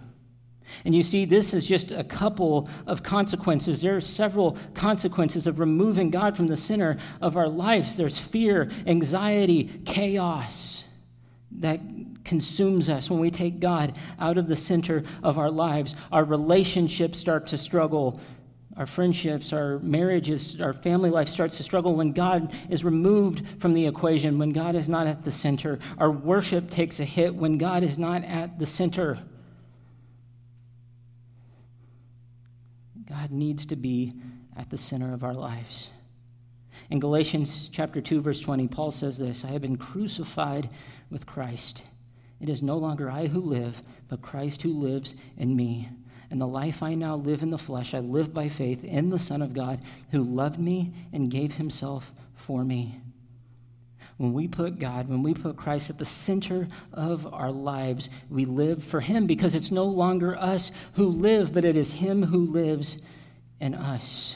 And 0.85 0.93
you 0.93 1.03
see, 1.03 1.25
this 1.25 1.53
is 1.53 1.65
just 1.65 1.91
a 1.91 2.03
couple 2.03 2.69
of 2.85 3.03
consequences. 3.03 3.81
There 3.81 3.95
are 3.95 4.01
several 4.01 4.57
consequences 4.73 5.47
of 5.47 5.59
removing 5.59 6.09
God 6.09 6.35
from 6.35 6.47
the 6.47 6.57
center 6.57 6.97
of 7.21 7.37
our 7.37 7.47
lives. 7.47 7.95
There's 7.95 8.17
fear, 8.17 8.69
anxiety, 8.85 9.81
chaos 9.85 10.83
that 11.59 11.79
consumes 12.23 12.89
us 12.89 13.09
when 13.09 13.19
we 13.19 13.31
take 13.31 13.59
God 13.59 13.95
out 14.19 14.37
of 14.37 14.47
the 14.47 14.55
center 14.55 15.03
of 15.23 15.37
our 15.37 15.49
lives. 15.49 15.95
Our 16.11 16.25
relationships 16.25 17.17
start 17.17 17.47
to 17.47 17.57
struggle. 17.57 18.19
Our 18.77 18.85
friendships, 18.85 19.53
our 19.53 19.79
marriages, 19.79 20.61
our 20.61 20.73
family 20.73 21.09
life 21.09 21.29
starts 21.29 21.57
to 21.57 21.63
struggle 21.63 21.95
when 21.95 22.11
God 22.11 22.53
is 22.69 22.83
removed 22.83 23.43
from 23.59 23.73
the 23.73 23.87
equation, 23.87 24.37
when 24.37 24.51
God 24.51 24.75
is 24.75 24.87
not 24.87 25.07
at 25.07 25.23
the 25.23 25.31
center. 25.31 25.79
Our 25.97 26.11
worship 26.11 26.69
takes 26.69 26.99
a 26.99 27.05
hit 27.05 27.33
when 27.33 27.57
God 27.57 27.81
is 27.81 27.97
not 27.97 28.23
at 28.23 28.59
the 28.59 28.67
center. 28.67 29.17
God 33.09 33.31
needs 33.31 33.65
to 33.67 33.75
be 33.75 34.13
at 34.55 34.69
the 34.69 34.77
center 34.77 35.11
of 35.13 35.23
our 35.23 35.33
lives. 35.33 35.87
In 36.91 36.99
Galatians 36.99 37.69
chapter 37.71 37.99
2 37.99 38.21
verse 38.21 38.39
20, 38.39 38.67
Paul 38.67 38.91
says 38.91 39.17
this, 39.17 39.43
I 39.43 39.47
have 39.47 39.61
been 39.61 39.77
crucified 39.77 40.69
with 41.09 41.25
Christ. 41.25 41.83
It 42.39 42.49
is 42.49 42.61
no 42.61 42.77
longer 42.77 43.09
I 43.09 43.25
who 43.25 43.41
live, 43.41 43.81
but 44.07 44.21
Christ 44.21 44.61
who 44.61 44.71
lives 44.71 45.15
in 45.37 45.55
me. 45.55 45.89
And 46.29 46.41
the 46.41 46.47
life 46.47 46.83
I 46.83 46.93
now 46.93 47.15
live 47.15 47.41
in 47.41 47.51
the 47.51 47.57
flesh, 47.57 47.93
I 47.93 47.99
live 47.99 48.33
by 48.33 48.49
faith 48.49 48.83
in 48.83 49.09
the 49.09 49.19
Son 49.19 49.41
of 49.41 49.53
God 49.53 49.79
who 50.11 50.23
loved 50.23 50.59
me 50.59 50.93
and 51.13 51.31
gave 51.31 51.53
himself 51.53 52.11
for 52.35 52.63
me. 52.63 52.99
When 54.17 54.33
we 54.33 54.47
put 54.47 54.79
God, 54.79 55.07
when 55.07 55.21
we 55.21 55.33
put 55.35 55.57
Christ 55.57 55.91
at 55.91 55.99
the 55.99 56.05
center 56.05 56.67
of 56.91 57.31
our 57.31 57.51
lives, 57.51 58.09
we 58.29 58.45
live 58.45 58.83
for 58.83 58.99
Him 58.99 59.27
because 59.27 59.53
it's 59.53 59.71
no 59.71 59.85
longer 59.85 60.35
us 60.35 60.71
who 60.93 61.07
live, 61.07 61.53
but 61.53 61.63
it 61.63 61.75
is 61.75 61.93
Him 61.93 62.23
who 62.23 62.39
lives 62.39 62.97
in 63.59 63.75
us. 63.75 64.35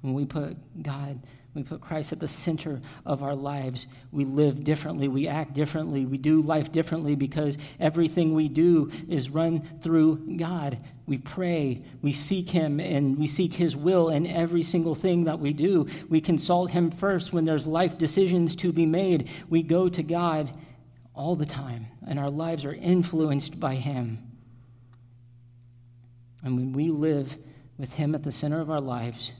When 0.00 0.14
we 0.14 0.24
put 0.24 0.56
God 0.82 1.20
we 1.52 1.64
put 1.64 1.80
Christ 1.80 2.12
at 2.12 2.20
the 2.20 2.28
center 2.28 2.80
of 3.04 3.24
our 3.24 3.34
lives. 3.34 3.88
We 4.12 4.24
live 4.24 4.62
differently. 4.62 5.08
We 5.08 5.26
act 5.26 5.52
differently. 5.52 6.06
We 6.06 6.16
do 6.16 6.42
life 6.42 6.70
differently 6.70 7.16
because 7.16 7.58
everything 7.80 8.34
we 8.34 8.48
do 8.48 8.92
is 9.08 9.30
run 9.30 9.68
through 9.82 10.36
God. 10.36 10.78
We 11.06 11.18
pray, 11.18 11.82
we 12.02 12.12
seek 12.12 12.48
Him, 12.48 12.78
and 12.78 13.18
we 13.18 13.26
seek 13.26 13.52
His 13.52 13.76
will 13.76 14.10
in 14.10 14.28
every 14.28 14.62
single 14.62 14.94
thing 14.94 15.24
that 15.24 15.40
we 15.40 15.52
do. 15.52 15.88
We 16.08 16.20
consult 16.20 16.70
Him 16.70 16.92
first 16.92 17.32
when 17.32 17.44
there's 17.44 17.66
life 17.66 17.98
decisions 17.98 18.54
to 18.56 18.72
be 18.72 18.86
made. 18.86 19.28
We 19.48 19.64
go 19.64 19.88
to 19.88 20.04
God 20.04 20.56
all 21.14 21.34
the 21.34 21.46
time, 21.46 21.88
and 22.06 22.16
our 22.20 22.30
lives 22.30 22.64
are 22.64 22.74
influenced 22.74 23.58
by 23.58 23.74
Him. 23.74 24.18
And 26.44 26.56
when 26.56 26.72
we 26.72 26.90
live 26.90 27.36
with 27.76 27.92
Him 27.92 28.14
at 28.14 28.22
the 28.22 28.30
center 28.30 28.60
of 28.60 28.70
our 28.70 28.80
lives, 28.80 29.32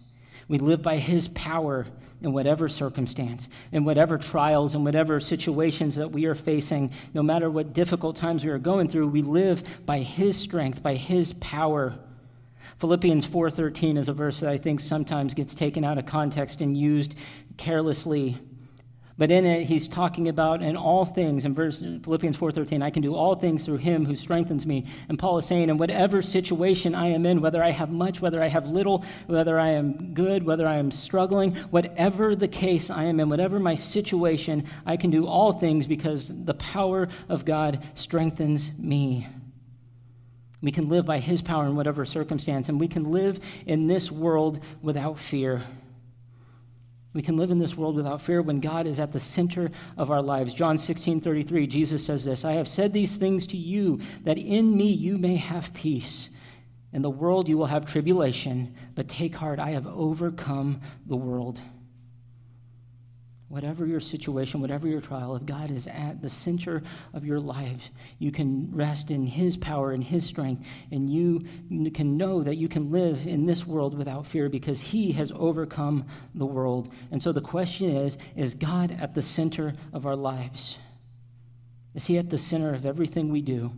we 0.49 0.59
live 0.59 0.83
by 0.83 0.97
His 0.97 1.29
power 1.29 1.87
in 2.23 2.33
whatever 2.33 2.69
circumstance, 2.69 3.49
in 3.73 3.85
whatever 3.85 4.19
trials, 4.19 4.75
in 4.75 4.85
whatever 4.85 5.21
situations 5.21 5.97
that 5.97 6.13
we 6.13 6.27
are 6.27 6.35
facing, 6.35 6.91
no 7.15 7.23
matter 7.23 7.51
what 7.51 7.73
difficult 7.73 8.17
times 8.17 8.45
we 8.45 8.51
are 8.51 8.59
going 8.59 8.89
through, 8.89 9.09
we 9.09 9.23
live 9.23 9.63
by 9.87 9.99
His 9.99 10.37
strength, 10.37 10.83
by 10.83 10.95
His 10.95 11.33
power. 11.35 11.99
Philippians 12.79 13.27
4:13 13.27 13.97
is 13.97 14.09
a 14.09 14.13
verse 14.13 14.41
that 14.41 14.51
I 14.51 14.59
think 14.59 14.81
sometimes 14.81 15.35
gets 15.35 15.55
taken 15.55 15.85
out 15.85 15.99
of 15.99 16.07
context 16.07 16.61
and 16.61 16.77
used 16.77 17.15
carelessly. 17.57 18.39
But 19.21 19.31
in 19.31 19.45
it, 19.45 19.67
he's 19.67 19.87
talking 19.87 20.29
about 20.29 20.63
in 20.63 20.79
all 20.79 21.05
things, 21.05 21.45
in 21.45 21.53
verse 21.53 21.81
Philippians 21.81 22.39
4.13, 22.39 22.83
I 22.83 22.89
can 22.89 23.03
do 23.03 23.15
all 23.15 23.35
things 23.35 23.67
through 23.67 23.77
him 23.77 24.07
who 24.07 24.15
strengthens 24.15 24.65
me. 24.65 24.87
And 25.11 25.19
Paul 25.19 25.37
is 25.37 25.45
saying, 25.45 25.69
in 25.69 25.77
whatever 25.77 26.23
situation 26.23 26.95
I 26.95 27.09
am 27.09 27.27
in, 27.27 27.43
whether 27.43 27.63
I 27.63 27.71
have 27.71 27.91
much, 27.91 28.23
whether 28.23 28.43
I 28.43 28.47
have 28.47 28.67
little, 28.67 29.05
whether 29.27 29.61
I 29.61 29.73
am 29.73 30.15
good, 30.15 30.43
whether 30.43 30.67
I 30.67 30.77
am 30.77 30.91
struggling, 30.91 31.55
whatever 31.67 32.35
the 32.35 32.49
case 32.49 32.89
I 32.89 33.05
am 33.05 33.21
in, 33.21 33.29
whatever 33.29 33.61
my 33.61 33.75
situation, 33.75 34.67
I 34.87 34.97
can 34.97 35.11
do 35.11 35.27
all 35.27 35.53
things 35.53 35.87
because 35.87 36.33
the 36.47 36.55
power 36.55 37.07
of 37.29 37.45
God 37.45 37.85
strengthens 37.93 38.73
me. 38.79 39.29
We 40.63 40.73
can 40.73 40.89
live 40.89 41.05
by 41.05 41.19
his 41.19 41.43
power 41.43 41.67
in 41.67 41.77
whatever 41.77 42.07
circumstance, 42.07 42.71
and 42.71 42.81
we 42.81 42.89
can 42.89 43.11
live 43.11 43.39
in 43.67 43.87
this 43.87 44.11
world 44.11 44.61
without 44.81 45.19
fear. 45.19 45.63
We 47.13 47.23
can 47.23 47.37
live 47.37 47.51
in 47.51 47.59
this 47.59 47.77
world 47.77 47.97
without 47.97 48.23
fear 48.23 48.41
when 48.41 48.61
God 48.61 48.87
is 48.87 49.01
at 49.01 49.13
the 49.13 49.19
center 49.19 49.71
of 49.97 50.11
our 50.11 50.23
lives. 50.23 50.55
John 50.55 50.79
16 50.79 51.21
33, 51.21 51.67
Jesus 51.67 52.05
says 52.05 52.25
this 52.25 52.45
I 52.45 52.53
have 52.53 52.69
said 52.69 52.93
these 52.93 53.17
things 53.17 53.47
to 53.49 53.57
you, 53.57 54.01
that 54.23 54.39
in 54.39 54.77
me 54.77 54.93
you 54.93 55.19
may 55.19 55.37
have 55.37 55.75
peace. 55.75 56.31
In 56.93 57.03
the 57.03 57.11
world 57.11 57.49
you 57.49 57.57
will 57.57 57.67
have 57.67 57.85
tribulation, 57.87 58.75
but 58.95 59.09
take 59.09 59.35
heart, 59.35 59.59
I 59.59 59.71
have 59.71 59.87
overcome 59.87 60.81
the 61.07 61.17
world. 61.17 61.61
Whatever 63.51 63.85
your 63.85 63.99
situation, 63.99 64.61
whatever 64.61 64.87
your 64.87 65.01
trial, 65.01 65.35
if 65.35 65.45
God 65.45 65.73
is 65.73 65.89
at 65.89 66.23
the 66.23 66.31
center 66.31 66.83
of 67.13 67.25
your 67.25 67.41
life, 67.41 67.91
you 68.21 68.31
can 68.31 68.71
rest 68.73 69.11
in 69.11 69.27
His 69.27 69.57
power 69.57 69.91
and 69.91 70.05
His 70.05 70.25
strength, 70.25 70.65
and 70.93 71.11
you 71.11 71.45
can 71.91 72.17
know 72.17 72.45
that 72.45 72.59
you 72.59 72.69
can 72.69 72.93
live 72.93 73.27
in 73.27 73.47
this 73.47 73.67
world 73.67 73.99
without 73.99 74.25
fear 74.25 74.49
because 74.49 74.81
He 74.81 75.11
has 75.13 75.33
overcome 75.35 76.07
the 76.33 76.47
world. 76.47 76.95
And 77.11 77.21
so 77.21 77.33
the 77.33 77.41
question 77.41 77.91
is 77.91 78.19
Is 78.37 78.55
God 78.55 78.97
at 79.01 79.17
the 79.17 79.23
center 79.23 79.75
of 79.93 80.07
our 80.07 80.15
lives? 80.15 80.79
Is 81.97 82.07
He 82.07 82.19
at 82.19 82.31
the 82.31 82.39
center 82.39 82.73
of 82.73 82.87
everything 82.87 83.33
we 83.33 83.43
do? 83.43 83.73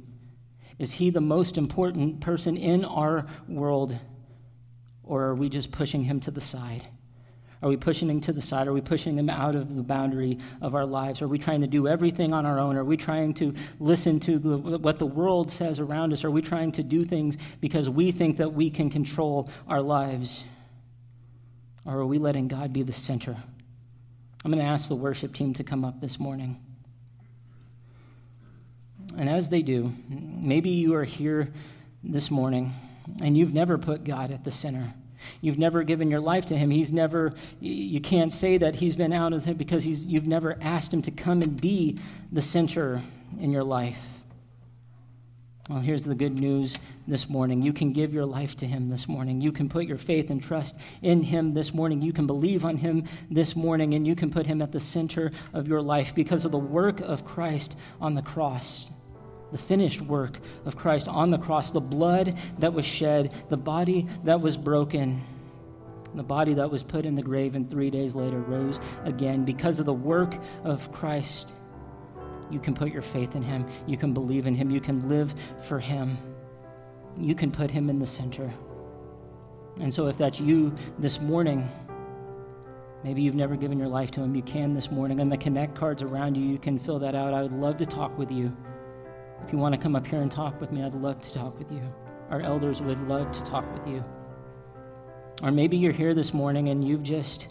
Is 0.79 0.93
He 0.93 1.09
the 1.09 1.23
most 1.23 1.57
important 1.57 2.21
person 2.21 2.59
in 2.59 2.85
our 2.85 3.27
world? 3.49 3.99
Or 5.03 5.23
are 5.23 5.35
we 5.35 5.49
just 5.49 5.73
pushing 5.73 6.05
him 6.05 6.21
to 6.21 6.31
the 6.31 6.43
side? 6.43 6.87
Are 7.63 7.69
we 7.69 7.77
pushing 7.77 8.09
them 8.09 8.21
to 8.23 8.33
the 8.33 8.43
side? 8.43 8.67
Are 8.67 8.73
we 8.73 8.81
pushing 8.81 9.15
them 9.15 9.31
out 9.31 9.55
of 9.55 9.77
the 9.77 9.83
boundary 9.83 10.39
of 10.61 10.75
our 10.75 10.85
lives? 10.85 11.23
Are 11.23 11.29
we 11.29 11.39
trying 11.39 11.61
to 11.61 11.69
do 11.69 11.87
everything 11.87 12.33
on 12.33 12.45
our 12.45 12.59
own? 12.59 12.77
Are 12.77 12.85
we 12.85 12.97
trying 12.97 13.35
to 13.35 13.55
listen 13.79 14.19
to 14.21 14.39
the, 14.39 14.59
what 14.59 14.99
the 14.99 15.07
world 15.07 15.51
says 15.51 15.79
around 15.79 16.13
us? 16.13 16.25
Are 16.25 16.31
we 16.31 16.43
trying 16.43 16.73
to 16.73 16.83
do 16.83 17.05
things 17.05 17.37
because 17.61 17.89
we 17.89 18.11
think 18.11 18.39
that 18.39 18.53
we 18.53 18.69
can 18.69 18.91
control 18.91 19.49
our 19.69 19.81
lives? 19.81 20.43
Or 21.85 21.99
are 21.99 22.07
we 22.07 22.19
letting 22.19 22.49
God 22.49 22.73
be 22.73 22.83
the 22.83 22.93
center? 22.93 23.37
I'm 24.45 24.51
going 24.51 24.65
to 24.65 24.69
ask 24.69 24.89
the 24.89 24.97
worship 24.97 25.33
team 25.33 25.55
to 25.55 25.63
come 25.63 25.85
up 25.85 26.01
this 26.01 26.19
morning. 26.19 26.61
And 29.17 29.29
as 29.29 29.49
they 29.49 29.63
do, 29.63 29.93
maybe 30.09 30.71
you 30.71 30.95
are 30.95 31.05
here 31.05 31.53
this 32.03 32.29
morning 32.29 32.75
and 33.23 33.37
you've 33.37 33.55
never 33.55 33.79
put 33.79 34.03
God 34.03 34.33
at 34.33 34.43
the 34.43 34.51
center. 34.51 34.95
You've 35.41 35.59
never 35.59 35.83
given 35.83 36.11
your 36.11 36.21
life 36.21 36.47
to 36.47 36.57
him. 36.57 36.71
He's 36.71 36.93
never, 36.93 37.35
you 37.61 38.01
can't 38.01 38.33
say 38.33 38.59
that 38.59 38.77
he's 38.77 38.95
been 38.95 39.13
out 39.13 39.33
of 39.33 39.45
him 39.45 39.57
because 39.57 39.85
he's, 39.85 40.03
you've 40.03 40.27
never 40.27 40.59
asked 40.61 40.93
him 40.93 41.03
to 41.03 41.11
come 41.11 41.43
and 41.43 41.61
be 41.61 41.99
the 42.31 42.43
center 42.43 43.03
in 43.39 43.51
your 43.51 43.65
life. 43.65 43.99
Well, 45.69 45.81
here's 45.81 46.03
the 46.03 46.17
good 46.17 46.41
news 46.41 46.75
this 47.07 47.31
morning. 47.31 47.63
You 47.63 47.73
can 47.73 47.93
give 47.93 48.13
your 48.13 48.27
life 48.27 48.57
to 48.57 48.67
Him 48.67 48.89
this 48.89 49.07
morning. 49.07 49.41
You 49.41 49.53
can 49.53 49.69
put 49.69 49.87
your 49.87 49.97
faith 49.97 50.29
and 50.31 50.43
trust 50.43 50.75
in 51.03 51.23
Him 51.23 51.55
this 51.55 51.73
morning. 51.73 52.03
You 52.03 52.13
can 52.13 52.27
believe 52.27 52.65
on 52.65 52.77
Him 52.77 53.05
this 53.31 53.55
morning, 53.55 53.95
and 53.95 54.05
you 54.05 54.17
can 54.17 54.29
put 54.29 54.45
Him 54.45 54.61
at 54.61 54.73
the 54.73 54.81
center 54.81 55.31
of 55.53 55.69
your 55.69 55.81
life 55.81 56.17
because 56.17 56.45
of 56.45 56.51
the 56.51 56.59
work 56.59 57.01
of 57.01 57.25
Christ 57.25 57.77
on 58.01 58.15
the 58.15 58.23
cross 58.23 58.87
the 59.53 59.59
finished 59.59 60.01
work 60.01 60.41
of 60.65 60.77
Christ 60.77 61.07
on 61.07 61.31
the 61.31 61.39
cross, 61.39 61.71
the 61.71 61.81
blood 61.81 62.37
that 62.59 62.73
was 62.73 62.85
shed, 62.85 63.33
the 63.51 63.57
body 63.57 64.09
that 64.25 64.41
was 64.41 64.57
broken, 64.57 65.23
the 66.15 66.23
body 66.23 66.55
that 66.55 66.71
was 66.71 66.83
put 66.83 67.05
in 67.05 67.15
the 67.15 67.23
grave 67.23 67.55
and 67.55 67.69
three 67.69 67.91
days 67.91 68.15
later 68.15 68.41
rose 68.41 68.81
again. 69.05 69.45
Because 69.45 69.79
of 69.79 69.87
the 69.87 69.93
work 69.93 70.37
of 70.65 70.91
Christ, 70.91 71.53
you 72.51 72.59
can 72.59 72.75
put 72.75 72.93
your 72.93 73.03
faith 73.03 73.37
in 73.37 73.43
Him, 73.43 73.67
you 73.87 73.97
can 73.97 74.13
believe 74.13 74.47
in 74.47 74.55
Him, 74.55 74.71
you 74.71 74.81
can 74.81 75.09
live 75.09 75.35
for 75.69 75.79
Him, 75.79 76.19
you 77.19 77.35
can 77.35 77.51
put 77.51 77.71
Him 77.71 77.89
in 77.89 77.99
the 77.99 78.07
center. 78.07 78.53
And 79.81 79.93
so, 79.93 80.07
if 80.07 80.19
that's 80.19 80.39
you 80.39 80.75
this 80.99 81.19
morning, 81.21 81.71
Maybe 83.05 83.23
you've 83.23 83.35
never 83.35 83.57
given 83.57 83.79
your 83.79 83.89
life 83.89 84.13
to 84.13 84.21
Him. 84.21 84.35
You 84.35 84.43
can 84.43 84.75
this 84.75 84.91
morning. 84.91 85.21
And 85.21 85.31
the 85.31 85.37
Connect 85.37 85.75
cards 85.75 86.03
around 86.03 86.37
you, 86.37 86.45
you 86.45 86.59
can 86.59 86.79
fill 86.79 87.01
that 87.01 87.15
out. 87.15 87.35
I 87.35 87.43
would 87.43 87.53
love 87.53 87.77
to 87.79 87.87
talk 87.87 88.17
with 88.17 88.31
you. 88.31 88.57
If 89.45 89.53
you 89.53 89.59
want 89.59 89.75
to 89.75 89.81
come 89.81 89.97
up 89.97 90.07
here 90.07 90.23
and 90.23 90.31
talk 90.31 90.61
with 90.61 90.73
me, 90.73 90.83
I'd 90.83 90.95
love 90.95 91.21
to 91.21 91.33
talk 91.35 91.59
with 91.59 91.71
you. 91.71 91.83
Our 92.31 92.41
elders 92.41 92.81
would 92.81 93.01
love 93.09 93.33
to 93.33 93.45
talk 93.45 93.71
with 93.75 93.87
you. 93.87 94.05
Or 95.43 95.51
maybe 95.51 95.77
you're 95.77 95.93
here 95.93 96.15
this 96.15 96.33
morning 96.33 96.69
and 96.69 96.87
you've 96.87 97.03
just, 97.03 97.49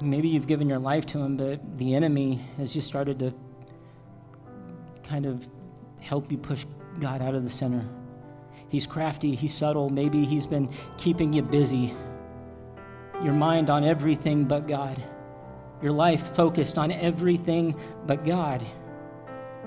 maybe 0.00 0.28
you've 0.28 0.46
given 0.46 0.68
your 0.68 0.78
life 0.78 1.06
to 1.06 1.18
Him, 1.18 1.36
but 1.36 1.78
the 1.78 1.94
enemy 1.94 2.44
has 2.58 2.72
just 2.72 2.86
started 2.86 3.18
to 3.20 3.34
kind 5.02 5.26
of 5.26 5.46
help 6.00 6.30
you 6.30 6.38
push 6.38 6.66
God 7.00 7.22
out 7.22 7.34
of 7.34 7.42
the 7.42 7.50
center. 7.50 7.84
He's 8.68 8.86
crafty, 8.86 9.34
he's 9.34 9.54
subtle. 9.54 9.88
Maybe 9.88 10.24
he's 10.24 10.46
been 10.46 10.70
keeping 10.98 11.32
you 11.32 11.42
busy. 11.42 11.94
Your 13.24 13.32
mind 13.32 13.70
on 13.70 13.82
everything 13.82 14.44
but 14.44 14.68
God. 14.68 15.02
Your 15.82 15.92
life 15.92 16.34
focused 16.36 16.76
on 16.76 16.92
everything 16.92 17.74
but 18.06 18.24
God 18.24 18.64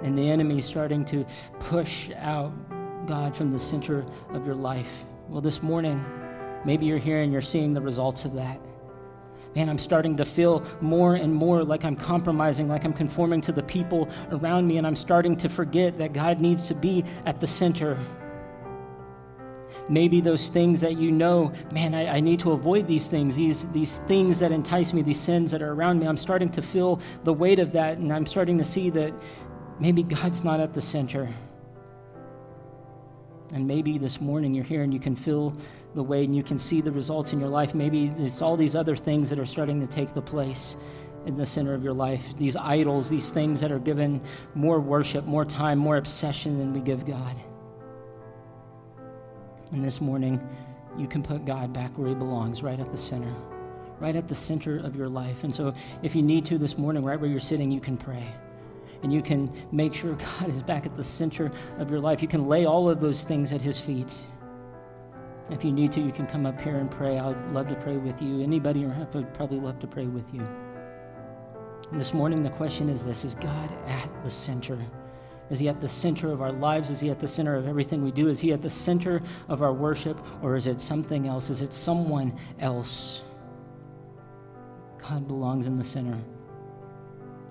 and 0.03 0.17
the 0.17 0.29
enemy 0.29 0.61
starting 0.61 1.05
to 1.05 1.25
push 1.59 2.09
out 2.17 2.53
God 3.07 3.35
from 3.35 3.51
the 3.51 3.59
center 3.59 4.05
of 4.29 4.45
your 4.45 4.55
life. 4.55 4.89
Well, 5.27 5.41
this 5.41 5.61
morning, 5.61 6.03
maybe 6.65 6.85
you're 6.85 6.97
here 6.97 7.21
and 7.21 7.31
you're 7.31 7.41
seeing 7.41 7.73
the 7.73 7.81
results 7.81 8.25
of 8.25 8.33
that. 8.33 8.59
Man, 9.55 9.67
I'm 9.69 9.77
starting 9.77 10.15
to 10.15 10.23
feel 10.23 10.63
more 10.79 11.15
and 11.15 11.33
more 11.33 11.63
like 11.63 11.83
I'm 11.83 11.95
compromising, 11.95 12.69
like 12.69 12.85
I'm 12.85 12.93
conforming 12.93 13.41
to 13.41 13.51
the 13.51 13.63
people 13.63 14.07
around 14.31 14.65
me, 14.65 14.77
and 14.77 14.87
I'm 14.87 14.95
starting 14.95 15.35
to 15.37 15.49
forget 15.49 15.97
that 15.97 16.13
God 16.13 16.39
needs 16.39 16.67
to 16.69 16.73
be 16.73 17.03
at 17.25 17.41
the 17.41 17.47
center. 17.47 17.99
Maybe 19.89 20.21
those 20.21 20.47
things 20.47 20.79
that 20.81 20.97
you 20.97 21.11
know, 21.11 21.51
man, 21.73 21.93
I, 21.93 22.15
I, 22.15 22.19
need 22.21 22.39
to 22.41 22.51
avoid 22.51 22.87
these 22.87 23.07
things, 23.07 23.35
these, 23.35 23.67
these 23.73 23.97
things 24.07 24.39
that 24.39 24.53
entice 24.53 24.93
me, 24.93 25.01
these 25.01 25.19
sins 25.19 25.51
that 25.51 25.61
are 25.61 25.73
around 25.73 25.99
me. 25.99 26.07
I'm 26.07 26.15
starting 26.15 26.49
to 26.51 26.61
feel 26.61 27.01
the 27.25 27.33
weight 27.33 27.59
of 27.59 27.73
that, 27.73 27.97
and 27.97 28.13
I'm 28.13 28.25
starting 28.25 28.57
to 28.57 28.63
see 28.63 28.89
that 28.91 29.13
maybe 29.81 30.03
God's 30.03 30.43
not 30.43 30.59
at 30.59 30.73
the 30.75 30.81
center. 30.81 31.27
And 33.51 33.67
maybe 33.67 33.97
this 33.97 34.21
morning 34.21 34.53
you're 34.53 34.63
here 34.63 34.83
and 34.83 34.93
you 34.93 34.99
can 34.99 35.15
feel 35.15 35.53
the 35.95 36.03
way 36.03 36.23
and 36.23 36.33
you 36.33 36.43
can 36.43 36.57
see 36.57 36.79
the 36.79 36.91
results 36.91 37.33
in 37.33 37.39
your 37.39 37.49
life. 37.49 37.73
Maybe 37.73 38.13
it's 38.19 38.41
all 38.41 38.55
these 38.55 38.75
other 38.75 38.95
things 38.95 39.29
that 39.31 39.39
are 39.39 39.45
starting 39.45 39.81
to 39.81 39.87
take 39.87 40.13
the 40.13 40.21
place 40.21 40.77
in 41.25 41.35
the 41.35 41.45
center 41.45 41.73
of 41.73 41.83
your 41.83 41.93
life. 41.93 42.23
These 42.37 42.55
idols, 42.55 43.09
these 43.09 43.31
things 43.31 43.59
that 43.59 43.71
are 43.71 43.79
given 43.79 44.21
more 44.53 44.79
worship, 44.79 45.25
more 45.25 45.43
time, 45.43 45.79
more 45.79 45.97
obsession 45.97 46.59
than 46.59 46.73
we 46.73 46.79
give 46.79 47.05
God. 47.05 47.35
And 49.71 49.83
this 49.83 49.99
morning, 49.99 50.39
you 50.97 51.07
can 51.07 51.23
put 51.23 51.43
God 51.43 51.73
back 51.73 51.97
where 51.97 52.09
he 52.09 52.15
belongs, 52.15 52.61
right 52.61 52.79
at 52.79 52.91
the 52.91 52.97
center, 52.97 53.33
right 53.99 54.15
at 54.15 54.27
the 54.27 54.35
center 54.35 54.77
of 54.77 54.95
your 54.95 55.09
life. 55.09 55.43
And 55.43 55.53
so, 55.53 55.73
if 56.03 56.15
you 56.15 56.21
need 56.21 56.45
to 56.45 56.57
this 56.57 56.77
morning, 56.77 57.03
right 57.03 57.19
where 57.19 57.29
you're 57.29 57.39
sitting, 57.39 57.71
you 57.71 57.79
can 57.79 57.95
pray 57.97 58.27
and 59.03 59.11
you 59.11 59.21
can 59.21 59.51
make 59.71 59.93
sure 59.93 60.13
God 60.39 60.49
is 60.49 60.61
back 60.61 60.85
at 60.85 60.95
the 60.95 61.03
center 61.03 61.51
of 61.77 61.89
your 61.89 61.99
life. 61.99 62.21
You 62.21 62.27
can 62.27 62.47
lay 62.47 62.65
all 62.65 62.89
of 62.89 62.99
those 62.99 63.23
things 63.23 63.51
at 63.51 63.61
His 63.61 63.79
feet. 63.79 64.13
If 65.49 65.65
you 65.65 65.71
need 65.71 65.91
to, 65.93 66.01
you 66.01 66.11
can 66.11 66.27
come 66.27 66.45
up 66.45 66.59
here 66.61 66.77
and 66.77 66.89
pray. 66.89 67.19
I'd 67.19 67.51
love 67.51 67.67
to 67.67 67.75
pray 67.75 67.97
with 67.97 68.21
you. 68.21 68.41
Anybody 68.41 68.85
would 68.85 69.33
probably 69.33 69.59
love 69.59 69.79
to 69.79 69.87
pray 69.87 70.05
with 70.05 70.25
you. 70.33 70.41
And 71.91 71.99
this 71.99 72.13
morning, 72.13 72.41
the 72.41 72.51
question 72.51 72.87
is 72.87 73.03
this 73.03 73.25
Is 73.25 73.35
God 73.35 73.69
at 73.87 74.09
the 74.23 74.31
center? 74.31 74.79
Is 75.49 75.59
he 75.59 75.67
at 75.67 75.81
the 75.81 75.87
center 75.87 76.31
of 76.31 76.41
our 76.41 76.53
lives? 76.53 76.89
Is 76.89 77.01
he 77.01 77.09
at 77.09 77.19
the 77.19 77.27
center 77.27 77.57
of 77.57 77.67
everything 77.67 78.01
we 78.01 78.11
do? 78.11 78.29
Is 78.29 78.39
he 78.39 78.53
at 78.53 78.61
the 78.61 78.69
center 78.69 79.21
of 79.49 79.61
our 79.61 79.73
worship? 79.73 80.17
Or 80.41 80.55
is 80.55 80.65
it 80.65 80.79
something 80.79 81.27
else? 81.27 81.49
Is 81.49 81.61
it 81.61 81.73
someone 81.73 82.39
else? 82.61 83.21
God 84.97 85.27
belongs 85.27 85.65
in 85.65 85.77
the 85.77 85.83
center. 85.83 86.17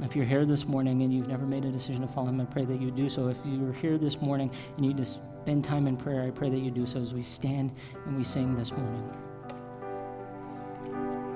If 0.03 0.17
you're 0.17 0.25
here 0.25 0.47
this 0.47 0.67
morning 0.67 1.03
and 1.03 1.13
you've 1.13 1.29
never 1.29 1.45
made 1.45 1.65
a 1.67 1.71
decision 1.71 2.01
to 2.01 2.09
follow 2.09 2.29
him, 2.29 2.41
I 2.41 2.47
pray 2.47 2.65
that 2.65 2.81
you 2.81 2.91
do 2.91 3.11
so. 3.11 3.29
If 3.29 3.37
you're 3.45 3.73
here 3.73 3.99
this 3.99 4.21
morning 4.21 4.51
and 4.77 4.87
you 4.87 4.95
just 4.95 5.19
spend 5.43 5.63
time 5.63 5.87
in 5.87 5.97
prayer, 5.97 6.23
I 6.23 6.31
pray 6.31 6.49
that 6.49 6.59
you 6.59 6.71
do 6.71 6.87
so 6.87 7.01
as 7.01 7.13
we 7.13 7.23
stand 7.23 7.71
and 8.07 8.17
we 8.17 8.25
sing 8.25 8.57
this 8.57 8.73
morning. 8.73 9.30